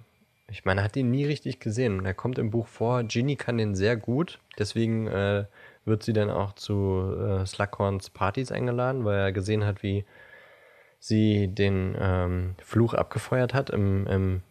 Ich 0.49 0.65
meine, 0.65 0.81
er 0.81 0.83
hat 0.83 0.95
ihn 0.95 1.09
nie 1.09 1.25
richtig 1.25 1.59
gesehen. 1.59 2.05
Er 2.05 2.13
kommt 2.13 2.37
im 2.37 2.51
Buch 2.51 2.67
vor. 2.67 3.03
Ginny 3.03 3.35
kann 3.35 3.57
den 3.57 3.75
sehr 3.75 3.95
gut. 3.97 4.39
Deswegen 4.59 5.07
äh, 5.07 5.45
wird 5.85 6.03
sie 6.03 6.13
dann 6.13 6.29
auch 6.29 6.53
zu 6.53 7.15
äh, 7.19 7.45
Slughorns 7.45 8.09
Partys 8.09 8.51
eingeladen, 8.51 9.05
weil 9.05 9.19
er 9.19 9.31
gesehen 9.31 9.65
hat, 9.65 9.83
wie 9.83 10.05
sie 10.99 11.47
den 11.47 11.95
ähm, 11.99 12.55
Fluch 12.63 12.93
abgefeuert 12.93 13.53
hat 13.53 13.69
im, 13.69 14.07
im, 14.07 14.41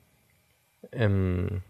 im 0.91 1.63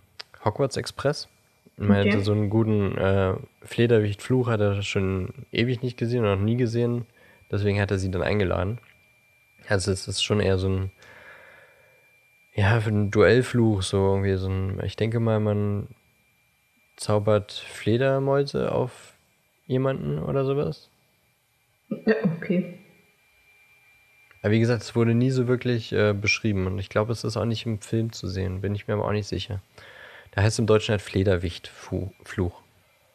Hogwarts 0.45 0.77
Express. 0.77 1.29
Meine, 1.77 2.11
okay. 2.11 2.21
so 2.21 2.33
einen 2.33 2.51
guten 2.51 2.97
äh, 2.99 3.35
Flederwicht-Fluch 3.63 4.49
hat 4.49 4.61
er 4.61 4.83
schon 4.83 5.47
ewig 5.53 5.83
nicht 5.83 5.97
gesehen 5.97 6.25
und 6.25 6.31
noch 6.31 6.45
nie 6.45 6.57
gesehen. 6.57 7.07
Deswegen 7.51 7.81
hat 7.81 7.91
er 7.91 7.99
sie 7.99 8.11
dann 8.11 8.23
eingeladen. 8.23 8.79
Also 9.69 9.93
es 9.93 10.09
ist 10.09 10.23
schon 10.23 10.41
eher 10.41 10.59
so 10.59 10.69
ein, 10.69 10.93
ja, 12.55 12.81
für 12.81 12.91
einen 12.91 13.11
Duellfluch, 13.11 13.83
so 13.83 13.97
irgendwie 13.99 14.37
so 14.37 14.49
ein, 14.49 14.81
ich 14.85 14.97
denke 14.97 15.21
mal, 15.21 15.41
man 15.41 15.89
zaubert 16.97 17.53
Fledermäuse 17.53 18.73
auf 18.73 19.12
jemanden 19.73 20.19
oder 20.19 20.45
sowas. 20.45 20.89
Ja, 22.07 22.15
okay. 22.37 22.79
Aber 24.43 24.53
wie 24.53 24.61
gesagt, 24.61 24.83
es 24.83 24.97
wurde 24.97 25.15
nie 25.15 25.31
so 25.31 25.47
wirklich 25.47 25.93
äh, 25.93 26.13
beschrieben 26.13 26.67
und 26.67 26.79
ich 26.79 26.89
glaube, 26.89 27.13
es 27.13 27.25
ist 27.25 27.37
auch 27.37 27.45
nicht 27.45 27.65
im 27.65 27.81
Film 27.81 28.13
zu 28.13 28.29
sehen, 28.29 28.61
bin 28.61 28.75
ich 28.75 28.89
mir 28.89 28.95
aber 28.95 29.07
auch 29.07 29.13
nicht 29.13 29.29
sicher. 29.29 29.61
Da 30.33 30.43
heißt 30.43 30.55
es 30.55 30.59
im 30.59 30.67
Deutschen 30.67 30.93
halt 30.93 31.03
Flederwicht-Fluch. 31.03 32.63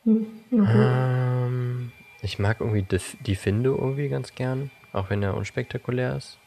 Mhm. 0.06 0.28
Ähm, 0.52 1.92
ich 2.22 2.40
mag 2.40 2.62
irgendwie 2.62 2.84
die, 2.84 3.02
die 3.26 3.36
Finde 3.36 3.72
irgendwie 3.72 4.08
ganz 4.08 4.36
gern, 4.36 4.72
auch 4.94 5.10
wenn 5.10 5.22
er 5.22 5.36
unspektakulär 5.36 6.16
ist. 6.16 6.38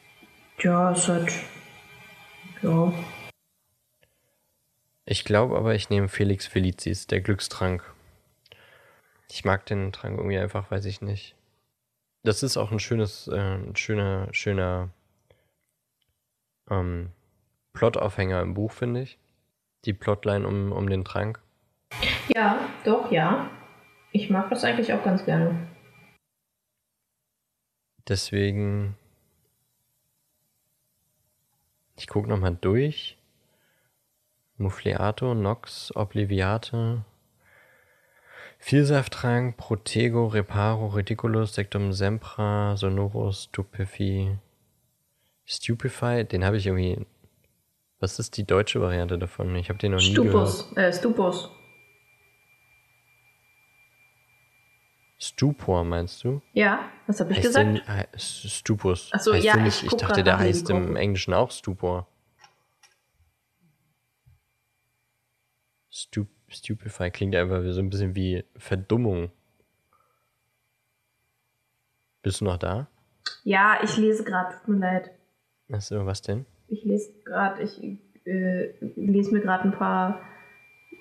Ja, 0.61 0.93
es 0.93 1.09
hat. 1.09 1.31
Ja. 2.63 2.93
Ich 5.05 5.25
glaube 5.25 5.57
aber, 5.57 5.75
ich 5.75 5.91
nehme 5.91 6.09
Felix 6.09 6.47
Felicis, 6.47 7.07
der 7.07 7.21
Glückstrank. 7.21 7.83
Ich 9.31 9.45
mag 9.45 9.65
den 9.67 9.93
Trank 9.93 10.19
irgendwie 10.19 10.39
einfach, 10.39 10.71
weiß 10.71 10.85
ich 10.87 11.01
nicht. 11.01 11.37
Das 12.25 12.43
ist 12.43 12.57
auch 12.57 12.73
ein 12.73 12.81
schönes, 12.81 13.29
äh, 13.29 13.55
ein 13.55 13.77
schöner, 13.77 14.29
schöner 14.33 14.91
ähm, 16.69 17.11
Plotaufhänger 17.73 18.43
im 18.43 18.55
Buch, 18.55 18.73
finde 18.73 19.03
ich. 19.03 19.19
Die 19.85 19.93
Plotline 19.93 20.47
um, 20.47 20.73
um 20.73 20.91
den 20.91 21.05
Trank. 21.05 21.41
Ja, 22.35 22.69
doch, 22.85 23.11
ja. 23.13 23.49
Ich 24.13 24.31
mag 24.31 24.51
das 24.51 24.65
eigentlich 24.65 24.93
auch 24.93 25.05
ganz 25.05 25.25
gerne. 25.25 25.69
Deswegen. 28.09 28.97
Ich 31.97 32.09
gucke 32.09 32.29
nochmal 32.29 32.57
durch. 32.61 33.17
Muffliato, 34.57 35.35
Nox, 35.35 35.95
Obliviate, 35.95 37.05
Vielsafttrank, 38.63 39.57
Protego, 39.57 40.27
Reparo, 40.27 40.89
Ridiculus, 40.89 41.55
Sectum 41.55 41.93
Sempra, 41.93 42.77
Sonorus, 42.77 43.45
Stupefy, 43.45 44.37
Stupefy, 45.47 46.25
den 46.25 46.45
habe 46.45 46.59
ich 46.59 46.67
irgendwie. 46.67 47.07
Was 48.01 48.19
ist 48.19 48.37
die 48.37 48.45
deutsche 48.45 48.81
Variante 48.81 49.19
davon? 49.19 49.55
Ich 49.57 49.69
habe 49.69 49.79
den 49.79 49.93
noch 49.93 49.99
nie 49.99 50.13
Stupus, 50.13 50.71
gehört. 50.71 50.95
äh, 50.95 50.97
Stupus. 50.97 51.51
Stupor 55.19 55.85
meinst 55.85 56.25
du? 56.25 56.41
Ja, 56.55 56.89
was 57.07 57.21
habe 57.21 57.33
ich 57.33 57.39
Heißt 57.39 57.49
gesagt? 57.49 57.87
der, 57.87 57.99
äh, 58.15 58.19
Stupus. 58.19 59.11
Ach 59.13 59.21
so, 59.21 59.35
heißt 59.35 59.45
ja, 59.45 59.57
ich 59.57 59.63
nicht, 59.63 59.83
ich 59.85 59.93
dachte, 59.95 60.23
der 60.23 60.39
heißt 60.39 60.71
im. 60.71 60.97
Englischen 60.97 61.35
auch 61.35 61.51
Stupor. 61.51 62.07
Stup 65.91 66.29
Stupefy 66.51 67.11
klingt 67.11 67.35
einfach 67.37 67.63
so 67.71 67.81
ein 67.81 67.91
bisschen 67.91 68.15
wie 68.15 68.45
Verdummung. 68.57 69.31
Bist 72.23 72.41
du 72.41 72.45
noch 72.45 72.59
da? 72.59 72.89
Ja, 73.45 73.79
ich 73.83 73.97
lese 73.97 74.25
gerade, 74.25 74.55
tut 74.57 74.69
mir 74.69 74.81
leid. 74.81 75.11
Achso, 75.73 76.05
was 76.05 76.21
denn? 76.23 76.45
Ich 76.69 76.85
lese 76.85 77.13
gerade, 77.25 77.63
ich 77.63 77.81
äh, 78.27 78.73
lese 78.97 79.33
mir 79.33 79.41
gerade 79.41 79.65
ein 79.65 79.73
paar 79.73 80.21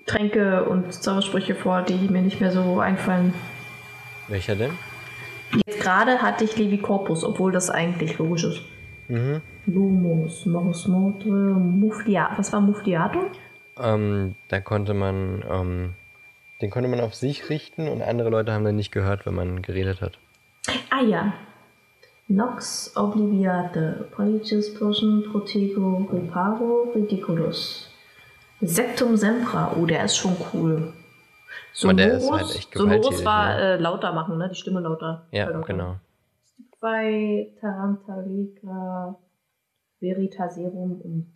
Tränke 0.06 0.64
und 0.64 0.92
Zaubersprüche 0.92 1.54
vor, 1.54 1.82
die 1.82 1.94
mir 1.94 2.22
nicht 2.22 2.40
mehr 2.40 2.52
so 2.52 2.78
einfallen. 2.80 3.34
Welcher 4.28 4.56
denn? 4.56 4.72
Jetzt 5.66 5.80
gerade 5.80 6.22
hatte 6.22 6.44
ich 6.44 6.56
Levi 6.56 6.78
Corpus, 6.78 7.24
obwohl 7.24 7.52
das 7.52 7.70
eigentlich 7.70 8.16
logisch 8.18 8.44
ist. 8.44 8.62
Mhm. 9.08 9.42
Lumos, 9.66 10.46
Morus 10.46 10.86
Motre, 10.86 11.28
Muflia. 11.30 12.30
Was 12.36 12.52
war 12.52 12.60
Mufliato? 12.60 13.30
Ähm, 13.78 14.36
da 14.48 14.60
konnte 14.60 14.94
man, 14.94 15.44
ähm, 15.48 15.94
den 16.60 16.70
konnte 16.70 16.88
man 16.88 17.00
auf 17.00 17.14
sich 17.14 17.48
richten 17.48 17.88
und 17.88 18.02
andere 18.02 18.30
Leute 18.30 18.52
haben 18.52 18.64
dann 18.64 18.76
nicht 18.76 18.92
gehört, 18.92 19.26
wenn 19.26 19.34
man 19.34 19.62
geredet 19.62 20.00
hat. 20.00 20.18
Ah 20.90 21.02
ja. 21.02 21.32
Nox 22.28 22.96
Obliviate, 22.96 24.08
Policius 24.12 24.72
Potion, 24.74 25.24
Protego, 25.32 26.08
Reparo, 26.12 26.92
Ridiculus. 26.94 27.90
Septum 28.60 29.16
Sempra, 29.16 29.74
oh, 29.76 29.86
der 29.86 30.04
ist 30.04 30.16
schon 30.16 30.36
cool. 30.52 30.92
Aber 31.82 31.94
der 31.94 32.18
ist 32.18 32.30
halt 32.30 32.54
echt 32.54 32.72
gewalttätig, 32.72 33.24
war 33.24 33.56
ne? 33.56 33.62
äh, 33.62 33.76
lauter 33.76 34.12
machen, 34.12 34.38
ne? 34.38 34.48
Die 34.48 34.54
Stimme 34.54 34.80
lauter. 34.80 35.26
Ja, 35.30 35.48
lauter. 35.48 35.66
genau. 35.66 35.96
Bei 36.80 37.52
Tarantalica, 37.60 39.18
Veritaserum 40.00 41.00
und 41.00 41.32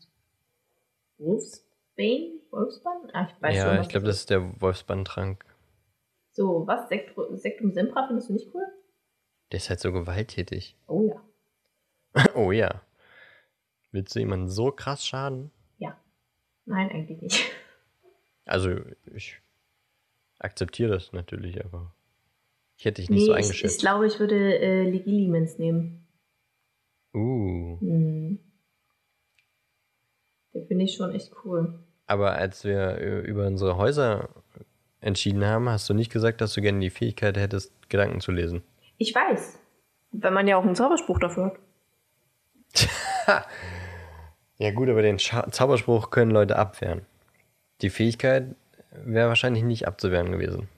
Wolfsbane? 1.96 2.40
Wolfsbane? 2.50 3.14
Ah, 3.14 3.28
ich 3.30 3.42
weiß 3.42 3.56
ja, 3.56 3.80
ich 3.80 3.88
glaube, 3.88 4.06
das 4.06 4.16
ist 4.16 4.30
der 4.30 4.60
Wolfsbandtrank. 4.60 5.44
So, 6.32 6.66
was? 6.66 6.88
Sektro 6.88 7.34
Sektum 7.36 7.72
Sempra 7.72 8.06
findest 8.06 8.28
du 8.28 8.32
nicht 8.34 8.52
cool? 8.54 8.64
Der 9.52 9.58
ist 9.58 9.70
halt 9.70 9.80
so 9.80 9.92
gewalttätig. 9.92 10.76
Oh 10.86 11.02
ja. 12.14 12.24
oh 12.34 12.50
ja. 12.52 12.82
Willst 13.92 14.14
du 14.14 14.18
jemanden 14.18 14.48
so 14.48 14.72
krass 14.72 15.06
schaden? 15.06 15.52
Ja. 15.78 15.96
Nein, 16.64 16.90
eigentlich 16.90 17.20
nicht. 17.20 17.50
Also, 18.46 18.76
ich 19.14 19.40
akzeptiere 20.38 20.92
das 20.92 21.14
natürlich, 21.14 21.64
aber 21.64 21.94
ich 22.76 22.84
hätte 22.84 23.00
dich 23.00 23.08
nicht 23.08 23.24
so 23.24 23.32
ich, 23.32 23.38
ich 23.38 23.44
eingeschätzt. 23.46 23.80
glaube, 23.80 24.06
ich 24.06 24.20
würde 24.20 24.58
äh, 24.58 24.82
Legilimens 24.82 25.56
nehmen. 25.56 26.06
uh. 27.14 27.80
Hm. 27.80 28.38
Den 30.54 30.66
finde 30.66 30.84
ich 30.84 30.94
schon 30.94 31.12
echt 31.14 31.32
cool. 31.44 31.78
Aber 32.06 32.32
als 32.34 32.64
wir 32.64 32.96
über 32.98 33.46
unsere 33.46 33.76
Häuser 33.76 34.28
entschieden 35.00 35.44
haben, 35.44 35.68
hast 35.68 35.88
du 35.88 35.94
nicht 35.94 36.12
gesagt, 36.12 36.40
dass 36.40 36.54
du 36.54 36.62
gerne 36.62 36.80
die 36.80 36.90
Fähigkeit 36.90 37.36
hättest, 37.36 37.72
Gedanken 37.90 38.20
zu 38.20 38.30
lesen. 38.32 38.62
Ich 38.98 39.14
weiß. 39.14 39.58
Wenn 40.12 40.32
man 40.32 40.46
ja 40.46 40.56
auch 40.56 40.64
einen 40.64 40.76
Zauberspruch 40.76 41.18
dafür 41.18 41.46
hat. 41.46 41.56
Ja 44.56 44.70
gut, 44.70 44.88
aber 44.88 45.02
den 45.02 45.18
Scha 45.18 45.50
Zauberspruch 45.50 46.10
können 46.10 46.30
Leute 46.30 46.54
abwehren. 46.56 47.04
Die 47.82 47.90
Fähigkeit 47.90 48.54
wäre 48.92 49.26
wahrscheinlich 49.28 49.64
nicht 49.64 49.88
abzuwehren 49.88 50.30
gewesen. 50.30 50.68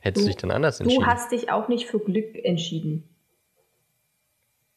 Hättest 0.00 0.24
du 0.26 0.28
Du- 0.28 0.32
dich 0.34 0.36
dann 0.42 0.50
anders 0.50 0.78
Du 0.78 0.84
entschieden? 0.84 1.06
hast 1.06 1.30
dich 1.30 1.50
auch 1.52 1.68
nicht 1.68 1.86
für 1.86 2.00
Glück 2.00 2.34
entschieden. 2.44 3.08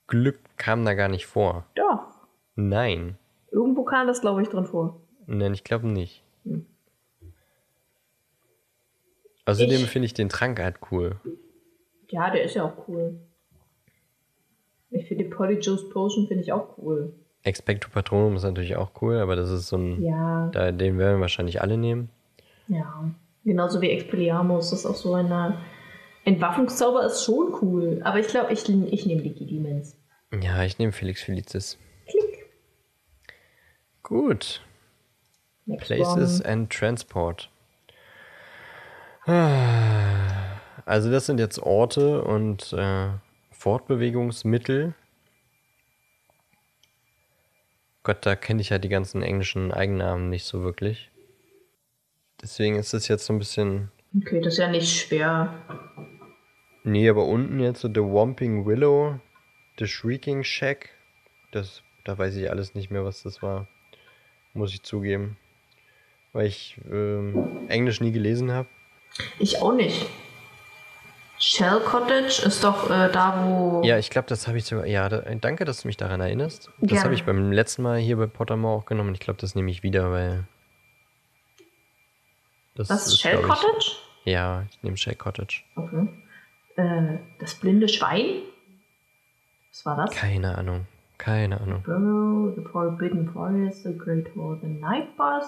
Glück 0.07 0.39
kam 0.57 0.85
da 0.85 0.93
gar 0.93 1.07
nicht 1.07 1.25
vor. 1.25 1.65
Doch. 1.75 2.03
Nein. 2.55 3.17
Irgendwo 3.51 3.83
kam 3.83 4.07
das, 4.07 4.21
glaube 4.21 4.41
ich, 4.41 4.49
drin 4.49 4.65
vor. 4.65 5.01
Nein, 5.25 5.53
ich 5.53 5.63
glaube 5.63 5.87
nicht. 5.87 6.23
Hm. 6.43 6.65
Außerdem 9.45 9.81
finde 9.87 10.05
ich 10.05 10.13
den 10.13 10.29
Trank 10.29 10.59
halt 10.59 10.77
cool. 10.91 11.19
Ja, 12.09 12.29
der 12.29 12.43
ist 12.43 12.55
ja 12.55 12.63
auch 12.65 12.87
cool. 12.87 13.19
Ich 14.91 15.07
finde 15.07 15.23
die 15.23 15.29
Polyjuice 15.29 15.89
Potion 15.89 16.27
finde 16.27 16.43
ich 16.43 16.51
auch 16.51 16.77
cool. 16.77 17.13
Expecto 17.43 17.89
Patronum 17.89 18.35
ist 18.35 18.43
natürlich 18.43 18.75
auch 18.75 18.91
cool, 19.01 19.17
aber 19.17 19.35
das 19.35 19.49
ist 19.49 19.67
so 19.69 19.77
ein. 19.77 20.01
Ja, 20.03 20.49
Da, 20.51 20.71
den 20.71 20.97
werden 20.97 21.17
wir 21.17 21.21
wahrscheinlich 21.21 21.61
alle 21.61 21.77
nehmen. 21.77 22.09
ja. 22.67 23.09
Genauso 23.45 23.81
wie 23.81 23.89
Expelliarmus, 23.89 24.69
das 24.69 24.79
ist 24.81 24.85
auch 24.85 24.95
so 24.95 25.13
eine 25.13 25.57
Entwaffnungszauber 26.25 27.05
ist 27.05 27.23
schon 27.23 27.53
cool. 27.61 28.01
Aber 28.03 28.19
ich 28.19 28.27
glaube, 28.27 28.51
ich, 28.51 28.67
ich 28.67 29.05
nehme 29.05 29.21
Legidimens. 29.21 29.95
Ja, 30.41 30.61
ich 30.63 30.77
nehme 30.77 30.91
Felix 30.91 31.23
Felicis. 31.23 31.79
Gut. 34.09 34.61
Next 35.67 35.85
Places 35.85 36.41
one. 36.41 36.49
and 36.49 36.69
Transport. 36.71 37.49
Also 40.85 41.11
das 41.11 41.27
sind 41.27 41.39
jetzt 41.39 41.59
Orte 41.59 42.23
und 42.23 42.73
äh, 42.73 43.09
Fortbewegungsmittel. 43.51 44.95
Gott, 48.01 48.25
da 48.25 48.35
kenne 48.35 48.61
ich 48.61 48.69
ja 48.69 48.79
die 48.79 48.89
ganzen 48.89 49.21
englischen 49.21 49.71
Eigennamen 49.71 50.29
nicht 50.29 50.45
so 50.45 50.63
wirklich. 50.63 51.11
Deswegen 52.41 52.75
ist 52.77 52.95
es 52.95 53.07
jetzt 53.07 53.25
so 53.25 53.33
ein 53.33 53.39
bisschen. 53.39 53.91
Okay, 54.17 54.41
das 54.41 54.53
ist 54.53 54.59
ja 54.59 54.69
nicht 54.69 54.89
schwer. 54.89 55.53
Nee, 56.83 57.07
aber 57.07 57.25
unten 57.25 57.59
jetzt 57.59 57.81
so 57.81 57.87
The 57.87 58.01
Womping 58.01 58.65
Willow, 58.65 59.19
The 59.77 59.85
Shrieking 59.85 60.43
Shack. 60.43 60.89
Das, 61.51 61.83
da 62.05 62.17
weiß 62.17 62.35
ich 62.37 62.49
alles 62.49 62.73
nicht 62.73 62.89
mehr, 62.89 63.05
was 63.05 63.21
das 63.21 63.43
war. 63.43 63.67
Muss 64.53 64.73
ich 64.73 64.83
zugeben. 64.83 65.37
Weil 66.33 66.47
ich 66.47 66.79
ähm, 66.91 67.67
Englisch 67.69 68.01
nie 68.01 68.11
gelesen 68.11 68.51
habe. 68.51 68.67
Ich 69.39 69.61
auch 69.61 69.73
nicht. 69.73 70.05
Shell 71.39 71.79
Cottage 71.85 72.43
ist 72.45 72.63
doch 72.63 72.89
äh, 72.89 73.09
da, 73.11 73.43
wo. 73.45 73.81
Ja, 73.83 73.97
ich 73.97 74.09
glaube, 74.09 74.27
das 74.27 74.47
habe 74.47 74.57
ich 74.57 74.65
sogar. 74.65 74.85
Ja, 74.85 75.07
da, 75.07 75.21
danke, 75.21 75.63
dass 75.65 75.81
du 75.81 75.87
mich 75.87 75.95
daran 75.97 76.19
erinnerst. 76.19 76.69
Das 76.81 77.03
habe 77.03 77.13
ich 77.13 77.23
beim 77.23 77.51
letzten 77.51 77.81
Mal 77.81 77.97
hier 77.97 78.17
bei 78.17 78.27
Pottermore 78.27 78.77
auch 78.77 78.85
genommen. 78.85 79.13
Ich 79.13 79.21
glaube, 79.21 79.39
das 79.39 79.55
nehme 79.55 79.71
ich 79.71 79.81
wieder, 79.81 80.11
weil. 80.11 80.43
Das 82.75 82.89
Was? 82.89 83.07
ist, 83.07 83.21
Shell 83.21 83.39
ich- 83.39 83.45
Cottage? 83.45 83.91
Ja, 84.25 84.65
ich 84.69 84.83
nehme 84.83 84.97
Shell 84.97 85.15
Cottage. 85.15 85.63
Okay. 85.75 86.07
Äh, 86.75 87.19
das 87.39 87.55
blinde 87.55 87.87
Schwein? 87.87 88.41
Was 89.71 89.85
war 89.85 89.95
das? 89.95 90.11
Keine 90.15 90.57
Ahnung. 90.57 90.87
Keine 91.19 91.59
Ahnung. 91.59 91.83
Burrow, 91.83 92.55
The 92.55 92.63
Forbidden 92.71 93.29
Forest, 93.31 93.83
The 93.83 93.95
Great 93.95 94.33
Hall, 94.35 94.57
The 94.61 94.67
Night 94.67 95.15
Bus, 95.17 95.45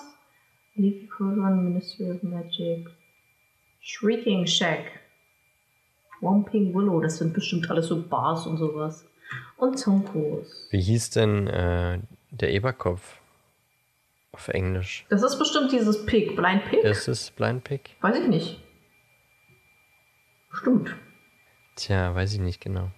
Leafy 0.76 1.08
Cauldron, 1.08 1.64
Ministry 1.64 2.12
of 2.12 2.22
Magic, 2.22 2.88
Shrieking 3.80 4.46
Shack, 4.46 5.00
Womping 6.20 6.74
Willow, 6.74 7.00
das 7.00 7.18
sind 7.18 7.34
bestimmt 7.34 7.72
alles 7.72 7.88
so 7.88 8.04
Bars 8.08 8.46
und 8.46 8.58
sowas. 8.58 9.06
Und 9.58 9.80
Zonkos. 9.80 10.68
Wie 10.72 10.82
hieß 10.82 11.12
denn 11.12 11.48
äh, 11.48 12.00
der 12.32 12.52
Eberkopf 12.52 13.20
auf 14.34 14.50
Englisch? 14.50 15.06
Das 15.10 15.24
ist 15.24 15.40
bestimmt 15.40 15.72
dieses 15.72 16.06
Pig, 16.06 16.36
Blind 16.36 16.66
Pig? 16.66 16.84
Ist 16.84 17.08
es 17.08 17.32
Blind 17.32 17.64
Pig? 17.64 17.96
Weiß 18.02 18.18
ich 18.18 18.28
nicht. 18.28 18.62
Stimmt. 20.52 20.94
Tja, 21.78 22.14
weiß 22.14 22.34
ich 22.34 22.40
nicht 22.42 22.60
genau. 22.60 22.92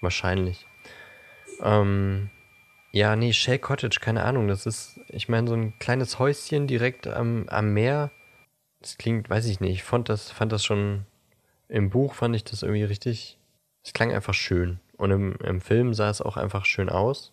Wahrscheinlich. 0.00 0.66
Ähm, 1.62 2.30
ja, 2.92 3.14
nee, 3.14 3.32
Shell 3.32 3.58
Cottage, 3.58 3.98
keine 4.00 4.24
Ahnung. 4.24 4.48
Das 4.48 4.66
ist, 4.66 5.00
ich 5.08 5.28
meine, 5.28 5.48
so 5.48 5.54
ein 5.54 5.78
kleines 5.78 6.18
Häuschen 6.18 6.66
direkt 6.66 7.06
am, 7.06 7.48
am 7.48 7.72
Meer. 7.72 8.10
Das 8.80 8.98
klingt, 8.98 9.30
weiß 9.30 9.46
ich 9.46 9.60
nicht. 9.60 9.72
Ich 9.72 9.82
fand 9.82 10.08
das, 10.08 10.30
fand 10.30 10.52
das 10.52 10.64
schon 10.64 11.06
im 11.68 11.90
Buch, 11.90 12.14
fand 12.14 12.34
ich 12.34 12.44
das 12.44 12.62
irgendwie 12.62 12.84
richtig. 12.84 13.38
Es 13.84 13.92
klang 13.92 14.12
einfach 14.12 14.34
schön 14.34 14.80
Und 14.96 15.10
im, 15.10 15.36
im 15.44 15.60
Film 15.60 15.94
sah 15.94 16.10
es 16.10 16.20
auch 16.20 16.36
einfach 16.36 16.64
schön 16.64 16.88
aus. 16.88 17.32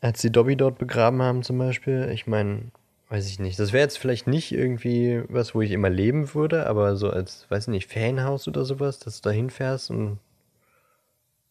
Als 0.00 0.20
die 0.20 0.30
Dobby 0.30 0.56
dort 0.56 0.78
begraben 0.78 1.22
haben 1.22 1.42
zum 1.42 1.56
Beispiel, 1.56 2.10
ich 2.12 2.26
meine, 2.26 2.70
weiß 3.08 3.26
ich 3.28 3.38
nicht. 3.38 3.58
Das 3.58 3.72
wäre 3.72 3.84
jetzt 3.84 3.98
vielleicht 3.98 4.26
nicht 4.26 4.52
irgendwie 4.52 5.22
was, 5.28 5.54
wo 5.54 5.62
ich 5.62 5.70
immer 5.70 5.88
leben 5.88 6.34
würde, 6.34 6.66
aber 6.66 6.96
so 6.96 7.08
als, 7.08 7.46
weiß 7.48 7.64
ich 7.64 7.68
nicht, 7.68 7.88
Ferienhaus 7.90 8.48
oder 8.48 8.64
sowas, 8.64 8.98
dass 8.98 9.20
du 9.20 9.28
da 9.28 9.32
hinfährst 9.32 9.90
und 9.90 10.18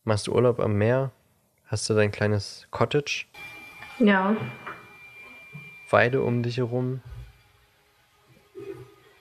machst 0.03 0.27
du 0.27 0.33
Urlaub 0.33 0.59
am 0.59 0.77
Meer, 0.77 1.11
hast 1.65 1.89
du 1.89 1.93
dein 1.93 2.11
kleines 2.11 2.67
Cottage, 2.71 3.25
Ja. 3.99 4.35
Weide 5.89 6.23
um 6.23 6.41
dich 6.41 6.57
herum, 6.57 7.01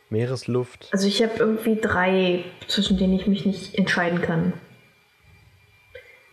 Meeresluft. 0.08 0.88
Also 0.92 1.06
ich 1.06 1.22
habe 1.22 1.34
irgendwie 1.38 1.76
drei, 1.76 2.44
zwischen 2.66 2.96
denen 2.96 3.14
ich 3.14 3.26
mich 3.26 3.44
nicht 3.44 3.74
entscheiden 3.74 4.22
kann. 4.22 4.52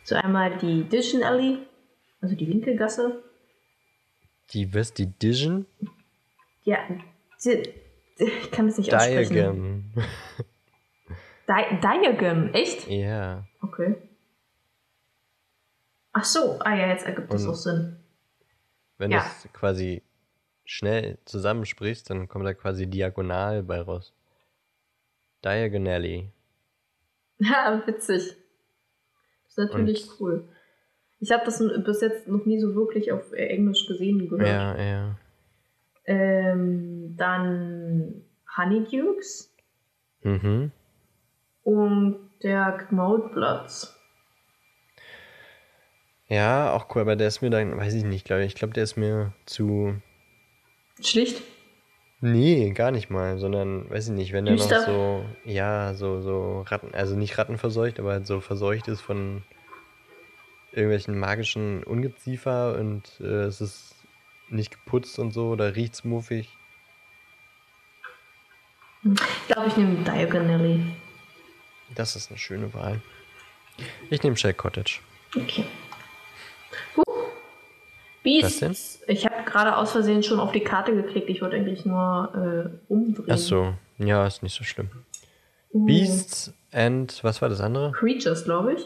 So 0.04 0.16
einmal 0.16 0.58
die 0.58 0.84
Dition 0.84 1.24
Alley, 1.24 1.60
also 2.22 2.36
die 2.36 2.48
Winkelgasse. 2.48 3.22
Die, 4.52 4.74
was, 4.74 4.94
die 4.94 5.08
Dijon? 5.08 5.66
Ja, 6.64 6.78
die, 7.44 7.70
ich 8.18 8.52
kann 8.52 8.68
das 8.68 8.78
nicht 8.78 8.94
aussprechen. 8.94 9.34
Diagon. 9.34 9.94
Di 11.48 11.80
Diagon, 11.82 12.54
echt? 12.54 12.88
Ja. 12.88 13.46
Okay. 13.62 13.96
Ach 16.20 16.26
so, 16.26 16.60
ah 16.60 16.76
ja, 16.76 16.88
jetzt 16.88 17.06
ergibt 17.06 17.32
das 17.34 17.48
auch 17.48 17.56
Sinn. 17.56 17.96
Wenn 18.98 19.12
Ja. 19.12 19.20
du 19.20 19.26
es 19.26 19.54
quasi 19.54 20.04
schnell 20.66 21.18
zusammensprichst, 21.26 22.10
dann 22.10 22.28
kommt 22.28 22.46
da 22.46 22.54
quasi 22.54 22.88
diagonal 22.88 23.64
bei 23.64 23.80
raus. 23.82 24.14
Diagonally. 25.44 26.32
Ja, 27.42 27.82
witzig. 27.88 28.36
Das 29.46 29.52
ist 29.52 29.58
natürlich 29.58 30.10
Und- 30.10 30.20
cool. 30.20 30.50
Ich 31.22 31.32
habe 31.32 31.46
das 31.46 31.60
bis 31.86 32.02
jetzt 32.02 32.28
noch 32.28 32.46
nie 32.46 32.60
so 32.60 32.76
wirklich 32.76 33.14
auf 33.14 33.32
Englisch 33.32 33.88
gesehen 33.88 34.28
gehört. 34.28 34.48
Ja, 34.48 34.78
ja. 34.82 35.16
Ähm, 36.06 37.16
dann 37.18 38.26
Honeydukes 38.58 39.54
Mhm. 40.24 40.72
und 41.64 42.30
der 42.44 42.78
Gmoldplatz. 42.90 43.96
Ja, 46.30 46.74
auch 46.74 46.94
cool, 46.94 47.02
aber 47.02 47.16
der 47.16 47.28
ist 47.28 47.42
mir 47.42 47.50
dann, 47.50 47.76
weiß 47.76 47.94
ich 47.96 48.04
nicht, 48.04 48.24
glaube 48.24 48.44
ich. 48.44 48.50
Ich 48.50 48.56
glaube, 48.56 48.74
der 48.74 48.84
ist 48.84 48.96
mir 48.96 49.34
zu. 49.46 50.00
Schlicht. 51.02 51.42
Nee, 52.22 52.72
gar 52.72 52.92
nicht 52.92 53.10
mal, 53.10 53.38
sondern, 53.40 53.90
weiß 53.90 54.10
ich 54.10 54.14
nicht, 54.14 54.34
wenn 54.34 54.46
der 54.46 54.56
noch 54.56 54.70
so, 54.70 55.26
ja, 55.46 55.94
so, 55.94 56.22
so 56.22 56.62
Ratten, 56.68 56.94
also 56.94 57.16
nicht 57.16 57.38
rattenverseucht, 57.38 58.00
aber 58.00 58.12
halt 58.12 58.28
so 58.28 58.42
verseucht 58.42 58.90
ist 58.90 59.00
von 59.00 59.44
irgendwelchen 60.74 61.18
magischen 61.18 61.84
Ungeziefer 61.84 62.78
und 62.78 63.04
äh, 63.22 63.44
es 63.46 63.62
ist 63.62 63.96
nicht 64.50 64.72
geputzt 64.72 65.18
und 65.18 65.32
so, 65.32 65.48
oder 65.48 65.76
riecht's 65.76 66.04
muffig. 66.04 66.50
Ich 69.04 69.48
glaube, 69.48 69.70
ich 69.70 69.78
nehme 69.78 70.04
Diagonally. 70.04 70.86
Das 71.96 72.18
ist 72.18 72.30
eine 72.30 72.38
schöne 72.38 72.74
Wahl. 72.74 73.02
Ich 74.10 74.22
nehme 74.24 74.36
Shell 74.36 74.54
Cottage. 74.54 75.00
Okay. 75.36 75.66
Beasts. 78.30 79.02
Ich 79.08 79.26
habe 79.26 79.44
gerade 79.44 79.76
aus 79.78 79.92
Versehen 79.92 80.24
schon 80.24 80.40
auf 80.40 80.52
die 80.52 80.60
Karte 80.62 80.96
geklickt. 80.96 81.30
Ich 81.30 81.42
wollte 81.42 81.56
eigentlich 81.56 81.86
nur 81.86 82.32
äh, 82.36 82.92
umdrehen. 82.92 83.28
Ach 83.30 83.38
so, 83.38 83.74
ja, 83.98 84.26
ist 84.28 84.44
nicht 84.44 84.56
so 84.56 84.64
schlimm. 84.64 84.90
Uh, 85.72 85.86
Beasts 85.86 86.54
and, 86.72 87.24
was 87.24 87.42
war 87.42 87.50
das 87.50 87.62
andere? 87.62 87.92
Creatures, 87.92 88.44
glaube 88.44 88.74
ich. 88.74 88.86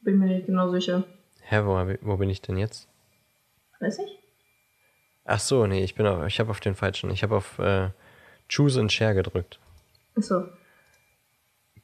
Bin 0.00 0.18
mir 0.18 0.26
nicht 0.26 0.46
genau 0.46 0.70
sicher. 0.70 1.04
Hä, 1.40 1.62
wo, 1.64 1.74
wo 2.02 2.16
bin 2.16 2.30
ich 2.30 2.42
denn 2.42 2.56
jetzt? 2.56 2.88
Weiß 3.80 3.98
ich? 3.98 4.18
Ach 5.24 5.40
so, 5.40 5.66
nee, 5.66 5.82
ich 5.84 5.94
bin 5.94 6.06
auf, 6.06 6.26
ich 6.26 6.40
habe 6.40 6.50
auf 6.50 6.60
den 6.60 6.74
falschen. 6.74 7.10
Ich 7.10 7.22
habe 7.22 7.36
auf 7.36 7.58
äh, 7.58 7.90
Choose 8.48 8.80
and 8.80 8.92
Share 8.92 9.14
gedrückt. 9.14 9.58
Achso. 10.16 10.46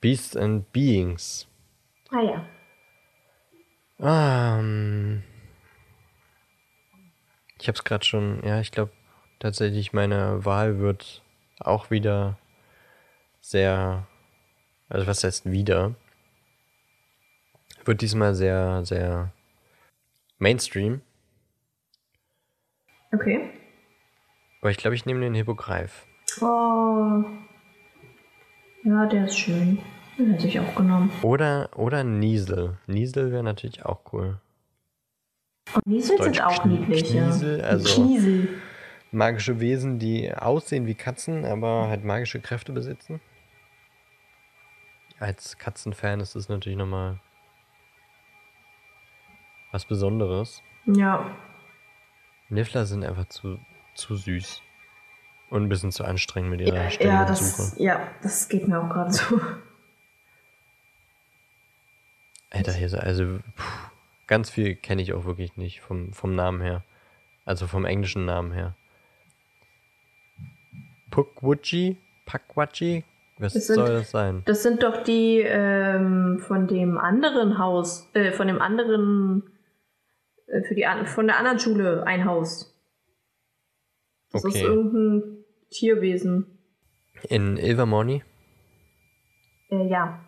Beasts 0.01 0.37
and 0.37 0.71
Beings. 0.73 1.47
Ah 2.11 2.23
ja. 2.23 2.45
Ähm, 4.01 5.23
ich 7.61 7.69
habe 7.69 7.77
es 7.77 7.85
gerade 7.85 8.05
schon. 8.05 8.43
Ja, 8.45 8.61
ich 8.61 8.71
glaube 8.71 8.93
tatsächlich, 9.39 9.93
meine 9.93 10.45
Wahl 10.45 10.79
wird 10.79 11.23
auch 11.61 11.91
wieder 11.91 12.39
sehr. 13.41 14.07
Also, 14.89 15.07
was 15.07 15.25
heißt 15.25 15.51
wieder? 15.51 15.95
Wird 17.85 18.01
diesmal 18.01 18.35
sehr, 18.35 18.85
sehr 18.85 19.33
Mainstream. 20.39 21.03
Okay. 23.13 23.51
Aber 24.61 24.71
ich 24.71 24.77
glaube, 24.77 24.95
ich 24.95 25.07
nehme 25.07 25.21
den 25.21 25.35
Hippogreif. 25.35 26.07
Oh. 26.41 27.25
Ja, 28.85 29.07
der 29.07 29.27
ist 29.27 29.39
schön. 29.39 29.79
Den 30.19 30.33
hätte 30.33 30.49
ich 30.49 30.61
auch 30.61 30.75
genommen. 30.75 31.11
Oder, 31.23 31.71
oder 31.77 32.05
Niesel. 32.05 32.79
Niesel 32.87 33.33
wäre 33.33 33.43
natürlich 33.43 33.85
auch 33.85 34.01
cool. 34.13 34.41
Und 35.75 35.87
Niesel 35.87 36.23
sind 36.23 36.43
auch 36.43 36.65
niedlich, 36.65 37.05
Kniesel, 37.11 37.61
also- 37.63 37.95
Kniesel. 37.95 38.61
Magische 39.11 39.59
Wesen, 39.59 39.99
die 39.99 40.31
aussehen 40.35 40.87
wie 40.87 40.95
Katzen, 40.95 41.47
aber 41.47 41.89
halt 41.89 42.05
magische 42.05 42.41
Kräfte 42.41 42.73
besitzen. 42.73 43.21
Als 45.19 45.57
Katzenfan 45.57 46.21
ist 46.21 46.37
das 46.37 46.49
natürlich 46.51 46.79
nochmal 46.79 47.19
was 49.73 49.87
Besonderes. 49.87 50.63
Ja. 50.85 51.31
Niffler 52.51 52.85
sind 52.85 53.05
einfach 53.05 53.27
zu, 53.29 53.59
zu 53.95 54.15
süß. 54.17 54.63
Und 55.51 55.63
ein 55.63 55.69
bisschen 55.71 55.93
zu 55.93 56.05
anstrengend 56.05 56.51
mit 56.51 56.61
ihrer 56.61 56.91
Ja, 56.91 57.01
ja, 57.01 57.25
das, 57.25 57.75
ja, 57.79 58.07
das 58.23 58.49
geht 58.51 58.69
mir 58.69 58.79
auch 58.83 58.91
gerade 58.91 59.13
so. 59.13 59.41
Alter, 62.51 62.73
hier 62.73 62.87
ist 62.87 62.95
also 62.95 63.39
puh, 63.57 63.88
ganz 64.29 64.49
viel 64.51 64.77
kenne 64.77 65.03
ich 65.03 65.13
auch 65.13 65.25
wirklich 65.25 65.57
nicht 65.57 65.81
vom, 65.81 66.13
vom 66.13 66.35
Namen 66.37 66.61
her. 66.61 66.85
Also 67.45 67.67
vom 67.67 67.85
englischen 67.85 68.25
Namen 68.27 68.53
her. 68.53 68.77
Pukwudji? 71.11 71.97
Pakwachi? 72.27 73.05
Was 73.39 73.55
Das 73.55 73.67
sind- 73.69 73.77
soll 73.77 73.89
das 73.89 74.11
sein? 74.11 74.43
Das 74.47 74.63
sind 74.63 74.83
doch 74.83 75.03
die 75.05 75.41
ähm, 75.41 76.41
von 76.41 76.67
dem 76.67 76.99
anderen 76.99 77.59
Haus, 77.59 78.09
äh, 78.15 78.33
von 78.33 78.49
dem 78.49 78.61
anderen, 78.61 79.45
äh, 80.47 80.63
für 80.63 80.75
die 80.75 80.85
von 81.07 81.27
der 81.27 81.39
anderen 81.39 81.59
Schule 81.59 82.05
ein 82.05 82.25
Haus. 82.25 82.75
Das 84.33 84.45
ist 84.45 84.57
Okay. 84.57 84.65
irgendein 84.65 85.45
Tierwesen. 85.71 86.59
In 87.29 87.57
Ilvermorny? 87.57 88.23
Äh, 89.71 89.87
ja. 89.89 90.21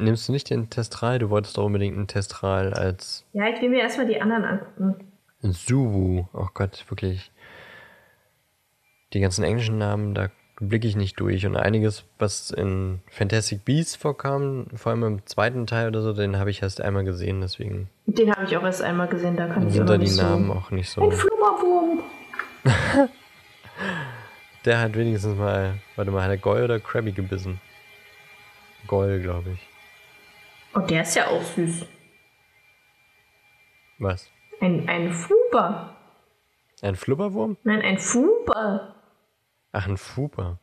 Nimmst 0.00 0.28
du 0.28 0.32
nicht 0.32 0.50
den 0.50 0.70
Testral? 0.70 1.18
Du 1.18 1.30
wolltest 1.30 1.56
doch 1.58 1.64
unbedingt 1.64 1.96
einen 1.96 2.06
Testral 2.06 2.72
als 2.74 3.24
Ja, 3.32 3.48
ich 3.48 3.60
will 3.60 3.68
mir 3.70 3.80
erstmal 3.80 4.06
die 4.06 4.20
anderen 4.20 4.44
angucken. 4.44 4.94
Suwu. 5.42 6.26
Oh 6.32 6.48
Gott, 6.54 6.84
wirklich. 6.88 7.30
Die 9.12 9.20
ganzen 9.20 9.44
englischen 9.44 9.78
Namen, 9.78 10.14
da 10.14 10.28
blicke 10.60 10.86
ich 10.88 10.96
nicht 10.96 11.18
durch. 11.20 11.46
Und 11.46 11.56
einiges, 11.56 12.04
was 12.18 12.50
in 12.50 13.00
Fantastic 13.10 13.64
Beasts 13.64 13.96
vorkam, 13.96 14.66
vor 14.74 14.90
allem 14.92 15.04
im 15.04 15.26
zweiten 15.26 15.66
Teil 15.66 15.88
oder 15.88 16.02
so, 16.02 16.12
den 16.12 16.38
habe 16.38 16.50
ich 16.50 16.62
erst 16.62 16.80
einmal 16.80 17.04
gesehen, 17.04 17.40
deswegen 17.40 17.88
Den 18.06 18.30
habe 18.32 18.44
ich 18.44 18.56
auch 18.56 18.64
erst 18.64 18.82
einmal 18.82 19.06
gesehen, 19.08 19.36
da 19.36 19.46
kann 19.46 19.68
ich 19.68 19.80
auch 19.80 19.86
da 19.86 19.96
die 19.96 20.04
nicht 20.04 20.20
Namen 20.20 20.48
so. 20.48 20.52
auch 20.54 20.70
nicht 20.70 20.90
so. 20.90 21.02
Ein 21.02 21.12
Flummerwurm. 21.12 22.00
Der 24.64 24.80
hat 24.80 24.94
wenigstens 24.96 25.38
mal, 25.38 25.74
warte 25.94 26.10
mal, 26.10 26.22
hat 26.24 26.30
er 26.30 26.36
Goy 26.36 26.62
oder 26.62 26.80
Krabby 26.80 27.12
gebissen? 27.12 27.60
Goy, 28.88 29.20
glaube 29.20 29.50
ich. 29.50 29.67
Oh, 30.78 30.86
der 30.86 31.02
ist 31.02 31.16
ja 31.16 31.26
auch 31.26 31.42
süß. 31.42 31.86
Was? 33.98 34.30
Ein, 34.60 34.88
ein 34.88 35.12
Fuber. 35.12 35.96
Ein 36.82 36.94
Flubberwurm? 36.94 37.56
Nein, 37.64 37.82
ein 37.82 37.98
Fuber. 37.98 38.94
Ach, 39.72 39.86
ein 39.88 39.96
Fuper. 39.96 40.58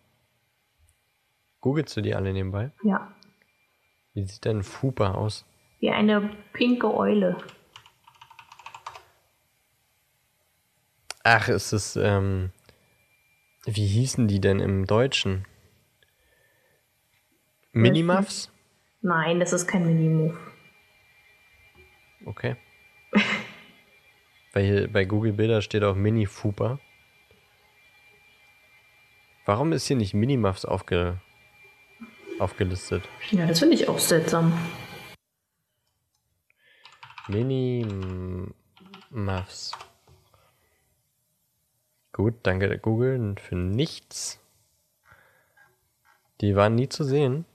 Googelst 1.60 1.98
du 1.98 2.02
die 2.02 2.16
alle 2.16 2.32
nebenbei? 2.32 2.72
Ja, 2.84 3.14
Wie 4.14 4.24
sieht 4.26 4.46
denn 4.46 4.60
ein 4.60 4.64
Fuper 4.64 5.16
aus? 5.18 5.46
wie 5.82 5.90
eine 5.92 6.32
pinke 6.54 6.92
Eule. 6.92 7.38
Ach, 11.24 11.48
ist 11.50 11.74
es, 11.74 11.96
ähm, 11.98 12.52
wie 13.66 13.86
hießen 13.86 14.28
die 14.28 14.40
denn 14.40 14.60
im 14.62 14.86
Deutschen? 14.88 15.46
Minimuffs? 17.74 18.52
Nein, 19.06 19.40
das 19.40 19.54
ist 19.54 19.68
kein 19.68 19.86
Minimove. 19.86 20.36
Okay. 22.26 22.56
Weil 24.54 24.66
hier 24.66 24.92
bei 24.92 25.06
Google 25.06 25.34
Bilder 25.34 25.62
steht 25.62 25.84
auch 25.84 25.94
Mini-Fuper. 25.94 26.80
Warum 29.46 29.74
ist 29.74 29.86
hier 29.86 29.96
nicht 29.96 30.16
Minimuffs 30.16 30.66
aufge 30.66 31.22
aufgelistet? 32.40 33.08
Ja, 33.30 33.46
das 33.46 33.60
finde 33.60 33.76
ich 33.76 33.88
auch 33.88 34.00
seltsam. 34.00 34.52
Mini-Muffs. 37.28 38.54
Gut, 42.12 42.34
danke 42.42 42.80
Google 42.80 43.36
für 43.38 43.56
nichts. 43.56 44.42
Die 46.42 46.56
waren 46.56 46.74
nie 46.74 46.90
zu 46.90 47.04
sehen. 47.04 47.46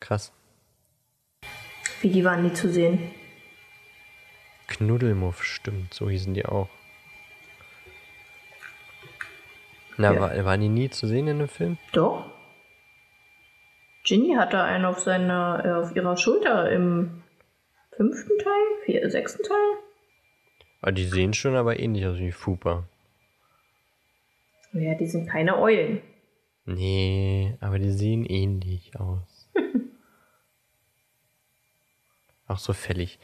Krass. 0.00 0.32
Wie 2.00 2.10
die 2.10 2.24
waren 2.24 2.42
nie 2.42 2.52
zu 2.52 2.70
sehen. 2.70 3.10
Knuddelmuff, 4.68 5.42
stimmt, 5.44 5.94
so 5.94 6.10
hießen 6.10 6.34
die 6.34 6.44
auch. 6.44 6.68
Na, 9.96 10.12
Ja. 10.12 10.20
war, 10.20 10.44
waren 10.44 10.60
die 10.60 10.68
nie 10.68 10.90
zu 10.90 11.06
sehen 11.06 11.26
in 11.28 11.38
dem 11.38 11.48
Film? 11.48 11.78
Doch. 11.92 12.30
Ginny 14.04 14.34
hatte 14.34 14.62
einen 14.62 14.84
auf 14.84 14.98
seiner, 15.00 15.62
äh, 15.64 15.70
auf 15.72 15.96
ihrer 15.96 16.16
Schulter 16.16 16.70
im 16.70 17.22
fünften 17.96 18.38
Teil, 18.38 18.62
vier, 18.84 19.10
sechsten 19.10 19.42
Teil. 19.42 19.72
Aber 20.82 20.92
die 20.92 21.04
sehen 21.06 21.32
schon 21.32 21.56
aber 21.56 21.80
ähnlich 21.80 22.06
aus 22.06 22.18
wie 22.18 22.30
Fupa. 22.30 22.84
Ja, 24.72 24.94
die 24.94 25.06
sind 25.06 25.28
keine 25.28 25.58
Eulen. 25.58 26.02
Nee, 26.66 27.56
aber 27.60 27.78
die 27.78 27.90
sehen 27.90 28.24
ähnlich 28.26 28.92
aus. 29.00 29.35
Auch 32.46 32.58
so 32.58 32.72
fällig. 32.72 33.18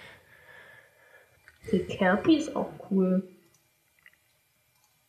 Die 1.71 1.85
Kelpie 1.85 2.37
ist 2.37 2.57
auch 2.57 2.71
cool. 2.91 3.29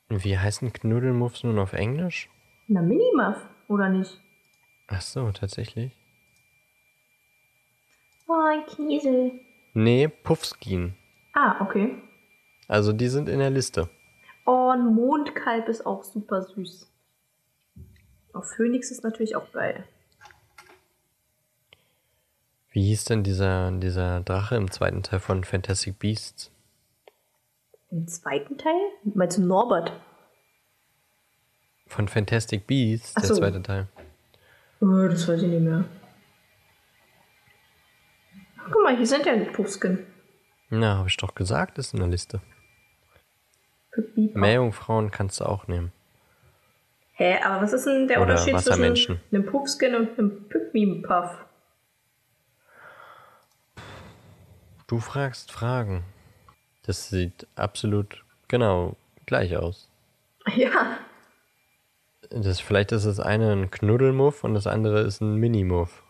Wie 0.10 0.38
heißen 0.38 0.72
Knuddelmuffs 0.72 1.44
nun 1.44 1.58
auf 1.58 1.74
Englisch? 1.74 2.30
Na, 2.68 2.82
Minimuff, 2.82 3.38
oder 3.68 3.90
nicht? 3.90 4.22
Ach 4.88 5.02
so, 5.02 5.32
tatsächlich. 5.32 5.98
Oh, 8.28 8.34
ein 8.34 8.66
Kiesel. 8.68 9.40
Nee, 9.74 10.08
Puffskin. 10.08 10.96
Ah, 11.34 11.62
okay. 11.62 11.96
Also 12.68 12.94
die 12.94 13.08
sind 13.08 13.28
in 13.28 13.40
der 13.40 13.50
Liste. 13.50 13.90
Oh, 14.46 14.70
ein 14.70 14.94
Mondkalb 14.94 15.68
ist 15.68 15.86
auch 15.86 16.04
super 16.04 16.44
süß. 16.44 16.92
Auf 18.34 18.52
Phoenix 18.56 18.92
ist 18.92 19.04
natürlich 19.04 19.36
auch 19.36 19.52
geil. 19.52 19.88
Wie 22.74 22.84
hieß 22.88 23.06
denn 23.06 23.22
dieser, 23.22 23.72
dieser 23.72 24.22
Drache 24.22 24.56
im 24.56 24.72
zweiten 24.72 25.04
Teil 25.04 25.20
von 25.20 25.44
Fantastic 25.44 26.00
Beasts? 26.00 26.52
Im 27.92 28.08
zweiten 28.08 28.58
Teil? 28.58 28.74
Meinst 29.04 29.38
du 29.38 29.44
Norbert? 29.44 29.94
Von 31.86 32.08
Fantastic 32.08 32.66
Beasts, 32.66 33.14
Ach 33.16 33.22
der 33.22 33.28
so. 33.28 33.36
zweite 33.36 33.62
Teil. 33.62 33.88
Oh, 34.82 35.08
das 35.08 35.28
weiß 35.28 35.44
ich 35.44 35.50
nicht 35.50 35.62
mehr. 35.62 35.86
Guck 38.72 38.84
mal, 38.84 38.98
hier 38.98 39.06
sind 39.06 39.24
ja 39.28 39.36
Puffskin. 39.52 40.08
Na, 40.72 40.98
habe 40.98 41.10
ich 41.10 41.18
doch 41.18 41.36
gesagt, 41.36 41.78
ist 41.78 41.94
in 41.94 42.00
der 42.00 42.10
Liste. 42.10 42.42
Meerjungfrauen 44.16 45.12
kannst 45.12 45.40
du 45.40 45.46
auch 45.46 45.68
nehmen. 45.68 45.92
Hä, 47.12 47.38
aber 47.44 47.62
was 47.62 47.74
ist 47.74 47.86
denn 47.86 48.08
der 48.08 48.20
Oder 48.20 48.32
Unterschied 48.32 48.60
zwischen 48.60 49.20
einem 49.32 49.46
Puffskin 49.46 49.94
und 49.94 50.18
einem 50.18 50.50
Pygmy-Puff? 50.50 51.46
Du 54.88 55.00
fragst 55.00 55.52
Fragen. 55.52 56.04
Das 56.84 57.10
sieht 57.10 57.48
absolut 57.56 58.24
genau 58.48 58.96
gleich 59.26 59.56
aus. 59.56 59.90
Ja, 60.56 60.98
Das, 62.30 62.60
vielleicht 62.60 62.92
ist 62.92 63.06
das 63.06 63.20
eine 63.20 63.52
ein 63.54 63.72
Knuddelmuff 63.72 64.44
und 64.44 64.54
das 64.54 64.68
andere 64.68 65.02
ist 65.02 65.22
ein 65.22 65.36
Minimuff. 65.36 66.04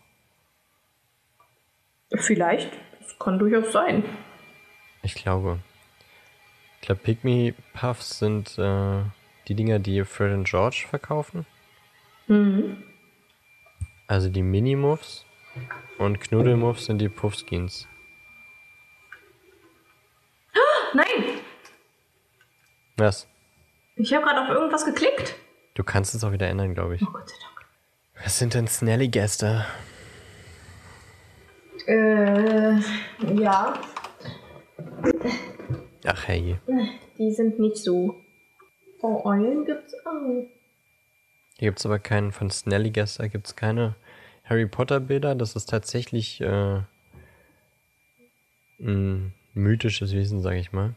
vielleicht. 2.16 2.70
Das 3.00 3.18
kann 3.18 3.38
durchaus 3.38 3.72
sein. 3.72 4.04
Ich 5.02 5.14
glaube. 5.14 5.58
Ich 6.80 6.86
glaube, 6.86 7.00
Pygmy 7.02 7.54
Puffs 7.74 8.18
sind 8.18 8.58
äh, 8.58 9.02
die 9.48 9.54
Dinger, 9.54 9.78
die 9.78 10.04
Fred 10.04 10.32
und 10.32 10.44
George 10.44 10.86
verkaufen. 10.88 11.46
Mhm. 12.26 12.82
Also 14.06 14.28
die 14.28 14.42
Minimuffs. 14.42 15.24
Und 15.98 16.20
Knuddelmuffs 16.20 16.86
sind 16.86 16.98
die 16.98 17.08
Puffskins. 17.08 17.86
Nein, 20.94 21.40
Was? 22.96 23.28
ich 23.96 24.12
habe 24.14 24.24
gerade 24.24 24.42
auf 24.42 24.48
irgendwas 24.48 24.84
geklickt. 24.84 25.34
Du 25.74 25.82
kannst 25.82 26.14
es 26.14 26.22
auch 26.22 26.32
wieder 26.32 26.46
ändern, 26.48 26.74
glaube 26.74 26.94
ich. 26.94 27.02
Oh 27.02 27.10
Gott 27.10 27.28
sei 27.28 27.34
Dank. 27.40 27.66
Was 28.24 28.38
sind 28.38 28.54
denn 28.54 28.68
Snelly-Gäste? 28.68 29.64
Äh, 31.86 32.76
ja, 33.34 33.74
Ach 36.06 36.28
hey. 36.28 36.58
die 37.18 37.32
sind 37.32 37.58
nicht 37.58 37.76
so. 37.78 38.20
Oh, 39.02 39.22
Eulen 39.24 39.64
gibt's 39.64 39.94
auch. 40.06 40.46
Hier 41.58 41.68
gibt 41.70 41.78
es 41.78 41.86
aber 41.86 41.98
keinen 41.98 42.32
von 42.32 42.50
Snelly-Gäste, 42.50 43.28
gibt 43.28 43.46
es 43.48 43.56
keine 43.56 43.96
Harry 44.44 44.66
Potter-Bilder. 44.66 45.34
Das 45.34 45.56
ist 45.56 45.68
tatsächlich 45.68 46.40
äh, 46.40 46.80
ein 48.80 49.34
mythisches 49.54 50.12
Wesen, 50.14 50.40
sage 50.40 50.58
ich 50.58 50.72
mal. 50.72 50.94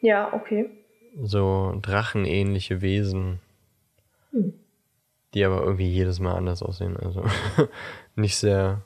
Ja, 0.00 0.32
okay. 0.32 0.70
So 1.22 1.78
drachenähnliche 1.82 2.80
Wesen, 2.80 3.40
Hm. 4.32 4.54
die 5.34 5.44
aber 5.44 5.62
irgendwie 5.62 5.88
jedes 5.88 6.20
Mal 6.20 6.34
anders 6.34 6.62
aussehen. 6.62 6.96
Also 6.96 7.24
nicht 8.16 8.36
sehr 8.36 8.82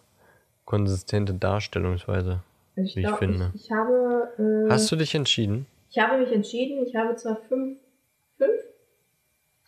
konsistente 0.64 1.34
Darstellungsweise. 1.34 2.40
Ich, 2.76 2.96
Wie 2.96 3.00
ich 3.00 3.06
glaub, 3.06 3.18
finde. 3.18 3.50
Ich, 3.54 3.64
ich 3.66 3.70
habe. 3.72 4.28
Äh, 4.38 4.70
Hast 4.70 4.90
du 4.90 4.96
dich 4.96 5.14
entschieden? 5.14 5.66
Ich 5.90 5.98
habe 5.98 6.18
mich 6.18 6.32
entschieden. 6.32 6.86
Ich 6.86 6.94
habe 6.94 7.14
zwar 7.16 7.36
fünf. 7.48 7.78
Fünf? 8.38 8.50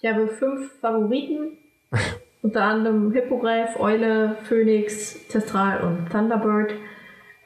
Ich 0.01 0.11
habe 0.11 0.29
fünf 0.29 0.73
Favoriten. 0.81 1.59
unter 2.43 2.63
anderem 2.63 3.11
Hippogreif, 3.13 3.81
Eule, 3.81 4.37
Phönix, 4.43 5.27
Testral 5.29 5.81
und 5.83 6.11
Thunderbird. 6.11 6.75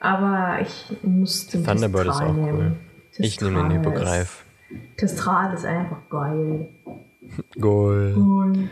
Aber 0.00 0.58
ich 0.60 0.96
muss 1.02 1.48
den 1.48 1.64
Thunderbird 1.64 2.06
ist 2.06 2.12
Testral 2.18 2.30
auch 2.30 2.36
cool. 2.36 2.42
nehmen. 2.44 2.80
Ich 3.18 3.40
nehme 3.40 3.56
den 3.62 3.68
Testral 3.68 3.72
Hippogreif. 3.72 4.44
ist- 4.70 4.96
Testral 4.98 5.54
ist 5.54 5.64
einfach 5.64 6.08
geil. 6.10 6.68
Goal. 7.60 8.14
Cool. 8.16 8.70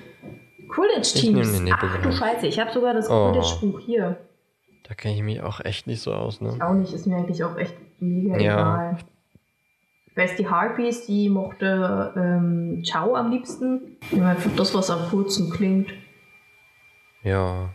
Quidditch 0.69 1.15
Ich 1.17 1.23
nehme 1.25 1.43
Teams. 1.43 1.59
den 1.59 1.73
Ach 1.73 2.03
du. 2.03 2.13
Scheiße, 2.13 2.47
ich 2.47 2.59
habe 2.59 2.73
sogar 2.73 2.95
das 2.95 3.09
Oh. 3.11 3.33
Quidditch 3.33 3.61
Buch 3.61 3.81
hier. 3.81 4.19
Da 4.89 4.95
kenne 4.95 5.15
ich 5.17 5.23
mich 5.23 5.41
auch 5.43 5.61
echt 5.61 5.87
nicht 5.87 6.01
so 6.01 6.13
aus, 6.13 6.41
ne? 6.41 6.57
Auch 6.61 6.75
nicht, 6.75 6.93
ist 6.93 7.07
mir 7.07 7.17
eigentlich 7.17 7.43
auch 7.43 7.57
echt 7.57 7.75
mega 8.01 8.39
Ja. 8.39 8.55
egal. 8.55 8.99
Ich 10.07 10.17
weiß, 10.17 10.37
die 10.37 10.49
Harpies, 10.49 11.07
die 11.07 11.29
mochte 11.29 12.13
ähm, 12.17 12.83
Ciao 12.85 13.15
am 13.17 13.31
liebsten. 13.31 13.97
Einfach 14.13 14.51
das, 14.57 14.75
was 14.75 14.91
am 14.91 15.09
coolsten 15.11 15.51
klingt. 15.51 15.93
Ja. 17.23 17.71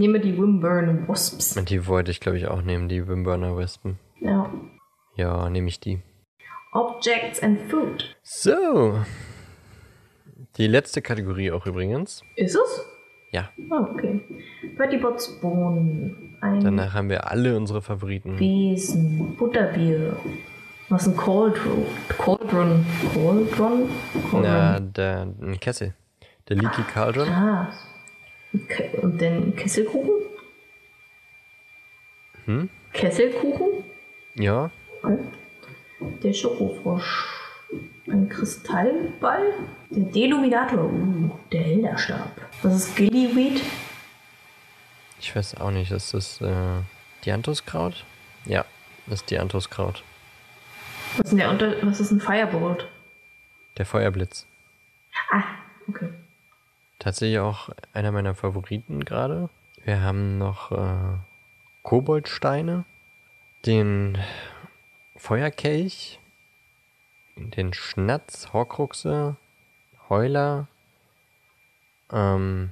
Nehme 0.00 0.18
die 0.18 0.38
Wimburn 0.38 1.06
Wasps. 1.08 1.58
Und 1.58 1.68
die 1.68 1.86
wollte 1.86 2.10
ich, 2.10 2.20
glaube 2.20 2.38
ich, 2.38 2.48
auch 2.48 2.62
nehmen, 2.62 2.88
die 2.88 3.06
Wimburner 3.06 3.54
Wespen. 3.58 3.98
Ja. 4.18 4.50
Ja, 5.14 5.50
nehme 5.50 5.68
ich 5.68 5.78
die. 5.78 6.00
Objects 6.72 7.42
and 7.42 7.60
Food. 7.70 8.16
So. 8.22 9.04
Die 10.56 10.66
letzte 10.66 11.02
Kategorie 11.02 11.50
auch 11.50 11.66
übrigens. 11.66 12.22
Ist 12.36 12.54
es? 12.54 12.86
Ja. 13.30 13.50
Ah, 13.70 13.90
okay. 13.92 14.22
Bertie 14.78 14.96
Bots 14.96 15.38
Bohnen. 15.38 16.38
Ein 16.40 16.60
Danach 16.60 16.94
haben 16.94 17.10
wir 17.10 17.30
alle 17.30 17.54
unsere 17.54 17.82
Favoriten. 17.82 18.36
Besen. 18.36 19.36
Butterbier. 19.36 20.16
Was 20.88 21.08
ein 21.08 21.14
Cauldron. 21.14 21.84
Cauldron. 22.08 22.86
Cauldron? 23.12 23.90
Cauldron. 24.30 24.42
Na, 24.42 24.80
der 24.80 25.28
ein 25.42 25.60
Kessel. 25.60 25.92
Der 26.48 26.56
Leaky 26.56 26.84
Cauldron. 26.84 27.28
Ah. 27.28 27.70
Und 28.52 29.20
dann 29.20 29.54
Kesselkuchen? 29.54 30.10
Hm? 32.46 32.68
Kesselkuchen? 32.92 33.84
Ja. 34.34 34.70
Okay. 35.02 35.18
Der 36.22 36.32
Schokofrosch. 36.32 37.26
Ein 38.08 38.28
Kristallball. 38.28 39.52
Der 39.90 40.04
Deluminator. 40.04 40.84
Uh, 40.84 41.30
der 41.52 41.60
Helderstab. 41.60 42.30
Was 42.62 42.74
ist 42.74 42.96
Gillyweed? 42.96 43.62
Ich 45.20 45.36
weiß 45.36 45.56
auch 45.58 45.70
nicht. 45.70 45.90
Ist 45.92 46.14
das 46.14 46.40
äh, 46.40 46.80
Dianthuskraut? 47.24 48.04
Ja, 48.46 48.64
das 49.06 49.20
ist 49.20 49.30
Dianthuskraut. 49.30 50.02
Was 51.16 51.26
ist, 51.26 51.30
denn 51.30 51.38
der 51.38 51.50
Unter 51.50 51.74
was 51.86 52.00
ist 52.00 52.10
ein 52.10 52.20
Firebolt? 52.20 52.88
Der 53.76 53.86
Feuerblitz. 53.86 54.46
Ah, 55.30 55.44
okay. 55.88 56.08
Tatsächlich 57.00 57.38
auch 57.40 57.70
einer 57.94 58.12
meiner 58.12 58.34
Favoriten 58.34 59.04
gerade. 59.04 59.48
Wir 59.84 60.02
haben 60.02 60.36
noch 60.38 60.70
äh, 60.70 61.16
Koboldsteine, 61.82 62.84
den 63.64 64.18
Feuerkelch, 65.16 66.20
den 67.36 67.72
Schnatz, 67.72 68.52
Horcruxe, 68.52 69.36
Heuler, 70.10 70.68
ähm, 72.12 72.70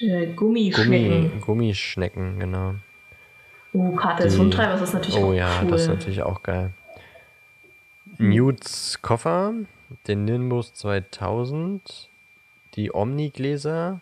Äh, 0.00 0.26
Gummi, 0.34 0.70
Gummischnecken. 0.70 1.40
Gummischnecken, 1.40 2.40
genau. 2.40 2.74
Oh, 3.72 3.92
Karte 3.92 4.24
des 4.24 4.36
Hundtreibers 4.38 4.80
ist 4.82 4.94
natürlich 4.94 5.16
Oh 5.20 5.28
auch 5.30 5.34
ja, 5.34 5.60
cool. 5.62 5.70
das 5.70 5.82
ist 5.82 5.88
natürlich 5.88 6.22
auch 6.22 6.42
geil. 6.42 6.72
Newts 8.18 9.00
Koffer, 9.02 9.52
den 10.08 10.24
Nimbus 10.24 10.74
2000, 10.74 12.08
die 12.76 12.94
Omni-Gläser. 12.94 14.00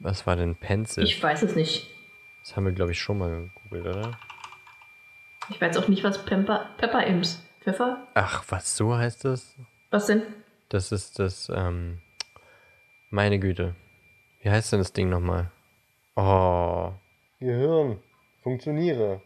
Was 0.00 0.26
war 0.26 0.36
denn 0.36 0.54
Pencil? 0.54 1.04
ich 1.04 1.22
weiß 1.22 1.42
es 1.42 1.56
nicht. 1.56 1.90
Das 2.42 2.56
haben 2.56 2.64
wir, 2.64 2.72
glaube 2.72 2.92
ich, 2.92 3.00
schon 3.00 3.18
mal 3.18 3.50
gegoogelt, 3.54 3.96
oder? 3.96 4.18
Ich 5.50 5.60
weiß 5.60 5.76
auch 5.78 5.88
nicht, 5.88 6.04
was 6.04 6.24
Pepper, 6.24 6.70
Pepper 6.78 7.04
Imps. 7.06 7.42
Pfeffer? 7.60 8.06
Ach, 8.14 8.44
was, 8.48 8.76
so 8.76 8.96
heißt 8.96 9.24
das? 9.24 9.56
Was 9.90 10.06
denn? 10.06 10.22
Das 10.68 10.92
ist 10.92 11.18
das, 11.18 11.50
ähm, 11.54 12.00
meine 13.10 13.38
Güte. 13.38 13.74
Wie 14.42 14.50
heißt 14.50 14.72
denn 14.72 14.80
das 14.80 14.92
Ding 14.92 15.08
nochmal? 15.08 15.50
Oh. 16.14 16.92
Gehirn. 17.40 17.98
Funktioniere. 18.42 19.20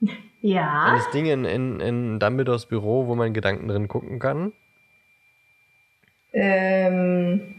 Ja. 0.46 0.94
Das 0.96 1.10
Ding 1.10 1.24
in, 1.24 1.46
in, 1.46 1.80
in 1.80 2.20
Dumbledores 2.20 2.66
Büro, 2.66 3.06
wo 3.06 3.14
man 3.14 3.32
Gedanken 3.32 3.66
drin 3.66 3.88
gucken 3.88 4.18
kann. 4.18 4.52
Ähm, 6.34 7.54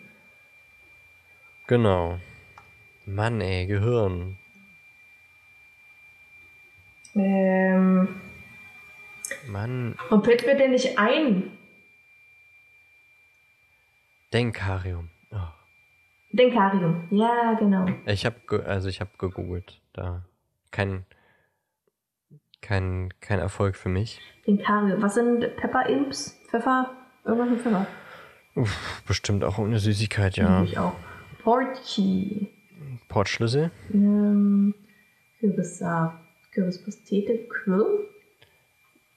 Genau. 1.67 2.19
Mann, 3.05 3.41
ey, 3.41 3.65
Gehirn. 3.65 4.38
ähm, 7.15 8.07
Mann, 9.47 9.95
warum 10.09 10.23
fällt 10.23 10.45
mir 10.45 10.55
denn 10.57 10.71
nicht 10.71 10.99
ein? 10.99 11.57
Denkarium. 14.34 15.09
Oh. 15.32 15.38
Denkarium. 16.34 17.07
Ja, 17.09 17.53
genau. 17.57 17.86
Ich 18.05 18.26
habe 18.26 18.63
also 18.67 18.89
ich 18.89 18.99
habe 18.99 19.11
gegoogelt, 19.17 19.82
da 19.93 20.23
kein 20.71 21.05
kein 22.61 23.13
kein 23.21 23.39
Erfolg 23.39 23.76
für 23.78 23.89
mich. 23.89 24.19
Denkarium. 24.45 25.01
Was 25.01 25.15
sind 25.15 25.55
Pepper 25.55 25.88
Imps? 25.88 26.38
Pfeffer? 26.49 26.95
Irgendwas 27.23 27.49
mit 27.49 27.61
Pfeffer. 27.61 27.88
Uff, 28.55 29.03
bestimmt 29.07 29.43
auch 29.43 29.59
eine 29.59 29.79
Süßigkeit, 29.79 30.37
ja. 30.37 30.49
Natürlich 30.49 30.77
auch. 30.77 30.95
Porky. 31.43 32.47
Portschlüssel. 33.09 33.71
Ähm, 33.93 34.73
Kürbissaft. 35.39 36.17
Kürbispastete. 36.53 37.37
Quill. 37.49 38.07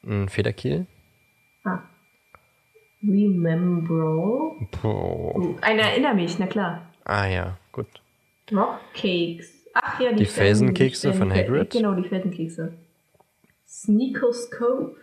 Ein 0.04 0.28
Federkiel. 0.28 0.86
Ah. 1.64 1.82
Remember. 3.02 4.56
Puh. 4.72 5.56
Ein 5.60 5.78
Erinner 5.78 6.14
mich, 6.14 6.38
na 6.38 6.46
klar. 6.46 6.82
Ah 7.04 7.26
ja, 7.26 7.56
gut. 7.72 7.86
Rockcakes. 8.52 9.52
Ach 9.74 10.00
ja, 10.00 10.10
die, 10.10 10.16
Die 10.16 10.24
Felsen- 10.26 10.74
Felsenkekse 10.74 11.14
von 11.14 11.32
Hagrid? 11.32 11.70
Genau, 11.70 11.94
die 11.94 12.08
Felsenkekse. 12.08 12.74
Sneakoscope. 13.66 14.96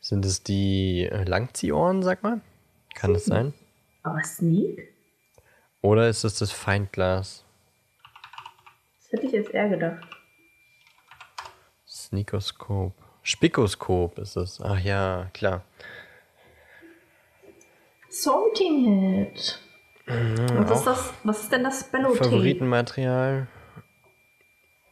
Sind 0.00 0.24
es 0.24 0.42
die 0.42 1.08
äh, 1.10 1.22
Langziehohren, 1.24 2.02
sag 2.02 2.22
mal? 2.24 2.40
Kann 2.94 3.14
das 3.14 3.24
sein? 3.24 3.52
Aber 4.02 4.22
Sneak? 4.22 4.92
Oder 5.80 6.08
ist 6.08 6.24
es 6.24 6.38
das 6.38 6.52
Feindglas? 6.52 7.44
Das 8.98 9.12
hätte 9.12 9.26
ich 9.26 9.32
jetzt 9.32 9.50
eher 9.50 9.68
gedacht. 9.68 10.06
Sneakoskop. 11.88 12.94
Spikoskop 13.22 14.18
ist 14.18 14.36
es. 14.36 14.60
Ach 14.60 14.78
ja, 14.78 15.30
klar. 15.32 15.62
Sorting 18.08 18.84
Head. 18.84 19.58
Was 20.06 20.80
ist 20.80 20.86
das? 20.86 21.14
Was 21.24 21.42
ist 21.42 21.52
denn 21.52 21.64
das 21.64 21.80
Spellotape? 21.80 22.24
Favoritenmaterial. 22.24 23.46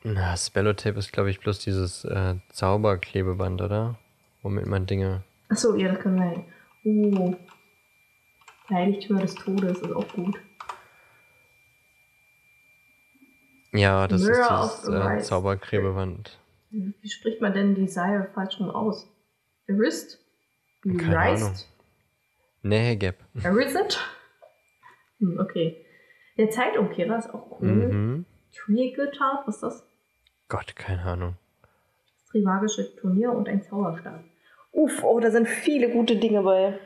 Na, 0.02 0.36
Spellotape 0.36 0.98
ist, 0.98 1.12
glaube 1.12 1.30
ich, 1.30 1.40
bloß 1.40 1.58
dieses 1.58 2.04
äh, 2.04 2.36
Zauberklebeband, 2.50 3.60
oder? 3.60 3.98
Womit 4.42 4.66
man 4.66 4.86
Dinge. 4.86 5.22
Achso, 5.50 5.74
ja, 5.74 5.92
das 5.92 6.00
kann 6.02 6.16
sein. 6.16 6.44
Oh. 6.84 7.34
Heiligtümer 8.70 9.20
des 9.20 9.34
Todes 9.34 9.80
ist 9.80 9.92
auch 9.92 10.08
gut. 10.14 10.38
Ja, 13.72 14.08
das 14.08 14.22
Mirror 14.22 14.64
ist 14.64 14.82
das 14.82 14.88
äh, 14.88 14.96
Right 14.96 15.24
Zauberklebeband. 15.24 16.38
Wie 16.70 17.08
spricht 17.08 17.40
man 17.40 17.52
denn 17.52 17.74
Desire 17.74 18.28
falsch 18.34 18.58
rum 18.60 18.70
aus? 18.70 19.08
Erist? 19.66 20.18
Ahnung. 20.84 21.00
Erist? 21.00 21.68
Nähegap. 22.62 23.16
Erised? 23.42 23.98
Hm, 25.18 25.38
okay. 25.40 25.84
Der 26.36 26.50
Zeitumkehrer 26.50 27.18
ist 27.18 27.32
auch 27.32 27.60
cool. 27.60 27.68
Mhm. 27.68 28.26
Triegotard, 28.52 29.46
was 29.46 29.56
ist 29.56 29.62
das? 29.62 29.86
Gott, 30.48 30.74
keine 30.74 31.02
Ahnung. 31.02 31.36
Das 31.62 32.24
Trimagische 32.30 32.96
Turnier 32.96 33.32
und 33.32 33.48
ein 33.48 33.62
Zauberstab. 33.62 34.24
Uff, 34.72 35.02
oh, 35.02 35.20
da 35.20 35.30
sind 35.30 35.48
viele 35.48 35.90
gute 35.90 36.16
Dinge 36.16 36.42
bei. 36.42 36.78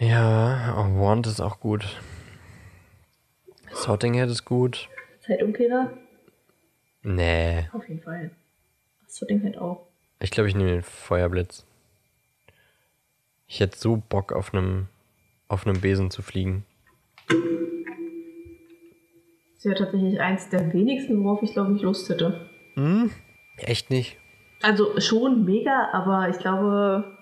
Ja, 0.00 0.76
auch 0.78 0.86
Wand 0.98 1.26
ist 1.26 1.42
auch 1.42 1.60
gut. 1.60 1.84
Sorting 3.70 4.14
Head 4.14 4.30
ist 4.30 4.46
gut. 4.46 4.88
Zeitumkehrer? 5.20 5.92
Nee. 7.02 7.68
Auf 7.74 7.86
jeden 7.86 8.00
Fall. 8.00 8.30
Ding 9.28 9.44
halt 9.44 9.58
auch. 9.58 9.86
Ich 10.18 10.30
glaube, 10.30 10.48
ich 10.48 10.54
nehme 10.54 10.70
den 10.70 10.82
Feuerblitz. 10.82 11.66
Ich 13.46 13.60
hätte 13.60 13.76
so 13.76 14.02
Bock 14.08 14.32
auf 14.32 14.54
einem 14.54 14.88
auf 15.48 15.66
einem 15.66 15.82
Besen 15.82 16.10
zu 16.10 16.22
fliegen. 16.22 16.64
Das 19.54 19.64
wäre 19.64 19.74
tatsächlich 19.74 20.18
eins 20.18 20.48
der 20.48 20.72
wenigsten, 20.72 21.22
worauf 21.22 21.42
ich 21.42 21.52
glaube 21.52 21.74
ich 21.76 21.82
Lust 21.82 22.08
hätte. 22.08 22.48
Hm? 22.74 23.10
Echt 23.58 23.90
nicht? 23.90 24.16
Also 24.62 24.98
schon 24.98 25.44
mega, 25.44 25.90
aber 25.92 26.30
ich 26.30 26.38
glaube, 26.38 27.18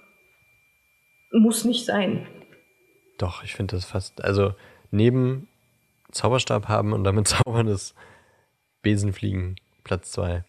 muss 1.33 1.64
nicht 1.64 1.85
sein. 1.85 2.24
Doch, 3.19 3.43
ich 3.43 3.55
finde 3.55 3.77
das 3.77 3.85
fast. 3.85 4.25
Also 4.25 4.55
neben 4.91 5.49
Zauberstab 6.12 6.69
haben 6.69 6.93
und 6.93 7.05
damit 7.05 7.29
zaubern 7.29 7.66
ist 7.66 7.95
Besenfliegen 8.83 9.57
Platz 9.85 10.12
2. 10.12 10.45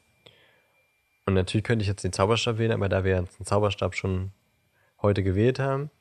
Und 1.25 1.33
natürlich 1.33 1.63
könnte 1.63 1.83
ich 1.83 1.89
jetzt 1.89 2.03
den 2.03 2.13
Zauberstab 2.13 2.57
wählen, 2.57 2.71
aber 2.71 2.89
da 2.89 3.03
wir 3.03 3.19
jetzt 3.19 3.39
den 3.39 3.45
Zauberstab 3.45 3.95
schon 3.95 4.31
heute 5.01 5.23
gewählt 5.23 5.59
haben, 5.59 5.91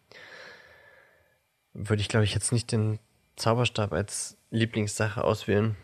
würde 1.73 2.01
ich 2.01 2.09
glaube 2.09 2.25
ich 2.25 2.35
jetzt 2.35 2.53
nicht 2.53 2.73
den 2.73 2.99
Zauberstab 3.37 3.93
als 3.93 4.37
Lieblingssache 4.51 5.23
auswählen. 5.23 5.77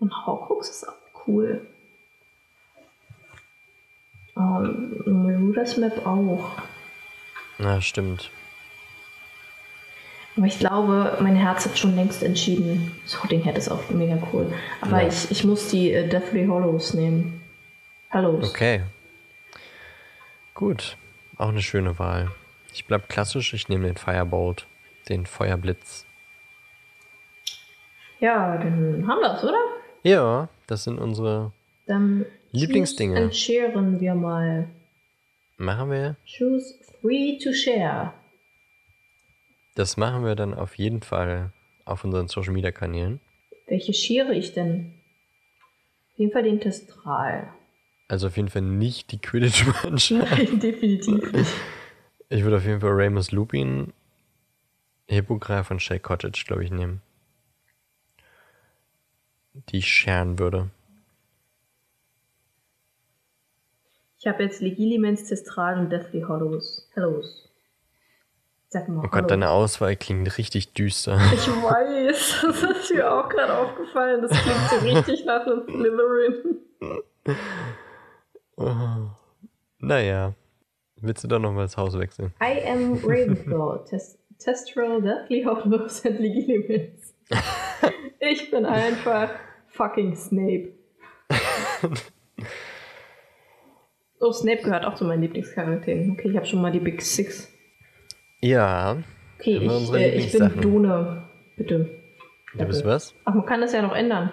Und 0.00 0.12
Hawkux 0.26 0.70
ist 0.70 0.88
auch 0.88 1.26
cool. 1.26 1.66
Ähm, 4.36 5.02
Marudas 5.06 5.76
Map 5.76 6.06
auch. 6.06 6.50
Na, 7.58 7.80
stimmt. 7.80 8.30
Aber 10.36 10.46
ich 10.46 10.58
glaube, 10.58 11.18
mein 11.20 11.36
Herz 11.36 11.66
hat 11.66 11.78
schon 11.78 11.94
längst 11.94 12.22
entschieden. 12.22 12.92
Sorting 13.04 13.42
Head 13.42 13.58
ist 13.58 13.68
auch 13.70 13.90
mega 13.90 14.16
cool. 14.32 14.52
Aber 14.80 15.02
Ja. 15.02 15.08
ich, 15.08 15.30
ich 15.30 15.44
muss 15.44 15.68
die 15.68 15.92
äh, 15.92 16.08
Deathly 16.08 16.46
Hollows 16.46 16.94
nehmen. 16.94 17.42
Hallows. 18.10 18.50
Okay. 18.50 18.82
Gut. 20.54 20.96
Auch 21.36 21.48
eine 21.48 21.60
schöne 21.62 21.98
Wahl. 21.98 22.30
Ich 22.72 22.86
bleib 22.86 23.08
klassisch, 23.08 23.52
ich 23.52 23.68
nehme 23.68 23.86
den 23.86 23.96
Firebolt, 23.96 24.66
den 25.08 25.26
Feuerblitz. 25.26 26.06
Ja, 28.20 28.56
dann 28.56 29.04
haben 29.08 29.20
wir 29.20 29.34
es, 29.34 29.44
oder? 29.44 29.58
Ja, 30.02 30.48
das 30.66 30.84
sind 30.84 30.98
unsere. 30.98 31.52
Dann 31.86 32.24
Lieblingsdinge. 32.52 33.16
and 33.20 33.34
sharen 33.34 34.00
wir 34.00 34.14
mal. 34.14 34.68
Machen 35.58 35.90
wir? 35.90 36.16
Choose 36.24 36.74
three 37.00 37.38
to 37.42 37.52
share. 37.52 38.12
Das 39.74 39.96
machen 39.96 40.24
wir 40.24 40.34
dann 40.34 40.54
auf 40.54 40.76
jeden 40.76 41.02
Fall 41.02 41.52
auf 41.84 42.04
unseren 42.04 42.28
Social 42.28 42.52
Media 42.52 42.72
Kanälen. 42.72 43.20
Welche 43.66 43.94
schere 43.94 44.34
ich 44.34 44.52
denn? 44.52 44.94
Auf 46.12 46.18
jeden 46.18 46.32
Fall 46.32 46.42
den 46.42 46.60
Testral. 46.60 47.52
Also 48.08 48.26
auf 48.26 48.36
jeden 48.36 48.50
Fall 48.50 48.62
nicht 48.62 49.12
die 49.12 49.18
Quidditch-Mannschaft. 49.18 50.38
Definitiv 50.62 51.32
nicht. 51.32 51.52
Ich 52.28 52.42
würde 52.44 52.58
auf 52.58 52.66
jeden 52.66 52.80
Fall 52.80 52.92
Ramus 52.92 53.32
Lupin, 53.32 53.92
Hippogreif 55.08 55.70
und 55.70 55.80
Shay 55.80 55.98
Cottage, 55.98 56.44
glaube 56.46 56.64
ich, 56.64 56.70
nehmen. 56.70 57.00
Die 59.70 59.78
ich 59.78 59.88
scheren 59.88 60.38
würde. 60.38 60.70
Ich 64.18 64.26
habe 64.26 64.42
jetzt 64.44 64.60
Legilimens, 64.60 65.24
Testral 65.24 65.78
und 65.78 65.90
Deathly 65.90 66.22
Hollows. 66.22 66.88
Hellos. 66.94 67.51
Sag 68.72 68.88
mal. 68.88 69.04
Oh 69.04 69.08
Gott, 69.10 69.30
deine 69.30 69.50
Auswahl 69.50 69.96
klingt 69.96 70.38
richtig 70.38 70.72
düster. 70.72 71.20
Ich 71.34 71.46
weiß, 71.46 72.40
das 72.42 72.62
ist 72.62 72.94
mir 72.94 73.12
auch 73.12 73.28
gerade 73.28 73.54
aufgefallen. 73.54 74.22
Das 74.22 74.30
klingt 74.30 74.70
so 74.70 74.76
richtig 74.76 75.26
nach 75.26 75.44
einem 75.46 75.64
Slytherin. 75.68 76.56
Oh. 78.56 79.10
Naja. 79.78 80.32
Willst 80.96 81.22
du 81.22 81.28
doch 81.28 81.38
noch 81.38 81.52
mal 81.52 81.62
das 81.62 81.76
Haus 81.76 81.98
wechseln? 81.98 82.32
I 82.42 82.66
am 82.66 82.94
Ravenclaw. 83.04 83.84
Test 83.90 84.18
Testral, 84.38 85.02
Deathly 85.02 85.44
Hollows 85.44 86.00
und 86.06 86.18
Legilimens. 86.18 87.14
Ich 88.20 88.50
bin 88.50 88.64
einfach 88.64 89.28
fucking 89.68 90.16
Snape. 90.16 90.72
Oh, 94.24 94.30
Snape 94.30 94.62
gehört 94.62 94.84
auch 94.84 94.94
zu 94.94 95.04
meinen 95.04 95.22
Lieblingscharakteren. 95.22 96.12
Okay, 96.12 96.28
ich 96.28 96.36
habe 96.36 96.46
schon 96.46 96.60
mal 96.62 96.70
die 96.70 96.78
Big 96.78 97.02
Six. 97.02 97.51
Ja. 98.42 98.98
Okay, 99.38 99.56
ich, 99.58 99.92
äh, 99.92 100.14
ich 100.18 100.32
bin? 100.32 100.60
Dune. 100.60 101.22
Bitte. 101.56 101.90
Du 102.54 102.64
bist 102.66 102.84
was? 102.84 103.14
Ach, 103.24 103.34
man 103.34 103.46
kann 103.46 103.60
das 103.60 103.72
ja 103.72 103.82
noch 103.82 103.94
ändern. 103.94 104.32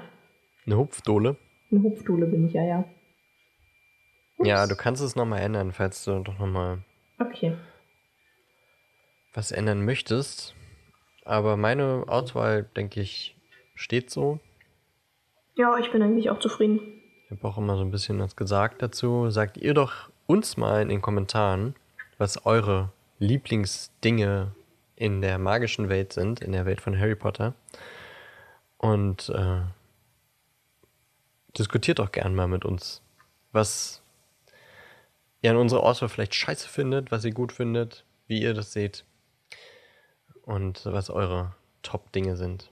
Eine 0.66 0.78
Hupfdohle? 0.78 1.38
Eine 1.72 1.84
Hupfdule 1.84 2.26
bin 2.26 2.48
ich 2.48 2.54
ja, 2.54 2.64
ja. 2.64 2.86
Ja, 4.44 4.68
du 4.68 4.76
kannst 4.76 5.02
es 5.02 5.16
nochmal 5.16 5.42
ändern, 5.42 5.72
falls 5.72 6.04
du 6.06 6.20
doch 6.20 6.38
nochmal 6.40 6.80
Okay. 7.20 7.56
was 9.34 9.52
ändern 9.52 9.84
möchtest. 9.86 10.56
Aber 11.26 11.58
meine 11.58 12.06
Auswahl, 12.08 12.64
denke 12.76 13.02
ich, 13.02 13.36
steht 13.76 14.10
so. 14.10 14.40
Ja, 15.56 15.78
ich 15.78 15.92
bin 15.92 16.02
eigentlich 16.02 16.30
auch 16.30 16.40
zufrieden. 16.40 16.80
Ich 17.26 17.32
habe 17.32 17.48
auch 17.48 17.58
immer 17.58 17.76
so 17.76 17.84
ein 17.84 17.92
bisschen 17.92 18.20
was 18.20 18.36
gesagt 18.36 18.82
dazu. 18.82 19.30
Sagt 19.30 19.58
ihr 19.58 19.74
doch 19.74 20.10
uns 20.26 20.58
mal 20.58 20.82
in 20.82 20.90
den 20.90 21.02
Kommentaren, 21.02 21.76
was 22.18 22.46
eure 22.46 22.92
Lieblingsdinge 23.20 24.54
in 24.96 25.22
der 25.22 25.38
magischen 25.38 25.90
Welt 25.90 26.14
sind, 26.14 26.42
in 26.42 26.52
der 26.52 26.66
Welt 26.66 26.82
von 26.82 26.98
Harry 26.98 27.16
Potter. 27.16 27.54
Und 28.78 29.30
äh, 29.30 29.62
diskutiert 31.58 32.00
doch 32.00 32.12
gern 32.12 32.34
mal 32.34 32.48
mit 32.48 32.66
uns, 32.66 33.02
was 33.52 34.02
ihr 35.42 35.52
an 35.52 35.58
unserer 35.58 35.84
Auswahl 35.84 36.10
vielleicht 36.10 36.36
scheiße 36.36 36.68
findet, 36.68 37.12
was 37.12 37.26
ihr 37.26 37.34
gut 37.34 37.52
findet, 37.52 38.06
wie 38.28 38.42
ihr 38.42 38.54
das 38.54 38.74
seht 38.74 39.06
und 40.44 40.86
was 40.86 41.10
eure 41.10 41.56
Top-Dinge 41.82 42.36
sind. 42.36 42.72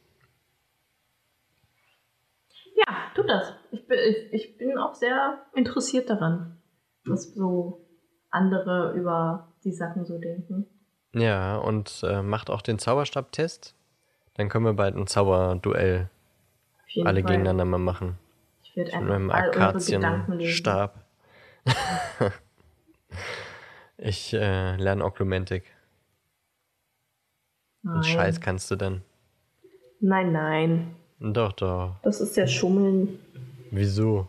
Ja, 2.75 3.11
tut 3.15 3.29
das. 3.29 3.53
Ich 3.71 3.87
bin, 3.87 3.99
ich, 3.99 4.33
ich 4.33 4.57
bin 4.57 4.77
auch 4.77 4.95
sehr 4.95 5.45
interessiert 5.53 6.09
daran, 6.09 6.61
was 7.05 7.33
so 7.33 7.85
andere 8.29 8.93
über 8.93 9.46
die 9.63 9.71
Sachen 9.71 10.05
so 10.05 10.17
denken. 10.17 10.65
Ja, 11.13 11.57
und 11.57 12.03
äh, 12.07 12.21
macht 12.21 12.49
auch 12.49 12.61
den 12.61 12.79
Zauberstab-Test. 12.79 13.73
Dann 14.35 14.49
können 14.49 14.65
wir 14.65 14.73
bald 14.73 14.95
ein 14.95 15.07
Zauberduell 15.07 16.09
alle 17.03 17.21
Fall. 17.21 17.23
gegeneinander 17.23 17.65
mal 17.65 17.77
machen. 17.79 18.17
Ich 18.63 18.75
werde 18.75 18.93
einfach 18.93 19.07
meinem. 19.07 19.31
Akazienstab. 19.31 20.95
ich 23.97 24.33
äh, 24.33 24.75
lerne 24.75 25.03
Oklumentik. 25.03 25.63
Nein. 27.81 27.95
Und 27.95 28.05
Scheiß 28.05 28.39
kannst 28.41 28.69
du 28.71 28.75
dann. 28.75 29.01
Nein, 29.99 30.31
nein. 30.31 30.95
Doch, 31.19 31.53
doch. 31.53 31.95
Das 32.03 32.21
ist 32.21 32.37
ja 32.37 32.45
Schummeln. 32.45 33.19
Wieso? 33.71 34.27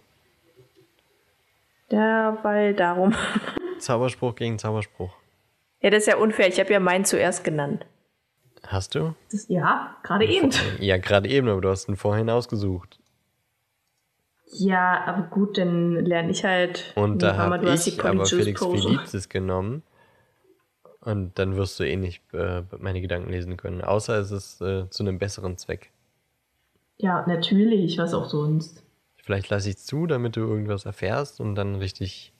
Ja, 1.90 2.38
weil 2.42 2.74
darum. 2.74 3.14
Zauberspruch 3.78 4.34
gegen 4.34 4.58
Zauberspruch. 4.58 5.14
Ja, 5.80 5.90
das 5.90 6.00
ist 6.00 6.06
ja 6.06 6.16
unfair. 6.16 6.48
Ich 6.48 6.58
habe 6.58 6.72
ja 6.72 6.80
meinen 6.80 7.04
zuerst 7.04 7.44
genannt. 7.44 7.86
Hast 8.66 8.94
du? 8.94 9.14
Das, 9.30 9.46
ja, 9.48 9.96
gerade 10.02 10.26
eben. 10.26 10.50
Ja, 10.80 10.98
gerade 10.98 11.28
eben, 11.28 11.48
aber 11.48 11.60
du 11.60 11.68
hast 11.68 11.88
ihn 11.88 11.96
vorhin 11.96 12.28
ausgesucht. 12.28 12.98
Ja, 14.50 15.04
aber 15.04 15.22
gut, 15.28 15.58
dann 15.58 16.04
lerne 16.04 16.30
ich 16.30 16.44
halt. 16.44 16.92
Und 16.96 17.22
da 17.22 17.36
habe 17.36 17.56
ich 17.74 18.04
aber 18.04 18.24
Felix 18.26 18.60
Pose. 18.60 18.88
Felizis 18.88 19.28
genommen. 19.28 19.82
Und 21.00 21.38
dann 21.38 21.56
wirst 21.56 21.78
du 21.78 21.84
eh 21.84 21.96
nicht 21.96 22.22
äh, 22.34 22.62
meine 22.78 23.00
Gedanken 23.00 23.30
lesen 23.30 23.56
können. 23.56 23.82
Außer 23.82 24.18
es 24.18 24.30
ist 24.30 24.60
äh, 24.60 24.88
zu 24.90 25.02
einem 25.02 25.18
besseren 25.18 25.56
Zweck. 25.56 25.90
Ja, 26.96 27.24
natürlich, 27.26 27.98
was 27.98 28.12
auch 28.14 28.28
sonst. 28.28 28.82
Vielleicht 29.16 29.48
lasse 29.50 29.68
ich 29.70 29.76
es 29.76 29.86
zu, 29.86 30.06
damit 30.06 30.36
du 30.36 30.40
irgendwas 30.40 30.86
erfährst 30.86 31.40
und 31.40 31.54
dann 31.54 31.76
richtig, 31.76 32.32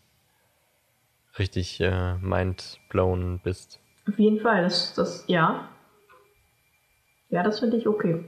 richtig 1.39 1.81
äh, 1.81 2.15
mindblown 2.15 3.41
bist. 3.43 3.81
Auf 4.09 4.19
jeden 4.19 4.41
Fall, 4.41 4.63
das, 4.63 4.95
das, 4.95 5.25
ja. 5.27 5.69
Ja, 7.31 7.43
das 7.43 7.61
finde 7.61 7.77
ich 7.77 7.87
okay. 7.87 8.25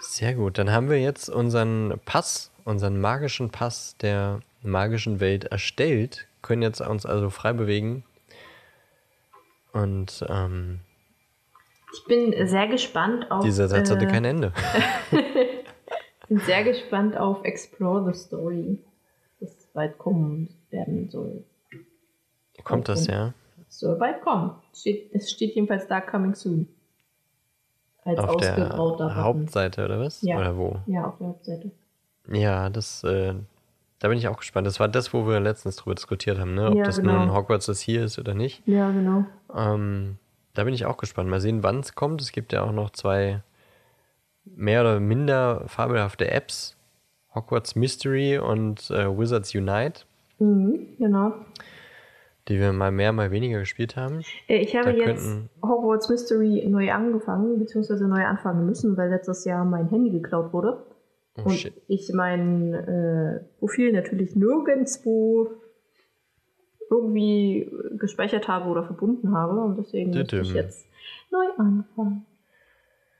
Sehr 0.00 0.34
gut. 0.34 0.58
Dann 0.58 0.70
haben 0.72 0.90
wir 0.90 1.00
jetzt 1.00 1.28
unseren 1.28 2.00
Pass, 2.04 2.50
unseren 2.64 3.00
magischen 3.00 3.50
Pass 3.50 3.96
der 3.98 4.40
magischen 4.62 5.20
Welt 5.20 5.44
erstellt, 5.44 6.26
können 6.42 6.62
jetzt 6.62 6.80
uns 6.80 7.06
also 7.06 7.30
frei 7.30 7.52
bewegen. 7.52 8.04
Und 9.72 10.24
ähm, 10.28 10.80
Ich 11.92 12.04
bin 12.06 12.48
sehr 12.48 12.66
gespannt 12.66 13.30
auf. 13.30 13.44
dieser 13.44 13.68
Satz 13.68 13.90
hatte 13.90 14.06
äh, 14.06 14.10
kein 14.10 14.24
Ende. 14.24 14.52
bin 16.28 16.38
sehr 16.40 16.64
gespannt 16.64 17.16
auf 17.16 17.44
Explore 17.44 18.12
the 18.12 18.18
Story, 18.18 18.78
das 19.38 19.68
bald 19.72 19.96
kommen 19.98 20.48
werden 20.70 21.08
soll. 21.08 21.44
Kommt 22.64 22.88
das, 22.88 23.06
ja? 23.06 23.32
Soll 23.68 23.96
bald 23.96 24.22
kommen. 24.22 24.52
Es 24.72 24.80
steht, 24.80 25.10
es 25.12 25.30
steht 25.30 25.54
jedenfalls 25.54 25.86
da 25.86 26.00
Coming 26.00 26.34
Soon. 26.34 26.68
Als 28.04 28.18
Auf 28.20 28.36
der 28.36 28.70
Button. 28.76 29.14
Hauptseite 29.16 29.84
oder 29.84 29.98
was? 29.98 30.22
Ja. 30.22 30.38
Oder 30.38 30.56
wo? 30.56 30.76
Ja, 30.86 31.06
auf 31.06 31.18
der 31.18 31.26
Hauptseite. 31.28 31.70
Ja, 32.30 32.70
das, 32.70 33.02
äh, 33.04 33.34
da 33.98 34.08
bin 34.08 34.18
ich 34.18 34.28
auch 34.28 34.36
gespannt. 34.36 34.66
Das 34.66 34.78
war 34.78 34.88
das, 34.88 35.12
wo 35.12 35.26
wir 35.26 35.40
letztens 35.40 35.76
drüber 35.76 35.94
diskutiert 35.96 36.38
haben, 36.38 36.54
ne? 36.54 36.68
Ob 36.70 36.74
Ja, 36.76 36.84
das 36.84 36.98
genau. 36.98 37.18
nun 37.18 37.34
Hogwarts 37.34 37.66
das 37.66 37.80
hier 37.80 38.04
ist 38.04 38.18
oder 38.18 38.34
nicht. 38.34 38.62
Ja, 38.66 38.90
genau. 38.90 39.24
Ähm, 39.54 40.18
da 40.54 40.64
bin 40.64 40.72
ich 40.72 40.86
auch 40.86 40.96
gespannt. 40.96 41.28
Mal 41.28 41.40
sehen, 41.40 41.62
wann 41.62 41.80
es 41.80 41.94
kommt. 41.94 42.20
Es 42.20 42.32
gibt 42.32 42.52
ja 42.52 42.62
auch 42.62 42.72
noch 42.72 42.90
zwei 42.90 43.42
mehr 44.44 44.82
oder 44.82 45.00
minder 45.00 45.64
fabelhafte 45.66 46.30
Apps. 46.30 46.76
Hogwarts 47.34 47.74
Mystery 47.74 48.38
und 48.38 48.88
äh, 48.90 49.06
Wizards 49.18 49.54
Unite, 49.54 50.05
Mhm, 50.38 50.96
genau. 50.98 51.32
die 52.48 52.60
wir 52.60 52.72
mal 52.72 52.92
mehr, 52.92 53.12
mal 53.12 53.30
weniger 53.30 53.58
gespielt 53.60 53.96
haben. 53.96 54.22
Äh, 54.48 54.58
Ich 54.58 54.76
habe 54.76 54.92
Da 54.92 54.98
jetzt 55.04 55.26
Hogwarts 55.62 56.08
Mystery 56.08 56.64
neu 56.68 56.92
angefangen, 56.92 57.58
beziehungsweise 57.58 58.06
neu 58.06 58.24
anfangen 58.24 58.66
müssen, 58.66 58.96
weil 58.96 59.10
letztes 59.10 59.44
Jahr 59.44 59.64
mein 59.64 59.88
Handy 59.88 60.10
geklaut 60.10 60.52
wurde. 60.52 60.84
Oh 61.38 61.42
und 61.48 61.52
shit. 61.52 61.74
ich 61.88 62.10
mein 62.14 62.72
äh, 62.72 63.40
Profil 63.58 63.92
natürlich 63.92 64.34
nirgendwo 64.36 65.50
irgendwie 66.90 67.70
gespeichert 67.98 68.48
habe 68.48 68.68
oder 68.70 68.84
verbunden 68.84 69.34
habe. 69.36 69.58
Und 69.60 69.76
deswegen 69.76 70.10
muss 70.10 70.18
Düdüm. 70.28 70.42
ich 70.42 70.54
jetzt 70.54 70.86
neu 71.32 71.44
anfangen. 71.58 72.24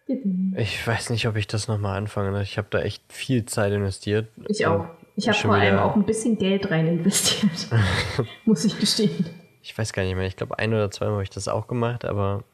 Düdüm. 0.09 0.55
Ich 0.57 0.87
weiß 0.87 1.11
nicht, 1.11 1.27
ob 1.27 1.37
ich 1.37 1.47
das 1.49 1.67
nochmal 1.67 1.99
anfange. 1.99 2.41
Ich 2.43 2.59
habe 2.59 2.69
da 2.71 2.81
echt 2.81 3.03
viel 3.13 3.45
Zeit 3.45 3.73
investiert. 3.73 4.29
Ich 4.49 4.65
Und 4.67 4.73
auch. 4.73 4.87
Ich 5.17 5.29
habe 5.29 5.39
vor 5.39 5.55
allem 5.55 5.79
auch 5.79 5.97
ein 5.97 6.05
bisschen 6.05 6.37
Geld 6.37 6.71
rein 6.71 6.87
investiert. 6.87 7.69
muss 8.45 8.65
ich 8.65 8.79
gestehen. 8.79 9.27
Ich 9.63 9.77
weiß 9.77 9.93
gar 9.93 10.03
nicht 10.03 10.15
mehr. 10.15 10.27
Ich 10.27 10.37
glaube, 10.37 10.59
ein 10.59 10.73
oder 10.73 10.91
zweimal 10.91 11.15
habe 11.15 11.23
ich 11.23 11.31
das 11.31 11.49
auch 11.49 11.67
gemacht, 11.67 12.05
aber 12.05 12.45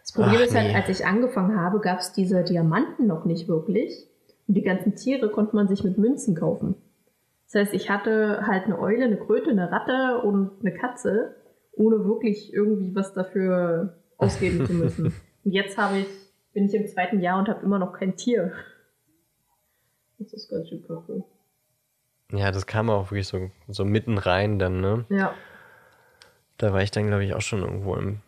Das 0.00 0.12
Problem 0.12 0.36
Ach, 0.38 0.46
ist 0.46 0.54
halt, 0.54 0.68
nee. 0.68 0.76
als 0.76 0.88
ich 0.88 1.04
angefangen 1.04 1.60
habe, 1.60 1.80
gab 1.80 1.98
es 1.98 2.12
diese 2.12 2.44
Diamanten 2.44 3.06
noch 3.06 3.24
nicht 3.24 3.48
wirklich. 3.48 4.06
Und 4.46 4.54
die 4.54 4.62
ganzen 4.62 4.94
Tiere 4.94 5.30
konnte 5.30 5.56
man 5.56 5.68
sich 5.68 5.82
mit 5.82 5.98
Münzen 5.98 6.36
kaufen. 6.36 6.76
Das 7.46 7.62
heißt, 7.62 7.74
ich 7.74 7.90
hatte 7.90 8.46
halt 8.46 8.64
eine 8.64 8.78
Eule, 8.78 9.04
eine 9.04 9.16
Kröte, 9.16 9.50
eine 9.50 9.70
Ratte 9.70 10.22
und 10.22 10.52
eine 10.60 10.72
Katze, 10.72 11.34
ohne 11.72 12.04
wirklich 12.04 12.52
irgendwie 12.54 12.94
was 12.94 13.12
dafür 13.12 13.98
ausgeben 14.16 14.66
zu 14.66 14.72
müssen. 14.72 15.12
Und 15.44 15.52
jetzt 15.52 15.76
habe 15.76 15.98
ich, 15.98 16.06
bin 16.54 16.64
ich 16.66 16.74
im 16.74 16.86
zweiten 16.86 17.20
Jahr 17.20 17.38
und 17.38 17.48
habe 17.48 17.62
immer 17.62 17.78
noch 17.78 17.92
kein 17.92 18.16
Tier. 18.16 18.52
Das 20.18 20.32
ist 20.32 20.48
ganz 20.48 20.68
schön 20.68 20.86
kacke. 20.86 21.24
ja, 22.32 22.50
das 22.50 22.66
kam 22.66 22.90
auch 22.90 23.10
wirklich 23.10 23.26
so, 23.28 23.50
so 23.68 23.84
mitten 23.84 24.18
rein 24.18 24.58
dann, 24.58 24.80
ne? 24.80 25.04
Ja. 25.08 25.34
Da 26.58 26.72
war 26.72 26.82
ich 26.82 26.90
dann, 26.90 27.08
glaube 27.08 27.24
ich, 27.24 27.34
auch 27.34 27.40
schon 27.40 27.62
irgendwo 27.62 27.96
im 27.96 28.20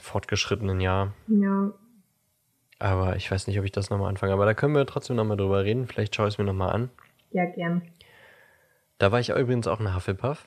fortgeschrittenen 0.00 0.80
Jahr. 0.80 1.12
Ja. 1.28 1.72
Aber 2.78 3.16
ich 3.16 3.30
weiß 3.30 3.46
nicht, 3.46 3.58
ob 3.58 3.64
ich 3.64 3.72
das 3.72 3.90
nochmal 3.90 4.08
anfange. 4.08 4.32
Aber 4.32 4.44
da 4.44 4.54
können 4.54 4.74
wir 4.74 4.86
trotzdem 4.86 5.16
nochmal 5.16 5.36
drüber 5.36 5.64
reden. 5.64 5.86
Vielleicht 5.86 6.14
schaue 6.14 6.28
ich 6.28 6.34
es 6.34 6.38
mir 6.38 6.44
nochmal 6.44 6.70
an. 6.70 6.90
Ja, 7.32 7.44
gern. 7.46 7.82
Da 8.98 9.12
war 9.12 9.20
ich 9.20 9.30
übrigens 9.30 9.66
auch 9.66 9.80
ein 9.80 9.94
Hufflepuff. 9.94 10.46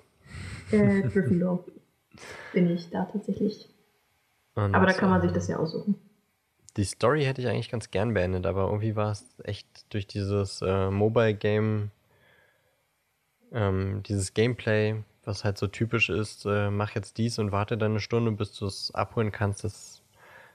Äh, 0.71 1.01
Gryffindor. 1.01 1.65
bin 2.53 2.69
ich 2.69 2.89
da 2.89 3.05
tatsächlich. 3.05 3.69
Und, 4.55 4.75
Aber 4.75 4.85
da 4.85 4.93
kann 4.93 5.09
man 5.09 5.21
sich 5.21 5.31
das 5.31 5.47
ja 5.47 5.57
aussuchen. 5.57 5.95
Die 6.79 6.85
Story 6.85 7.25
hätte 7.25 7.41
ich 7.41 7.47
eigentlich 7.49 7.69
ganz 7.69 7.91
gern 7.91 8.13
beendet, 8.13 8.45
aber 8.45 8.67
irgendwie 8.67 8.95
war 8.95 9.11
es 9.11 9.25
echt 9.43 9.67
durch 9.93 10.07
dieses 10.07 10.61
äh, 10.61 10.89
Mobile-Game, 10.89 11.91
ähm, 13.51 14.01
dieses 14.03 14.33
Gameplay, 14.33 15.03
was 15.25 15.43
halt 15.43 15.57
so 15.57 15.67
typisch 15.67 16.07
ist, 16.09 16.45
äh, 16.45 16.69
mach 16.69 16.95
jetzt 16.95 17.17
dies 17.17 17.37
und 17.37 17.51
warte 17.51 17.77
dann 17.77 17.91
eine 17.91 17.99
Stunde, 17.99 18.31
bis 18.31 18.53
du 18.53 18.65
es 18.65 18.95
abholen 18.95 19.33
kannst, 19.33 19.65
das 19.65 20.01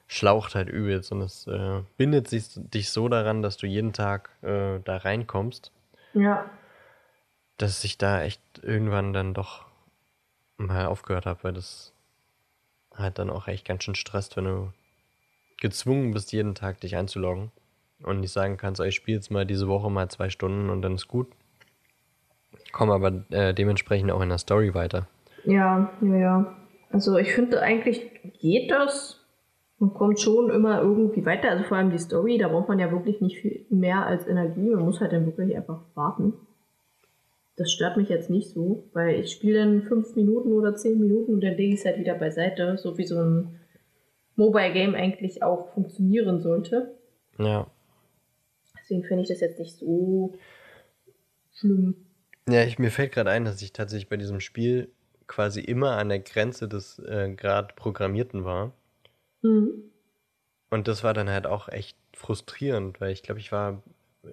schlaucht 0.07 0.55
halt 0.55 0.71
übelst 0.71 1.13
und 1.13 1.21
es 1.21 1.47
äh, 1.47 1.83
bindet 1.99 2.29
sich, 2.29 2.49
dich 2.55 2.91
so 2.91 3.11
daran, 3.11 3.43
dass 3.43 3.59
du 3.59 3.67
jeden 3.67 3.93
Tag 3.93 4.31
äh, 4.41 4.81
da 4.83 4.97
reinkommst, 4.97 5.73
Ja. 6.15 6.49
dass 7.59 7.85
ich 7.85 7.99
da 7.99 8.23
echt 8.23 8.41
irgendwann 8.63 9.13
dann 9.13 9.35
doch 9.35 9.67
mal 10.57 10.87
aufgehört 10.87 11.27
habe, 11.27 11.45
weil 11.45 11.53
das 11.53 11.93
halt 12.95 13.19
dann 13.19 13.29
auch 13.29 13.47
echt 13.47 13.67
ganz 13.67 13.85
schön 13.85 13.95
stresst, 13.95 14.39
wenn 14.39 14.45
du 14.47 14.73
gezwungen 15.65 16.13
bist, 16.13 16.31
jeden 16.33 16.55
Tag 16.55 16.83
dich 16.83 16.95
einzuloggen 16.95 17.51
und 18.03 18.21
nicht 18.21 18.33
sagen 18.33 18.59
kannst, 18.59 18.83
oh, 18.83 18.85
ich 18.85 18.95
spiele 18.95 19.17
jetzt 19.17 19.31
mal 19.31 19.47
diese 19.47 19.67
Woche 19.67 19.91
mal 19.91 20.11
zwei 20.11 20.29
Stunden 20.29 20.69
und 20.69 20.83
dann 20.83 20.97
ist 20.97 21.09
gut. 21.09 21.27
Kommen 22.71 22.93
aber 22.93 23.25
äh, 23.31 23.55
dementsprechend 23.55 24.11
auch 24.11 24.21
in 24.21 24.29
der 24.29 24.37
Story 24.37 24.75
weiter. 24.75 25.09
Ja, 25.45 25.91
ja, 26.03 26.17
ja. 26.17 26.57
Also 26.91 27.17
ich 27.17 27.33
finde 27.33 27.63
eigentlich 27.63 28.03
geht 28.41 28.71
das. 28.71 29.25
Man 29.79 29.95
kommt 29.95 30.21
schon 30.21 30.51
immer 30.51 30.83
irgendwie 30.83 31.25
weiter. 31.25 31.51
Also 31.51 31.65
vor 31.65 31.79
allem 31.79 31.91
die 31.91 31.99
Story, 31.99 32.37
da 32.37 32.49
braucht 32.49 32.69
man 32.69 32.79
ja 32.79 32.93
wirklich 32.93 33.23
nicht 33.23 33.39
viel 33.39 33.65
mehr 33.71 34.05
als 34.05 34.27
Energie. 34.27 34.69
Man 34.69 34.85
muss 34.85 35.01
halt 35.01 35.13
dann 35.13 35.25
wirklich 35.25 35.57
einfach 35.57 35.81
warten. 35.95 36.35
Das 37.57 37.73
stört 37.73 37.97
mich 37.97 38.11
jetzt 38.11 38.29
nicht 38.29 38.51
so, 38.51 38.85
weil 38.93 39.21
ich 39.21 39.33
spiele 39.33 39.61
dann 39.61 39.83
fünf 39.83 40.15
Minuten 40.15 40.53
oder 40.53 40.75
zehn 40.75 41.01
Minuten 41.01 41.33
und 41.33 41.41
dann 41.43 41.57
lege 41.57 41.73
ich 41.73 41.81
es 41.81 41.87
halt 41.87 41.99
wieder 41.99 42.15
beiseite, 42.15 42.77
so 42.77 42.99
wie 42.99 43.07
so 43.07 43.19
ein 43.19 43.61
Mobile 44.37 44.73
Game 44.73 44.95
eigentlich 44.95 45.43
auch 45.43 45.73
funktionieren 45.75 46.41
sollte. 46.41 46.95
Ja. 47.39 47.67
Deswegen 48.79 49.05
finde 49.05 49.23
ich 49.23 49.29
das 49.29 49.41
jetzt 49.41 49.59
nicht 49.59 49.77
so 49.77 50.35
schlimm. 51.53 51.97
Ja, 52.49 52.63
ich, 52.65 52.79
mir 52.79 52.91
fällt 52.91 53.13
gerade 53.13 53.31
ein, 53.31 53.45
dass 53.45 53.63
ich 53.63 53.73
tatsächlich 53.73 54.09
bei 54.09 54.17
diesem 54.17 54.41
Spiel 54.41 54.91
quasi 55.27 55.61
immer 55.61 55.93
an 55.93 56.11
der 56.11 56.19
Grenze 56.19 56.69
des 56.69 56.99
äh, 56.99 57.33
gerade 57.35 57.75
Programmierten 57.75 58.45
war. 58.45 58.73
Mhm. 59.43 59.91
Und 60.71 60.89
das 60.89 61.05
war 61.05 61.15
dann 61.15 61.31
halt 61.31 61.47
auch 61.47 61.69
echt 61.69 61.97
frustrierend, 62.15 63.01
weil 63.01 63.13
ich 63.13 63.23
glaube, 63.23 63.41
ich 63.41 63.53
war 63.53 63.83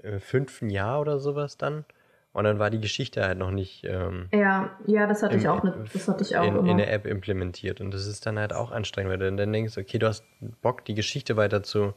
im 0.04 0.20
fünften 0.20 0.70
Jahr 0.70 1.00
oder 1.00 1.20
sowas 1.20 1.58
dann. 1.58 1.86
Und 2.34 2.46
dann 2.46 2.60
war 2.60 2.70
die 2.70 2.80
Geschichte 2.80 3.24
halt 3.26 3.38
noch 3.38 3.52
nicht 3.52 3.84
ähm, 3.84 4.30
Ja, 4.32 4.78
ja, 4.88 5.06
das 5.06 5.22
hatte 5.22 5.34
im- 5.36 5.42
ich 5.42 5.48
auch 5.50 5.64
nicht. 5.64 5.76
Das 5.94 6.08
hatte 6.08 6.24
ich 6.24 6.38
auch 6.38 6.44
in, 6.44 6.66
in 6.66 6.78
der 6.78 6.92
App 6.94 7.06
implementiert. 7.06 7.82
Und 7.82 7.92
das 7.92 8.06
ist 8.08 8.26
dann 8.26 8.40
halt 8.40 8.54
auch 8.54 8.72
anstrengend, 8.72 9.12
weil 9.12 9.18
du 9.20 9.36
dann 9.36 9.52
denkst, 9.52 9.78
okay, 9.78 10.00
du 10.00 10.08
hast 10.08 10.24
Bock, 10.62 10.86
die 10.86 10.94
Geschichte 10.96 11.36
weiter 11.36 11.62
zu, 11.62 11.94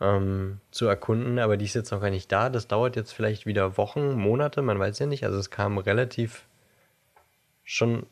ähm, 0.00 0.60
zu 0.72 0.86
erkunden, 0.86 1.38
aber 1.38 1.56
die 1.56 1.66
ist 1.66 1.74
jetzt 1.74 1.92
noch 1.92 2.00
gar 2.00 2.10
nicht 2.10 2.32
da. 2.32 2.50
Das 2.50 2.66
dauert 2.66 2.96
jetzt 2.96 3.12
vielleicht 3.12 3.46
wieder 3.46 3.76
Wochen, 3.76 4.14
Monate, 4.14 4.60
man 4.62 4.78
weiß 4.78 4.98
ja 4.98 5.06
nicht. 5.06 5.24
Also 5.24 5.38
es 5.38 5.50
kam 5.50 5.78
relativ 5.78 6.46
schon 7.62 8.06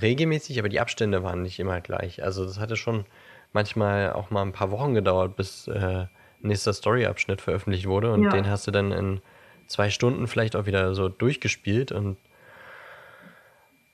regelmäßig, 0.00 0.58
aber 0.58 0.68
die 0.68 0.80
Abstände 0.80 1.22
waren 1.22 1.42
nicht 1.42 1.58
immer 1.58 1.80
gleich. 1.80 2.22
Also 2.22 2.44
das 2.44 2.58
hatte 2.58 2.76
schon 2.76 3.04
manchmal 3.52 4.12
auch 4.12 4.30
mal 4.30 4.42
ein 4.42 4.52
paar 4.52 4.70
Wochen 4.70 4.94
gedauert, 4.94 5.36
bis 5.36 5.68
äh, 5.68 6.06
nächster 6.40 6.72
Story-Abschnitt 6.72 7.40
veröffentlicht 7.40 7.86
wurde. 7.86 8.12
Und 8.12 8.22
Ja. 8.24 8.30
den 8.30 8.48
hast 8.48 8.66
du 8.66 8.70
dann 8.70 8.92
in 8.92 9.20
zwei 9.72 9.90
Stunden 9.90 10.26
vielleicht 10.26 10.54
auch 10.54 10.66
wieder 10.66 10.94
so 10.94 11.08
durchgespielt 11.08 11.92
und 11.92 12.16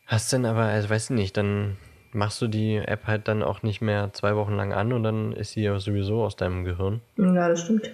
hast 0.07 0.33
dann 0.33 0.45
aber, 0.45 0.62
also 0.62 0.91
weiß 0.91 1.11
ich 1.11 1.16
nicht, 1.16 1.37
dann 1.37 1.76
machst 2.12 2.41
du 2.43 2.49
die 2.49 2.76
App 2.76 3.07
halt 3.07 3.29
dann 3.29 3.43
auch 3.43 3.62
nicht 3.62 3.81
mehr 3.81 4.12
zwei 4.12 4.37
Wochen 4.37 4.55
lang 4.55 4.72
an 4.72 4.93
und 4.93 5.03
dann 5.03 5.33
ist 5.33 5.53
sie 5.53 5.62
ja 5.62 5.79
sowieso 5.79 6.22
aus 6.22 6.37
deinem 6.37 6.64
Gehirn. 6.64 7.01
ja, 7.16 7.49
das 7.49 7.62
stimmt. 7.62 7.91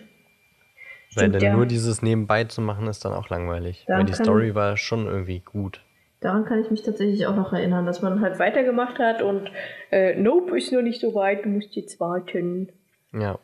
Weil 1.14 1.24
Stimmt, 1.24 1.34
dann 1.36 1.42
ja. 1.42 1.54
nur 1.54 1.66
dieses 1.66 2.02
nebenbei 2.02 2.44
zu 2.44 2.60
machen 2.60 2.88
ist 2.88 3.04
dann 3.04 3.12
auch 3.12 3.28
langweilig. 3.28 3.84
Daran 3.86 4.00
Weil 4.00 4.06
die 4.06 4.14
Story 4.14 4.54
war 4.54 4.76
schon 4.76 5.06
irgendwie 5.06 5.40
gut. 5.40 5.80
Daran 6.20 6.44
kann 6.44 6.60
ich 6.60 6.70
mich 6.70 6.82
tatsächlich 6.82 7.26
auch 7.26 7.36
noch 7.36 7.52
erinnern, 7.52 7.86
dass 7.86 8.02
man 8.02 8.20
halt 8.20 8.38
weitergemacht 8.38 8.98
hat 8.98 9.22
und 9.22 9.50
äh, 9.92 10.14
Nope 10.16 10.56
ist 10.56 10.72
noch 10.72 10.82
nicht 10.82 11.00
so 11.00 11.14
weit, 11.14 11.44
du 11.44 11.50
musst 11.50 11.76
jetzt 11.76 12.00
warten. 12.00 12.72
Ja. 13.12 13.38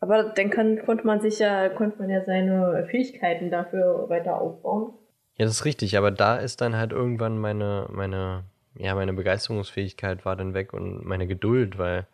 Aber 0.00 0.24
dann 0.24 0.50
kann, 0.50 0.84
konnte 0.84 1.06
man 1.06 1.20
sich 1.20 1.38
ja, 1.38 1.68
konnte 1.70 1.98
man 1.98 2.10
ja 2.10 2.22
seine 2.24 2.86
Fähigkeiten 2.90 3.50
dafür 3.50 4.08
weiter 4.08 4.40
aufbauen. 4.40 4.92
Ja, 5.38 5.44
das 5.44 5.54
ist 5.56 5.64
richtig, 5.64 5.96
aber 5.98 6.10
da 6.10 6.36
ist 6.36 6.60
dann 6.60 6.76
halt 6.76 6.92
irgendwann 6.92 7.38
meine, 7.38 7.86
meine, 7.90 8.44
ja, 8.78 8.94
meine 8.94 9.12
Begeisterungsfähigkeit 9.12 10.24
war 10.24 10.36
dann 10.36 10.54
weg 10.54 10.72
und 10.72 11.04
meine 11.04 11.26
Geduld, 11.26 11.78
weil 11.78 12.06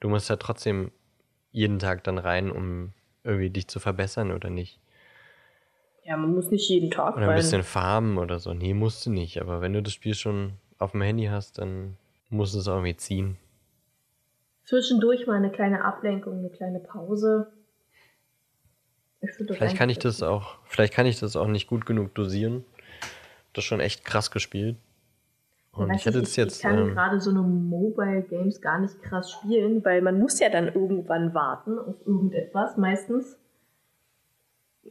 du 0.00 0.08
musst 0.08 0.28
ja 0.30 0.36
trotzdem 0.36 0.90
jeden 1.50 1.78
Tag 1.78 2.02
dann 2.04 2.18
rein, 2.18 2.50
um 2.50 2.92
irgendwie 3.22 3.50
dich 3.50 3.68
zu 3.68 3.78
verbessern 3.80 4.32
oder 4.32 4.50
nicht. 4.50 4.80
Ja, 6.04 6.16
man 6.16 6.34
muss 6.34 6.50
nicht 6.50 6.68
jeden 6.68 6.90
Tag 6.90 7.14
Oder 7.16 7.24
ein 7.24 7.28
rein. 7.30 7.36
bisschen 7.36 7.62
farmen 7.62 8.18
oder 8.18 8.38
so. 8.38 8.52
Nee, 8.52 8.74
musst 8.74 9.06
du 9.06 9.10
nicht, 9.10 9.40
aber 9.40 9.60
wenn 9.60 9.72
du 9.72 9.82
das 9.82 9.92
Spiel 9.92 10.14
schon 10.14 10.54
auf 10.78 10.92
dem 10.92 11.02
Handy 11.02 11.26
hast, 11.26 11.58
dann 11.58 11.96
muss 12.28 12.54
es 12.54 12.68
auch 12.68 12.74
irgendwie 12.74 12.96
ziehen. 12.96 13.38
Zwischendurch 14.64 15.26
mal 15.26 15.36
eine 15.36 15.50
kleine 15.50 15.84
Ablenkung, 15.84 16.38
eine 16.38 16.50
kleine 16.50 16.80
Pause. 16.80 17.52
Ich 19.20 19.30
Vielleicht 19.30 19.76
kann 19.76 19.88
ich 19.88 19.98
das 19.98 20.22
auch, 20.22 20.58
vielleicht 20.64 20.92
kann 20.92 21.06
ich 21.06 21.18
das 21.18 21.36
auch 21.36 21.46
nicht 21.46 21.66
gut 21.66 21.86
genug 21.86 22.14
dosieren. 22.14 22.64
Das 23.52 23.64
ist 23.64 23.68
schon 23.68 23.80
echt 23.80 24.04
krass 24.04 24.30
gespielt. 24.30 24.76
Und 25.72 25.88
Weiß 25.88 26.00
ich 26.00 26.06
hätte 26.06 26.18
jetzt. 26.20 26.56
Ich 26.56 26.62
kann 26.62 26.78
ähm, 26.78 26.88
gerade 26.88 27.20
so 27.20 27.30
eine 27.30 27.40
Mobile 27.42 28.22
Games 28.22 28.60
gar 28.60 28.78
nicht 28.78 29.02
krass 29.02 29.32
spielen, 29.32 29.84
weil 29.84 30.02
man 30.02 30.18
muss 30.18 30.38
ja 30.40 30.48
dann 30.48 30.66
irgendwann 30.68 31.34
warten 31.34 31.78
auf 31.78 31.96
irgendetwas 32.06 32.76
meistens. 32.76 33.38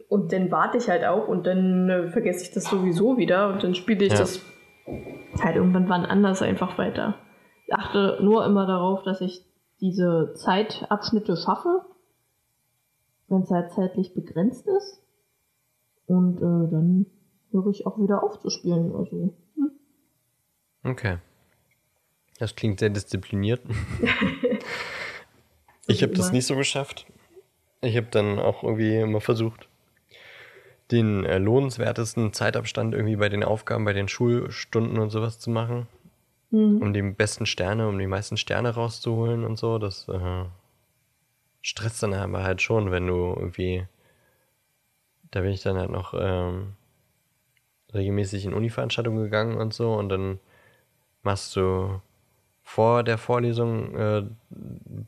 Und 0.09 0.33
dann 0.33 0.51
warte 0.51 0.77
ich 0.77 0.89
halt 0.89 1.05
auch 1.05 1.27
und 1.27 1.45
dann 1.45 1.89
äh, 1.89 2.07
vergesse 2.09 2.43
ich 2.43 2.51
das 2.51 2.65
sowieso 2.65 3.17
wieder 3.17 3.49
und 3.49 3.63
dann 3.63 3.75
spiele 3.75 4.05
ich 4.05 4.13
Ja. 4.13 4.19
das 4.19 4.41
halt 5.41 5.55
irgendwann 5.55 5.87
wann 5.87 6.05
anders 6.05 6.41
einfach 6.41 6.77
weiter. 6.77 7.15
Ich 7.67 7.73
achte 7.73 8.17
nur 8.21 8.45
immer 8.45 8.65
darauf, 8.65 9.03
dass 9.03 9.21
ich 9.21 9.45
diese 9.81 10.33
Zeitabschnitte 10.35 11.35
schaffe, 11.37 11.85
wenn 13.27 13.41
es 13.41 13.51
halt 13.51 13.71
zeitlich 13.71 14.13
begrenzt 14.13 14.67
ist. 14.67 15.01
Und 16.05 16.37
äh, 16.37 16.71
dann 16.71 17.05
höre 17.51 17.67
ich 17.67 17.85
auch 17.85 17.99
wieder 17.99 18.23
auf 18.23 18.39
zu 18.39 18.49
spielen. 18.49 18.93
Also, 18.95 19.33
hm. 19.55 19.71
Okay. 20.83 21.17
Das 22.39 22.55
klingt 22.55 22.79
sehr 22.79 22.89
diszipliniert. 22.89 23.61
ich 25.87 26.03
habe 26.03 26.13
das 26.13 26.31
nicht 26.31 26.45
so 26.45 26.55
geschafft. 26.55 27.05
Ich 27.81 27.95
habe 27.95 28.07
dann 28.11 28.39
auch 28.39 28.63
irgendwie 28.63 28.97
immer 28.97 29.21
versucht, 29.21 29.69
den 30.91 31.25
äh, 31.25 31.37
lohnenswertesten 31.37 32.33
Zeitabstand 32.33 32.93
irgendwie 32.93 33.15
bei 33.15 33.29
den 33.29 33.43
Aufgaben, 33.43 33.85
bei 33.85 33.93
den 33.93 34.07
Schulstunden 34.07 34.99
und 34.99 35.09
sowas 35.09 35.39
zu 35.39 35.49
machen, 35.49 35.87
hm. 36.53 36.81
um 36.83 36.93
die 36.93 37.01
besten 37.01 37.47
Sterne, 37.47 37.87
um 37.87 37.97
die 37.97 38.05
meisten 38.05 38.37
Sterne 38.37 38.75
rauszuholen 38.75 39.43
und 39.43 39.57
so. 39.57 39.79
Das 39.79 40.07
äh, 40.07 40.45
stresst 41.61 42.03
dann 42.03 42.13
aber 42.13 42.43
halt 42.43 42.61
schon, 42.61 42.91
wenn 42.91 43.07
du 43.07 43.33
irgendwie. 43.35 43.87
Da 45.31 45.41
bin 45.41 45.49
ich 45.49 45.63
dann 45.63 45.77
halt 45.77 45.89
noch 45.89 46.13
ähm, 46.15 46.73
regelmäßig 47.91 48.45
in 48.45 48.53
Uni-Veranstaltungen 48.53 49.23
gegangen 49.23 49.57
und 49.57 49.73
so 49.73 49.95
und 49.95 50.09
dann 50.09 50.39
machst 51.23 51.55
du 51.55 51.99
vor 52.61 53.03
der 53.03 53.17
Vorlesung, 53.17 53.95
äh, 53.95 54.23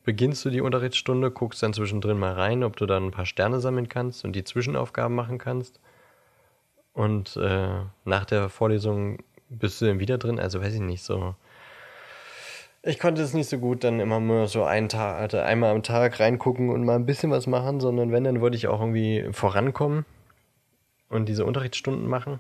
beginnst 0.04 0.44
du 0.44 0.50
die 0.50 0.62
Unterrichtsstunde, 0.62 1.30
guckst 1.30 1.62
dann 1.62 1.74
zwischendrin 1.74 2.18
mal 2.18 2.34
rein, 2.34 2.64
ob 2.64 2.76
du 2.76 2.88
dann 2.88 3.06
ein 3.06 3.12
paar 3.12 3.28
Sterne 3.28 3.60
sammeln 3.60 3.88
kannst 3.88 4.26
und 4.26 4.36
die 4.36 4.44
Zwischenaufgaben 4.44 5.16
machen 5.16 5.38
kannst. 5.38 5.80
Und 6.94 7.38
äh, 7.38 7.82
nach 8.04 8.26
der 8.26 8.50
Vorlesung 8.50 9.20
bist 9.50 9.82
du 9.82 9.86
dann 9.86 10.00
wieder 10.00 10.18
drin, 10.18 10.40
also 10.40 10.62
weiß 10.62 10.74
ich 10.74 10.82
nicht, 10.82 11.04
so. 11.04 11.36
Ich 12.84 13.00
konnte 13.00 13.24
es 13.24 13.34
nicht 13.34 13.50
so 13.50 13.58
gut 13.58 13.84
dann 13.84 14.00
immer 14.00 14.20
nur 14.20 14.48
so 14.48 14.64
einen 14.64 14.90
Tag, 14.90 15.20
also 15.20 15.40
einmal 15.40 15.72
am 15.74 15.82
Tag 15.82 16.20
reingucken 16.20 16.70
und 16.70 16.84
mal 16.86 16.96
ein 16.96 17.08
bisschen 17.08 17.32
was 17.32 17.48
machen, 17.48 17.80
sondern 17.80 18.12
wenn, 18.12 18.24
dann 18.24 18.42
wollte 18.42 18.58
ich 18.58 18.68
auch 18.68 18.80
irgendwie 18.80 19.28
vorankommen 19.32 20.06
und 21.10 21.28
diese 21.28 21.46
Unterrichtsstunden 21.46 22.08
machen. 22.08 22.40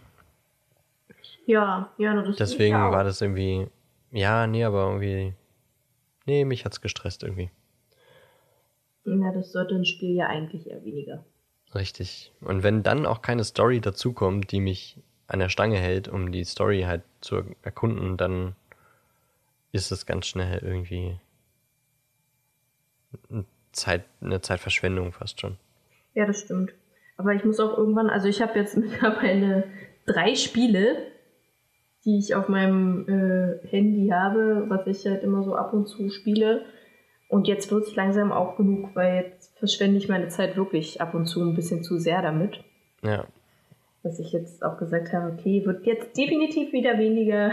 Ja, 1.47 1.91
ja, 1.97 2.21
das 2.21 2.37
Deswegen 2.37 2.75
war 2.75 3.03
das 3.03 3.21
irgendwie, 3.21 3.67
ja, 4.11 4.47
nee, 4.47 4.63
aber 4.63 4.85
irgendwie, 4.85 5.33
nee, 6.25 6.45
mich 6.45 6.65
hat's 6.65 6.81
gestresst 6.81 7.23
irgendwie. 7.23 7.49
Ja, 9.05 9.31
das 9.31 9.51
sollte 9.51 9.75
ein 9.75 9.85
Spiel 9.85 10.15
ja 10.15 10.27
eigentlich 10.27 10.67
eher 10.67 10.83
weniger. 10.83 11.23
Richtig. 11.75 12.31
Und 12.41 12.63
wenn 12.63 12.83
dann 12.83 13.05
auch 13.05 13.21
keine 13.21 13.43
Story 13.43 13.81
dazukommt, 13.81 14.51
die 14.51 14.59
mich 14.59 14.97
an 15.27 15.39
der 15.39 15.49
Stange 15.49 15.77
hält, 15.77 16.07
um 16.07 16.31
die 16.31 16.43
Story 16.43 16.83
halt 16.87 17.01
zu 17.21 17.43
erkunden, 17.63 18.17
dann 18.17 18.55
ist 19.71 19.91
es 19.91 20.05
ganz 20.05 20.27
schnell 20.27 20.59
irgendwie 20.63 21.19
Zeit, 23.71 24.05
eine 24.21 24.41
Zeitverschwendung 24.41 25.11
fast 25.11 25.39
schon. 25.41 25.57
Ja, 26.13 26.25
das 26.25 26.41
stimmt. 26.41 26.73
Aber 27.17 27.33
ich 27.33 27.43
muss 27.43 27.59
auch 27.59 27.77
irgendwann, 27.77 28.09
also 28.09 28.27
ich 28.27 28.41
habe 28.41 28.57
jetzt 28.59 28.77
mittlerweile 28.77 29.65
drei 30.05 30.35
Spiele, 30.35 30.97
die 32.05 32.19
ich 32.19 32.35
auf 32.35 32.47
meinem 32.47 33.07
äh, 33.09 33.67
Handy 33.67 34.09
habe, 34.09 34.65
was 34.67 34.85
ich 34.87 35.05
halt 35.05 35.23
immer 35.23 35.43
so 35.43 35.55
ab 35.55 35.73
und 35.73 35.87
zu 35.87 36.09
spiele. 36.09 36.65
Und 37.27 37.47
jetzt 37.47 37.71
wird 37.71 37.87
es 37.87 37.95
langsam 37.95 38.31
auch 38.31 38.55
genug, 38.55 38.95
weil 38.95 39.23
jetzt 39.23 39.57
verschwende 39.57 39.97
ich 39.97 40.07
meine 40.07 40.27
Zeit 40.27 40.55
wirklich 40.55 41.01
ab 41.01 41.15
und 41.15 41.25
zu 41.25 41.41
ein 41.41 41.55
bisschen 41.55 41.83
zu 41.83 41.97
sehr 41.97 42.21
damit. 42.21 42.63
Ja. 43.03 43.25
Dass 44.05 44.19
ich 44.19 44.31
jetzt 44.33 44.63
auch 44.63 44.77
gesagt 44.77 45.13
habe, 45.13 45.33
okay, 45.33 45.65
wird 45.65 45.87
jetzt 45.87 46.15
definitiv 46.15 46.71
wieder 46.73 46.99
weniger. 46.99 47.51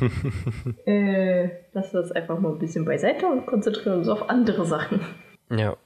äh, 0.86 1.50
lassen 1.74 1.92
wir 1.92 2.00
es 2.00 2.12
einfach 2.12 2.38
mal 2.40 2.52
ein 2.52 2.58
bisschen 2.58 2.86
beiseite 2.86 3.26
und 3.26 3.44
konzentrieren 3.44 3.98
uns 3.98 4.08
auf 4.08 4.30
andere 4.30 4.64
Sachen. 4.64 5.00
Ja. 5.50 5.76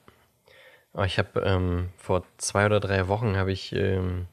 Aber 0.92 1.06
ich 1.06 1.18
habe 1.18 1.40
ähm, 1.40 1.88
vor 1.96 2.22
zwei 2.36 2.66
oder 2.66 2.78
drei 2.78 3.08
Wochen 3.08 3.36
habe 3.36 3.50
ich 3.50 3.74
ähm, 3.74 4.26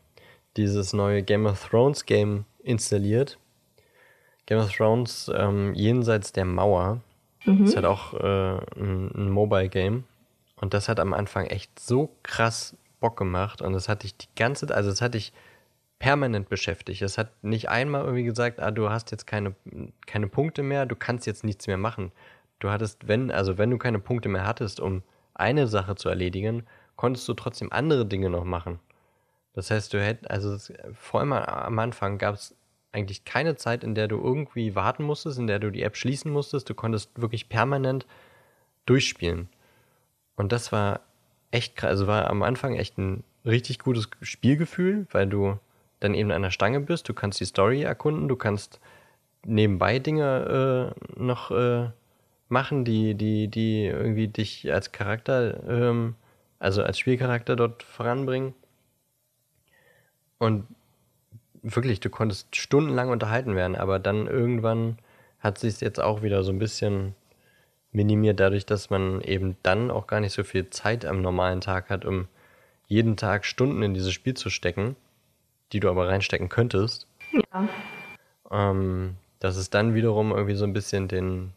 dieses 0.57 0.93
neue 0.93 1.23
Game 1.23 1.47
of 1.47 1.67
Thrones 1.67 2.05
Game 2.05 2.45
installiert. 2.61 3.39
Game 4.45 4.59
of 4.59 4.71
Thrones 4.71 5.31
ähm, 5.35 5.73
jenseits 5.73 6.33
der 6.33 6.45
Mauer. 6.45 7.01
Mhm. 7.45 7.63
Ist 7.63 7.75
halt 7.75 7.87
auch 7.87 8.13
äh, 8.13 8.59
ein, 8.79 9.11
ein 9.15 9.29
Mobile 9.31 9.69
Game. 9.69 10.03
Und 10.61 10.75
das 10.75 10.87
hat 10.87 10.99
am 10.99 11.15
Anfang 11.15 11.47
echt 11.47 11.79
so 11.79 12.11
krass 12.21 12.77
Bock 12.99 13.17
gemacht. 13.17 13.63
Und 13.63 13.73
das 13.73 13.89
hatte 13.89 14.05
ich 14.05 14.15
die 14.15 14.27
ganze 14.35 14.67
Zeit, 14.67 14.77
also 14.77 14.91
das 14.91 15.01
hatte 15.01 15.17
ich 15.17 15.33
permanent 16.03 16.49
beschäftigt. 16.49 17.01
Es 17.01 17.17
hat 17.17 17.31
nicht 17.45 17.69
einmal 17.69 18.01
irgendwie 18.01 18.25
gesagt, 18.25 18.59
ah, 18.59 18.71
du 18.71 18.89
hast 18.89 19.11
jetzt 19.11 19.25
keine, 19.25 19.55
keine 20.05 20.27
Punkte 20.27 20.61
mehr, 20.61 20.85
du 20.85 20.97
kannst 20.97 21.25
jetzt 21.25 21.45
nichts 21.45 21.65
mehr 21.65 21.77
machen. 21.77 22.11
Du 22.59 22.69
hattest, 22.69 23.07
wenn, 23.07 23.31
also 23.31 23.57
wenn 23.57 23.69
du 23.69 23.77
keine 23.77 23.99
Punkte 23.99 24.27
mehr 24.27 24.45
hattest, 24.45 24.81
um 24.81 25.01
eine 25.33 25.65
Sache 25.65 25.95
zu 25.95 26.09
erledigen, 26.09 26.67
konntest 26.97 27.25
du 27.29 27.33
trotzdem 27.33 27.71
andere 27.71 28.05
Dinge 28.05 28.29
noch 28.29 28.43
machen. 28.43 28.81
Das 29.53 29.71
heißt, 29.71 29.93
du 29.93 30.03
hättest, 30.03 30.29
also 30.29 30.73
vor 30.93 31.21
allem 31.21 31.31
am 31.31 31.79
Anfang 31.79 32.17
gab 32.17 32.35
es 32.35 32.53
eigentlich 32.91 33.23
keine 33.23 33.55
Zeit, 33.55 33.85
in 33.85 33.95
der 33.95 34.09
du 34.09 34.21
irgendwie 34.21 34.75
warten 34.75 35.03
musstest, 35.03 35.39
in 35.39 35.47
der 35.47 35.59
du 35.59 35.71
die 35.71 35.83
App 35.83 35.95
schließen 35.95 36.33
musstest. 36.33 36.69
Du 36.69 36.73
konntest 36.73 37.11
wirklich 37.21 37.47
permanent 37.47 38.05
durchspielen. 38.85 39.47
Und 40.35 40.51
das 40.51 40.73
war 40.73 40.99
echt 41.51 41.77
krass. 41.77 41.91
Also 41.91 42.07
war 42.07 42.29
am 42.29 42.43
Anfang 42.43 42.75
echt 42.75 42.97
ein 42.97 43.23
richtig 43.45 43.79
gutes 43.79 44.09
Spielgefühl, 44.21 45.07
weil 45.09 45.27
du 45.27 45.57
dann 46.03 46.13
eben 46.13 46.31
an 46.31 46.41
der 46.41 46.51
Stange 46.51 46.79
bist. 46.79 47.07
Du 47.09 47.13
kannst 47.13 47.39
die 47.39 47.45
Story 47.45 47.83
erkunden, 47.83 48.27
du 48.27 48.35
kannst 48.35 48.79
nebenbei 49.45 49.99
Dinge 49.99 50.93
äh, 51.17 51.19
noch 51.21 51.51
äh, 51.51 51.89
machen, 52.49 52.85
die, 52.85 53.15
die, 53.15 53.47
die 53.47 53.85
irgendwie 53.85 54.27
dich 54.27 54.71
als 54.71 54.91
Charakter, 54.91 55.63
ähm, 55.67 56.15
also 56.59 56.83
als 56.83 56.99
Spielcharakter 56.99 57.55
dort 57.55 57.83
voranbringen. 57.83 58.53
Und 60.37 60.67
wirklich, 61.61 61.99
du 61.99 62.09
konntest 62.09 62.55
stundenlang 62.55 63.09
unterhalten 63.09 63.55
werden, 63.55 63.75
aber 63.75 63.99
dann 63.99 64.27
irgendwann 64.27 64.97
hat 65.39 65.57
sich 65.57 65.81
jetzt 65.81 65.99
auch 66.01 66.21
wieder 66.21 66.43
so 66.43 66.51
ein 66.51 66.59
bisschen 66.59 67.15
minimiert, 67.91 68.39
dadurch, 68.39 68.65
dass 68.65 68.89
man 68.89 69.21
eben 69.21 69.55
dann 69.63 69.91
auch 69.91 70.07
gar 70.07 70.19
nicht 70.19 70.33
so 70.33 70.43
viel 70.43 70.69
Zeit 70.69 71.05
am 71.05 71.21
normalen 71.21 71.61
Tag 71.61 71.89
hat, 71.89 72.05
um 72.05 72.27
jeden 72.87 73.17
Tag 73.17 73.45
Stunden 73.45 73.83
in 73.83 73.93
dieses 73.93 74.13
Spiel 74.13 74.33
zu 74.33 74.49
stecken, 74.49 74.95
die 75.73 75.79
du 75.79 75.89
aber 75.89 76.07
reinstecken 76.07 76.49
könntest. 76.49 77.07
Ja. 77.31 77.67
Ähm, 78.51 79.15
dass 79.39 79.57
es 79.57 79.69
dann 79.69 79.95
wiederum 79.95 80.31
irgendwie 80.31 80.55
so 80.55 80.65
ein 80.65 80.73
bisschen 80.73 81.07
den, 81.07 81.51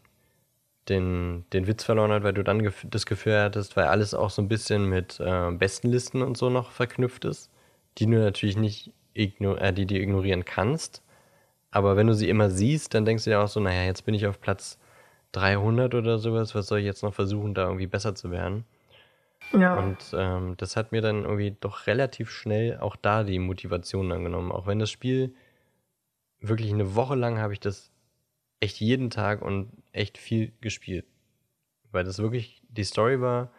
den, 0.89 1.45
den 1.53 1.67
Witz 1.67 1.83
verloren 1.83 2.11
hat, 2.11 2.23
weil 2.23 2.33
du 2.33 2.43
dann 2.43 2.69
das 2.89 3.05
Gefühl 3.05 3.39
hattest, 3.39 3.77
weil 3.77 3.85
alles 3.85 4.13
auch 4.13 4.29
so 4.29 4.41
ein 4.41 4.49
bisschen 4.49 4.89
mit 4.89 5.19
äh, 5.19 5.51
Bestenlisten 5.51 6.21
und 6.21 6.37
so 6.37 6.49
noch 6.49 6.71
verknüpft 6.71 7.23
ist, 7.23 7.49
die 7.97 8.05
du 8.05 8.19
natürlich 8.19 8.57
nicht 8.57 8.91
äh, 9.15 9.73
die 9.73 9.85
du 9.85 9.95
ignorieren 9.95 10.45
kannst. 10.45 11.01
Aber 11.71 11.95
wenn 11.95 12.07
du 12.07 12.13
sie 12.13 12.29
immer 12.29 12.49
siehst, 12.49 12.93
dann 12.93 13.05
denkst 13.05 13.25
du 13.25 13.31
dir 13.31 13.41
auch 13.41 13.47
so, 13.47 13.59
naja, 13.59 13.83
jetzt 13.83 14.05
bin 14.05 14.13
ich 14.15 14.27
auf 14.27 14.41
Platz 14.41 14.79
300 15.33 15.93
oder 15.95 16.17
sowas, 16.17 16.55
was 16.55 16.67
soll 16.67 16.79
ich 16.79 16.85
jetzt 16.85 17.03
noch 17.03 17.13
versuchen, 17.13 17.53
da 17.53 17.65
irgendwie 17.65 17.87
besser 17.87 18.15
zu 18.15 18.31
werden? 18.31 18.65
Ja. 19.53 19.75
Und 19.75 19.97
ähm, 20.13 20.55
das 20.57 20.75
hat 20.75 20.91
mir 20.91 21.01
dann 21.01 21.23
irgendwie 21.23 21.55
doch 21.59 21.87
relativ 21.87 22.29
schnell 22.29 22.77
auch 22.79 22.95
da 22.95 23.23
die 23.23 23.39
Motivation 23.39 24.11
angenommen. 24.11 24.51
Auch 24.51 24.67
wenn 24.67 24.79
das 24.79 24.91
Spiel 24.91 25.33
wirklich 26.39 26.71
eine 26.71 26.95
Woche 26.95 27.15
lang 27.15 27.39
habe 27.39 27.53
ich 27.53 27.59
das 27.59 27.91
echt 28.59 28.79
jeden 28.79 29.09
Tag 29.09 29.41
und 29.41 29.71
echt 29.91 30.17
viel 30.17 30.51
gespielt. 30.61 31.05
Weil 31.91 32.03
das 32.03 32.19
wirklich, 32.19 32.61
die 32.69 32.83
Story 32.83 33.21
war 33.21 33.49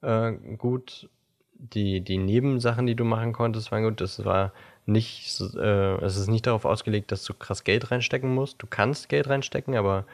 äh, 0.00 0.32
gut, 0.56 1.08
die, 1.54 2.00
die 2.00 2.18
Nebensachen, 2.18 2.86
die 2.86 2.94
du 2.94 3.04
machen 3.04 3.32
konntest, 3.32 3.70
waren 3.72 3.84
gut. 3.84 4.00
Das 4.00 4.24
war 4.24 4.52
nicht, 4.86 5.40
äh, 5.40 5.94
es 6.02 6.16
ist 6.16 6.28
nicht 6.28 6.46
darauf 6.46 6.64
ausgelegt, 6.64 7.12
dass 7.12 7.24
du 7.24 7.34
krass 7.34 7.64
Geld 7.64 7.90
reinstecken 7.90 8.34
musst. 8.34 8.62
Du 8.62 8.66
kannst 8.66 9.08
Geld 9.08 9.28
reinstecken, 9.28 9.76
aber 9.76 10.04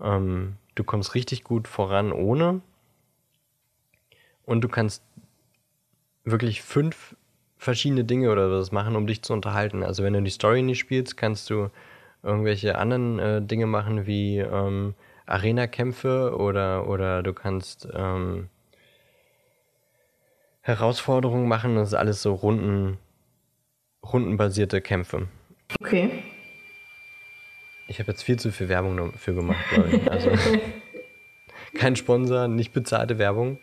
ähm, 0.00 0.56
du 0.74 0.84
kommst 0.84 1.14
richtig 1.14 1.44
gut 1.44 1.68
voran 1.68 2.12
ohne. 2.12 2.60
Und 4.46 4.62
du 4.62 4.68
kannst 4.68 5.02
wirklich 6.24 6.62
fünf 6.62 7.16
verschiedene 7.56 8.04
Dinge 8.04 8.30
oder 8.30 8.50
was 8.50 8.72
machen, 8.72 8.96
um 8.96 9.06
dich 9.06 9.22
zu 9.22 9.32
unterhalten. 9.32 9.82
Also 9.82 10.02
wenn 10.02 10.12
du 10.12 10.22
die 10.22 10.30
Story 10.30 10.62
nicht 10.62 10.78
spielst, 10.78 11.16
kannst 11.16 11.48
du 11.50 11.70
irgendwelche 12.22 12.76
anderen 12.78 13.18
äh, 13.18 13.42
Dinge 13.42 13.66
machen 13.66 14.06
wie 14.06 14.38
ähm, 14.38 14.94
Arena-Kämpfe 15.26 16.36
oder, 16.36 16.88
oder 16.88 17.22
du 17.22 17.32
kannst 17.32 17.88
ähm, 17.94 18.48
Herausforderungen 20.60 21.48
machen. 21.48 21.76
Das 21.76 21.88
ist 21.88 21.94
alles 21.94 22.22
so 22.22 22.34
Runden, 22.34 22.98
rundenbasierte 24.02 24.80
Kämpfe. 24.80 25.28
Okay. 25.80 26.22
Ich 27.86 27.98
habe 27.98 28.10
jetzt 28.12 28.22
viel 28.22 28.38
zu 28.38 28.50
viel 28.50 28.68
Werbung 28.68 28.96
dafür 28.96 29.34
gemacht, 29.34 29.62
glaube 29.72 29.96
ich. 29.96 30.10
Also 30.10 30.30
kein 31.74 31.96
Sponsor, 31.96 32.48
nicht 32.48 32.72
bezahlte 32.72 33.18
Werbung, 33.18 33.58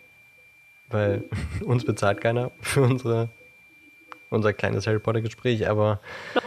weil 0.91 1.23
uns 1.65 1.85
bezahlt 1.85 2.21
keiner 2.21 2.51
für 2.61 2.81
unsere, 2.81 3.29
unser 4.29 4.53
kleines 4.53 4.87
Harry 4.87 4.99
Potter 4.99 5.21
Gespräch. 5.21 5.69
Aber 5.69 5.99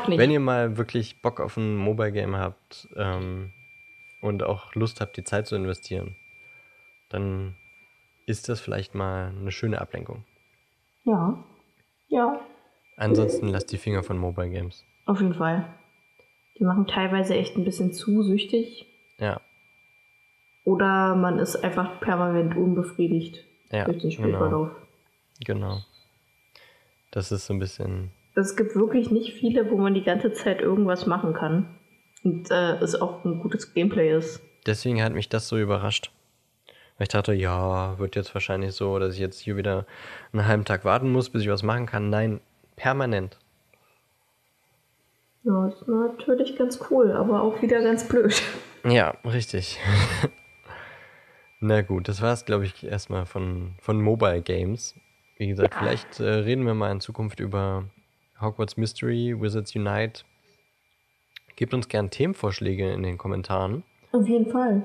wenn 0.06 0.30
ihr 0.30 0.40
mal 0.40 0.76
wirklich 0.76 1.20
Bock 1.22 1.40
auf 1.40 1.56
ein 1.56 1.76
Mobile 1.76 2.12
Game 2.12 2.36
habt 2.36 2.88
ähm, 2.96 3.52
und 4.20 4.42
auch 4.42 4.74
Lust 4.74 5.00
habt, 5.00 5.16
die 5.16 5.24
Zeit 5.24 5.46
zu 5.46 5.56
investieren, 5.56 6.16
dann 7.08 7.54
ist 8.26 8.48
das 8.48 8.60
vielleicht 8.60 8.94
mal 8.94 9.32
eine 9.38 9.52
schöne 9.52 9.80
Ablenkung. 9.80 10.24
Ja. 11.04 11.44
Ja. 12.08 12.40
Ansonsten 12.96 13.48
lasst 13.48 13.72
die 13.72 13.78
Finger 13.78 14.02
von 14.02 14.18
Mobile 14.18 14.50
Games. 14.50 14.84
Auf 15.04 15.20
jeden 15.20 15.34
Fall. 15.34 15.66
Die 16.58 16.64
machen 16.64 16.86
teilweise 16.86 17.34
echt 17.34 17.56
ein 17.56 17.64
bisschen 17.64 17.92
zu 17.92 18.22
süchtig. 18.22 18.86
Ja. 19.18 19.40
Oder 20.64 21.14
man 21.14 21.38
ist 21.38 21.56
einfach 21.56 22.00
permanent 22.00 22.56
unbefriedigt 22.56 23.44
ja, 23.74 23.84
Spielverlauf. 24.10 24.70
Genau. 25.44 25.68
genau. 25.68 25.78
Das 27.10 27.32
ist 27.32 27.46
so 27.46 27.54
ein 27.54 27.58
bisschen. 27.58 28.10
Es 28.34 28.56
gibt 28.56 28.74
wirklich 28.74 29.10
nicht 29.10 29.34
viele, 29.34 29.70
wo 29.70 29.76
man 29.76 29.94
die 29.94 30.02
ganze 30.02 30.32
Zeit 30.32 30.60
irgendwas 30.60 31.06
machen 31.06 31.32
kann. 31.32 31.78
Und 32.24 32.50
äh, 32.50 32.76
es 32.76 33.00
auch 33.00 33.24
ein 33.24 33.40
gutes 33.40 33.74
Gameplay 33.74 34.16
ist. 34.16 34.40
Deswegen 34.66 35.02
hat 35.02 35.12
mich 35.12 35.28
das 35.28 35.46
so 35.46 35.58
überrascht. 35.58 36.10
Weil 36.96 37.04
ich 37.04 37.08
dachte, 37.08 37.34
ja, 37.34 37.98
wird 37.98 38.16
jetzt 38.16 38.34
wahrscheinlich 38.34 38.72
so, 38.72 38.98
dass 38.98 39.14
ich 39.14 39.20
jetzt 39.20 39.40
hier 39.40 39.56
wieder 39.56 39.84
einen 40.32 40.46
halben 40.46 40.64
Tag 40.64 40.84
warten 40.84 41.10
muss, 41.10 41.30
bis 41.30 41.42
ich 41.42 41.48
was 41.48 41.62
machen 41.62 41.86
kann. 41.86 42.08
Nein, 42.08 42.40
permanent. 42.76 43.38
Ja, 45.42 45.68
ist 45.68 45.86
natürlich 45.86 46.56
ganz 46.56 46.80
cool, 46.90 47.12
aber 47.12 47.42
auch 47.42 47.60
wieder 47.60 47.82
ganz 47.82 48.08
blöd. 48.08 48.42
Ja, 48.84 49.14
richtig. 49.24 49.78
Na 51.66 51.80
gut, 51.80 52.08
das 52.08 52.20
war 52.20 52.34
es, 52.34 52.44
glaube 52.44 52.66
ich, 52.66 52.84
erstmal 52.84 53.24
von, 53.24 53.72
von 53.80 53.98
Mobile 53.98 54.42
Games. 54.42 54.94
Wie 55.38 55.46
gesagt, 55.46 55.72
ja. 55.72 55.80
vielleicht 55.80 56.20
äh, 56.20 56.24
reden 56.24 56.66
wir 56.66 56.74
mal 56.74 56.92
in 56.92 57.00
Zukunft 57.00 57.40
über 57.40 57.88
Hogwarts 58.38 58.76
Mystery, 58.76 59.34
Wizards 59.40 59.74
Unite. 59.74 60.24
Gebt 61.56 61.72
uns 61.72 61.88
gern 61.88 62.10
Themenvorschläge 62.10 62.92
in 62.92 63.02
den 63.02 63.16
Kommentaren. 63.16 63.82
Auf 64.12 64.28
jeden 64.28 64.50
Fall. 64.50 64.84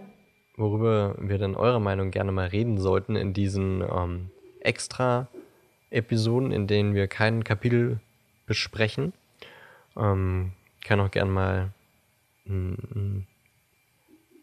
Worüber 0.56 1.16
wir 1.20 1.38
dann 1.38 1.56
eurer 1.56 1.82
Meinung 1.82 2.12
gerne 2.12 2.32
mal 2.32 2.48
reden 2.48 2.78
sollten 2.78 3.18
in 3.18 3.34
diesen 3.34 3.82
ähm, 3.82 4.32
extra 4.62 5.28
Episoden, 5.90 6.54
in 6.54 6.66
denen 6.66 6.96
wir 6.96 7.10
kein 7.10 7.44
Kapitel 7.44 8.00
besprechen. 8.46 9.12
Ähm, 9.98 10.54
kann 10.86 11.02
auch 11.02 11.12
gern 11.12 11.30
mal 11.30 11.74
ein, 12.48 13.28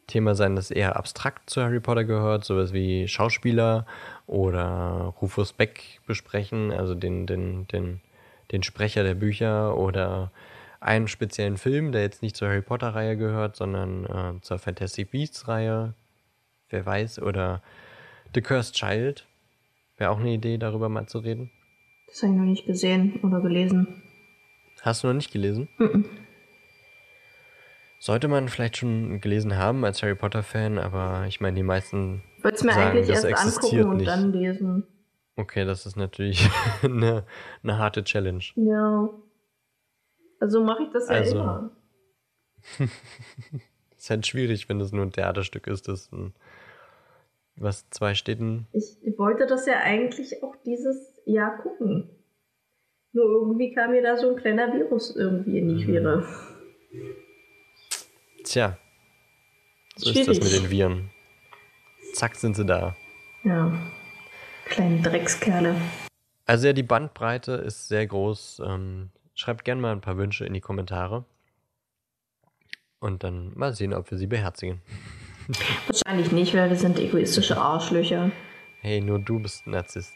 Thema 0.06 0.34
sein, 0.34 0.56
das 0.56 0.70
eher 0.70 0.96
abstrakt 0.96 1.50
zu 1.50 1.62
Harry 1.62 1.80
Potter 1.80 2.04
gehört, 2.04 2.44
sowas 2.44 2.72
wie 2.72 3.08
Schauspieler 3.08 3.86
oder 4.26 5.14
Rufus 5.20 5.52
Beck 5.52 6.00
besprechen, 6.06 6.72
also 6.72 6.94
den, 6.94 7.26
den, 7.26 7.66
den, 7.68 8.00
den 8.52 8.62
Sprecher 8.62 9.02
der 9.02 9.14
Bücher 9.14 9.76
oder 9.76 10.30
einen 10.80 11.08
speziellen 11.08 11.56
Film, 11.56 11.90
der 11.92 12.02
jetzt 12.02 12.22
nicht 12.22 12.36
zur 12.36 12.48
Harry 12.48 12.62
Potter-Reihe 12.62 13.16
gehört, 13.16 13.56
sondern 13.56 14.04
äh, 14.04 14.40
zur 14.42 14.58
Fantastic 14.58 15.10
Beasts-Reihe. 15.10 15.94
Wer 16.68 16.86
weiß, 16.86 17.20
oder 17.20 17.62
The 18.34 18.42
Cursed 18.42 18.74
Child. 18.74 19.26
Wäre 19.96 20.10
auch 20.10 20.20
eine 20.20 20.34
Idee, 20.34 20.58
darüber 20.58 20.88
mal 20.88 21.06
zu 21.06 21.18
reden. 21.18 21.50
Das 22.08 22.22
habe 22.22 22.32
ich 22.32 22.38
noch 22.38 22.44
nicht 22.44 22.66
gesehen 22.66 23.18
oder 23.22 23.40
gelesen. 23.40 24.02
Hast 24.82 25.02
du 25.02 25.08
noch 25.08 25.14
nicht 25.14 25.32
gelesen? 25.32 25.68
Mhm. 25.78 26.04
Sollte 28.06 28.28
man 28.28 28.48
vielleicht 28.48 28.76
schon 28.76 29.20
gelesen 29.20 29.56
haben 29.56 29.84
als 29.84 30.00
Harry 30.00 30.14
Potter-Fan, 30.14 30.78
aber 30.78 31.24
ich 31.26 31.40
meine, 31.40 31.56
die 31.56 31.64
meisten. 31.64 32.22
Würde 32.40 32.54
es 32.56 32.62
mir 32.62 32.70
sagen, 32.70 32.98
eigentlich 32.98 33.08
erst 33.08 33.24
angucken 33.24 33.84
und 33.90 33.96
nicht. 33.96 34.06
dann 34.08 34.32
lesen. 34.32 34.86
Okay, 35.34 35.64
das 35.64 35.86
ist 35.86 35.96
natürlich 35.96 36.48
eine, 36.84 37.24
eine 37.64 37.78
harte 37.78 38.04
Challenge. 38.04 38.44
Ja. 38.54 39.10
Also 40.38 40.62
mache 40.62 40.84
ich 40.84 40.90
das 40.90 41.08
ja 41.08 41.14
also, 41.16 41.36
immer. 41.36 41.76
ist 43.98 44.08
halt 44.08 44.24
schwierig, 44.24 44.68
wenn 44.68 44.78
das 44.78 44.92
nur 44.92 45.04
ein 45.04 45.10
Theaterstück 45.10 45.66
ist, 45.66 45.88
das 45.88 46.12
ein, 46.12 46.32
was 47.56 47.90
zwei 47.90 48.14
Städten. 48.14 48.68
Ich 48.70 49.18
wollte 49.18 49.46
das 49.46 49.66
ja 49.66 49.80
eigentlich 49.82 50.44
auch 50.44 50.54
dieses 50.64 51.12
Jahr 51.24 51.58
gucken. 51.58 52.08
Nur 53.10 53.24
irgendwie 53.24 53.74
kam 53.74 53.90
mir 53.90 54.02
da 54.02 54.16
so 54.16 54.30
ein 54.30 54.36
kleiner 54.36 54.72
Virus 54.72 55.16
irgendwie 55.16 55.58
in 55.58 55.76
die 55.76 55.84
Quere. 55.84 56.24
Tja. 58.46 58.78
So 59.96 60.10
Schwierig. 60.10 60.28
ist 60.28 60.40
das 60.42 60.52
mit 60.52 60.62
den 60.62 60.70
Viren. 60.70 61.10
Zack, 62.14 62.36
sind 62.36 62.54
sie 62.54 62.64
da. 62.64 62.96
Ja. 63.44 63.72
Kleine 64.66 65.02
Dreckskerle. 65.02 65.74
Also 66.46 66.68
ja, 66.68 66.72
die 66.72 66.82
Bandbreite 66.82 67.52
ist 67.52 67.88
sehr 67.88 68.06
groß. 68.06 68.62
Ähm, 68.64 69.10
Schreibt 69.34 69.66
gerne 69.66 69.82
mal 69.82 69.92
ein 69.92 70.00
paar 70.00 70.16
Wünsche 70.16 70.46
in 70.46 70.54
die 70.54 70.62
Kommentare. 70.62 71.26
Und 73.00 73.22
dann 73.22 73.52
mal 73.54 73.74
sehen, 73.74 73.92
ob 73.92 74.10
wir 74.10 74.16
sie 74.16 74.26
beherzigen. 74.26 74.80
Wahrscheinlich 75.86 76.32
nicht, 76.32 76.54
weil 76.54 76.70
wir 76.70 76.76
sind 76.76 76.98
egoistische 76.98 77.58
Arschlöcher. 77.58 78.30
Hey, 78.80 79.02
nur 79.02 79.18
du 79.18 79.38
bist 79.38 79.66
ein 79.66 79.72
Narzisst. 79.72 80.14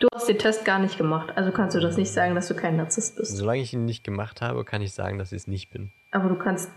Du 0.00 0.08
hast 0.14 0.28
den 0.28 0.38
Test 0.38 0.64
gar 0.64 0.78
nicht 0.78 0.96
gemacht, 0.96 1.36
also 1.36 1.50
kannst 1.50 1.76
du 1.76 1.80
das 1.80 1.96
nicht 1.96 2.10
sagen, 2.10 2.34
dass 2.34 2.48
du 2.48 2.54
kein 2.54 2.76
Narzisst 2.76 3.16
bist. 3.16 3.36
Solange 3.36 3.60
ich 3.60 3.74
ihn 3.74 3.84
nicht 3.84 4.04
gemacht 4.04 4.40
habe, 4.40 4.64
kann 4.64 4.80
ich 4.80 4.94
sagen, 4.94 5.18
dass 5.18 5.32
ich 5.32 5.38
es 5.38 5.46
nicht 5.48 5.70
bin. 5.70 5.92
Aber 6.12 6.28
du 6.28 6.36
kannst 6.36 6.70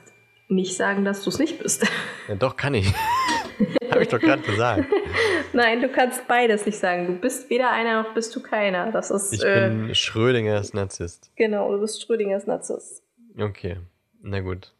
nicht 0.51 0.75
sagen, 0.75 1.05
dass 1.05 1.23
du 1.23 1.29
es 1.29 1.39
nicht 1.39 1.59
bist. 1.59 1.85
Ja, 2.27 2.35
doch, 2.35 2.55
kann 2.55 2.75
ich. 2.75 2.87
habe 3.91 4.03
ich 4.03 4.09
doch 4.09 4.19
gerade 4.19 4.41
gesagt. 4.41 4.85
Nein, 5.53 5.81
du 5.81 5.89
kannst 5.89 6.27
beides 6.27 6.65
nicht 6.65 6.77
sagen. 6.77 7.07
Du 7.07 7.13
bist 7.13 7.49
weder 7.49 7.71
einer 7.71 8.03
noch 8.03 8.13
bist 8.13 8.35
du 8.35 8.41
keiner. 8.41 8.91
Das 8.91 9.11
ist. 9.11 9.33
Ich 9.33 9.43
äh, 9.43 9.69
bin 9.69 9.95
Schrödingers 9.95 10.73
Narzisst. 10.73 11.31
Genau, 11.35 11.71
du 11.71 11.81
bist 11.81 12.01
Schrödingers 12.01 12.47
Narzisst. 12.47 13.03
Okay, 13.37 13.77
na 14.21 14.39
gut. 14.39 14.73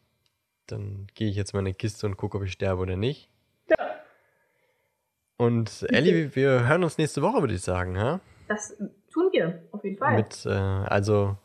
Dann 0.66 1.08
gehe 1.14 1.28
ich 1.28 1.36
jetzt 1.36 1.52
mal 1.52 1.60
in 1.60 1.66
eine 1.66 1.74
Kiste 1.74 2.06
und 2.06 2.16
gucke, 2.16 2.38
ob 2.38 2.44
ich 2.44 2.52
sterbe 2.52 2.80
oder 2.80 2.96
nicht. 2.96 3.28
Ja. 3.68 3.76
Und 5.36 5.84
Ellie, 5.90 6.34
wir 6.34 6.68
hören 6.68 6.84
uns 6.84 6.96
nächste 6.96 7.20
Woche, 7.22 7.40
würde 7.40 7.54
ich 7.54 7.62
sagen, 7.62 7.98
ha? 7.98 8.20
Das 8.48 8.76
tun 9.12 9.28
wir, 9.32 9.62
auf 9.72 9.84
jeden 9.84 9.98
Fall. 9.98 10.14
Mit, 10.14 10.46
äh, 10.46 10.50
also 10.50 11.36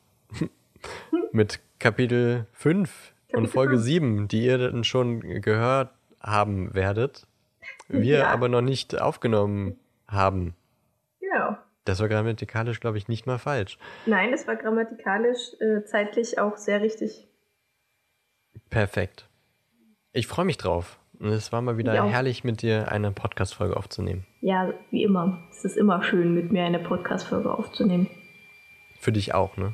mit 1.31 1.59
Kapitel 1.79 2.45
5 2.53 3.13
und 3.37 3.47
Folge 3.53 3.73
5. 3.75 3.83
7, 3.83 4.27
die 4.27 4.45
ihr 4.45 4.57
dann 4.57 4.83
schon 4.83 5.21
gehört 5.41 5.91
haben 6.21 6.73
werdet, 6.73 7.25
wir 7.87 8.19
Ja. 8.19 8.27
aber 8.27 8.49
noch 8.49 8.61
nicht 8.61 8.99
aufgenommen 8.99 9.77
haben. 10.07 10.55
Genau. 11.19 11.57
Das 11.85 11.99
war 12.01 12.09
grammatikalisch, 12.09 12.79
glaube 12.79 12.97
ich, 12.97 13.07
nicht 13.07 13.25
mal 13.27 13.37
falsch. 13.37 13.77
Nein, 14.05 14.31
das 14.31 14.45
war 14.47 14.55
grammatikalisch 14.57 15.53
äh, 15.61 15.85
zeitlich 15.85 16.37
auch 16.39 16.57
sehr 16.57 16.81
richtig. 16.81 17.27
Perfekt. 18.69 19.29
Ich 20.11 20.27
freue 20.27 20.45
mich 20.45 20.57
drauf. 20.57 20.99
Und 21.19 21.29
es 21.29 21.51
war 21.51 21.61
mal 21.61 21.77
wieder 21.77 22.03
auch. 22.03 22.09
herrlich, 22.11 22.43
mit 22.43 22.61
dir 22.61 22.91
eine 22.91 23.11
Podcast-Folge 23.11 23.75
aufzunehmen. 23.75 24.25
Ja, 24.41 24.71
wie 24.91 25.03
immer. 25.03 25.39
Es 25.49 25.65
ist 25.65 25.75
immer 25.77 26.03
schön, 26.03 26.33
mit 26.35 26.51
mir 26.51 26.63
eine 26.63 26.79
Podcast-Folge 26.79 27.51
aufzunehmen. 27.51 28.07
Für 28.99 29.11
dich 29.11 29.33
auch, 29.33 29.57
ne? 29.57 29.73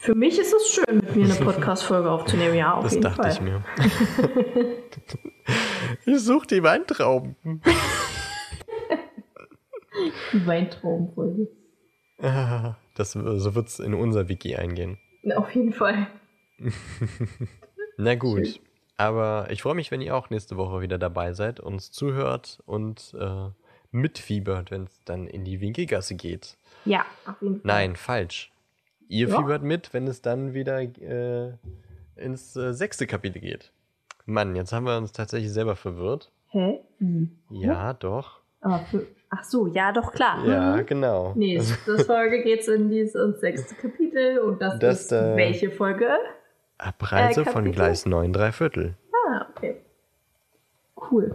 Für 0.00 0.14
mich 0.14 0.38
ist 0.38 0.54
es 0.54 0.70
schön, 0.70 0.96
mit 0.96 1.14
mir 1.14 1.26
eine 1.26 1.34
Podcast-Folge 1.34 2.10
aufzunehmen. 2.10 2.54
Ja, 2.54 2.72
auf 2.72 2.84
Das 2.84 2.92
jeden 2.94 3.02
dachte 3.02 3.22
Fall. 3.22 3.32
ich 3.32 3.40
mir. 3.42 3.62
ich 6.06 6.20
suche 6.20 6.46
die 6.46 6.62
Weintrauben. 6.62 7.36
Die 10.32 10.46
Weintraubenfolge. 10.46 11.48
Ah, 12.22 12.76
Das, 12.94 13.12
so 13.12 13.54
wird 13.54 13.68
es 13.68 13.78
in 13.78 13.92
unser 13.94 14.28
Wiki 14.28 14.56
eingehen. 14.56 14.98
Auf 15.36 15.54
jeden 15.54 15.72
Fall. 15.74 16.06
Na 17.98 18.14
gut. 18.14 18.46
Schön. 18.46 18.58
Aber 18.96 19.48
ich 19.50 19.60
freue 19.62 19.74
mich, 19.74 19.90
wenn 19.90 20.00
ihr 20.00 20.16
auch 20.16 20.30
nächste 20.30 20.56
Woche 20.56 20.80
wieder 20.80 20.96
dabei 20.98 21.32
seid, 21.34 21.60
uns 21.60 21.92
zuhört 21.92 22.62
und 22.66 23.14
äh, 23.18 23.48
mitfiebert, 23.90 24.70
wenn 24.70 24.84
es 24.84 25.02
dann 25.04 25.26
in 25.26 25.44
die 25.44 25.60
Winkelgasse 25.60 26.14
geht. 26.14 26.56
Ja, 26.86 27.04
auf 27.26 27.40
jeden 27.42 27.56
Fall. 27.60 27.62
Nein, 27.64 27.96
falsch. 27.96 28.50
Ihr 29.10 29.28
Ja. 29.28 29.36
fiebert 29.38 29.62
mit, 29.64 29.92
wenn 29.92 30.06
es 30.06 30.22
dann 30.22 30.54
wieder 30.54 30.80
äh, 30.80 31.52
ins 32.14 32.54
äh, 32.54 32.72
sechste 32.72 33.08
Kapitel 33.08 33.40
geht. 33.40 33.72
Mann, 34.24 34.54
jetzt 34.54 34.72
haben 34.72 34.86
wir 34.86 34.96
uns 34.96 35.10
tatsächlich 35.12 35.52
selber 35.52 35.74
verwirrt. 35.74 36.30
Hä? 36.50 36.78
Wie? 37.00 37.28
Ja, 37.50 37.92
doch. 37.94 38.38
Aber 38.60 38.78
für, 38.90 39.06
ach 39.30 39.42
so, 39.42 39.66
ja, 39.66 39.90
doch, 39.90 40.12
klar. 40.12 40.46
Ja, 40.46 40.76
Mhm. 40.76 40.86
genau. 40.86 41.32
Nee, 41.34 41.56
das 41.58 41.72
Folge 42.06 42.42
geht 42.44 42.68
in 42.68 42.88
dieses 42.88 43.16
ins 43.16 43.40
sechste 43.40 43.74
Kapitel 43.74 44.38
und 44.38 44.62
das, 44.62 44.78
Das, 44.78 45.00
ist 45.02 45.12
äh, 45.12 45.34
welche 45.36 45.70
Folge? 45.72 46.08
Abreise 46.78 47.40
Äh, 47.42 47.44
von? 47.46 47.72
Gleis 47.72 48.06
9, 48.06 48.32
drei 48.32 48.52
Viertel. 48.52 48.94
Ah, 49.28 49.46
okay. 49.50 49.76
Cool. 51.10 51.34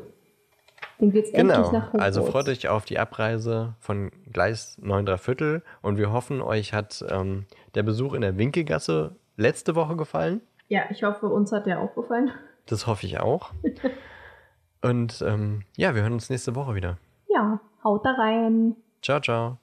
Dann 0.99 1.11
geht's 1.11 1.29
endlich 1.31 1.57
Genau. 1.57 1.71
nach 1.71 1.87
Hogwarts. 1.87 2.03
Also 2.05 2.23
freut 2.23 2.47
euch 2.47 2.67
auf 2.69 2.85
die 2.85 2.97
Abreise 2.99 3.75
von 3.79 4.11
Gleis 4.31 4.77
9, 4.81 5.05
drei 5.05 5.17
Viertel 5.17 5.61
und 5.81 5.97
wir 5.97 6.11
hoffen, 6.11 6.41
euch 6.41 6.73
hat 6.73 7.03
ähm, 7.09 7.45
der 7.73 7.83
Besuch 7.83 8.13
in 8.13 8.21
der 8.21 8.37
Winkelgasse 8.37 9.15
letzte 9.37 9.75
Woche 9.75 9.95
gefallen. 9.95 10.41
Ja, 10.67 10.83
ich 10.89 11.03
hoffe, 11.03 11.27
uns 11.27 11.51
hat 11.51 11.65
der 11.65 11.79
auch 11.81 11.93
gefallen. 11.95 12.31
Das 12.65 12.87
hoffe 12.87 13.05
ich 13.05 13.19
auch. 13.19 13.51
Und 14.81 15.21
ähm, 15.25 15.63
ja, 15.77 15.95
wir 15.95 16.03
hören 16.03 16.13
uns 16.13 16.29
nächste 16.29 16.55
Woche 16.55 16.75
wieder. 16.75 16.97
Ja, 17.27 17.59
haut 17.83 18.05
da 18.05 18.11
rein. 18.11 18.75
Ciao, 19.01 19.19
ciao. 19.19 19.57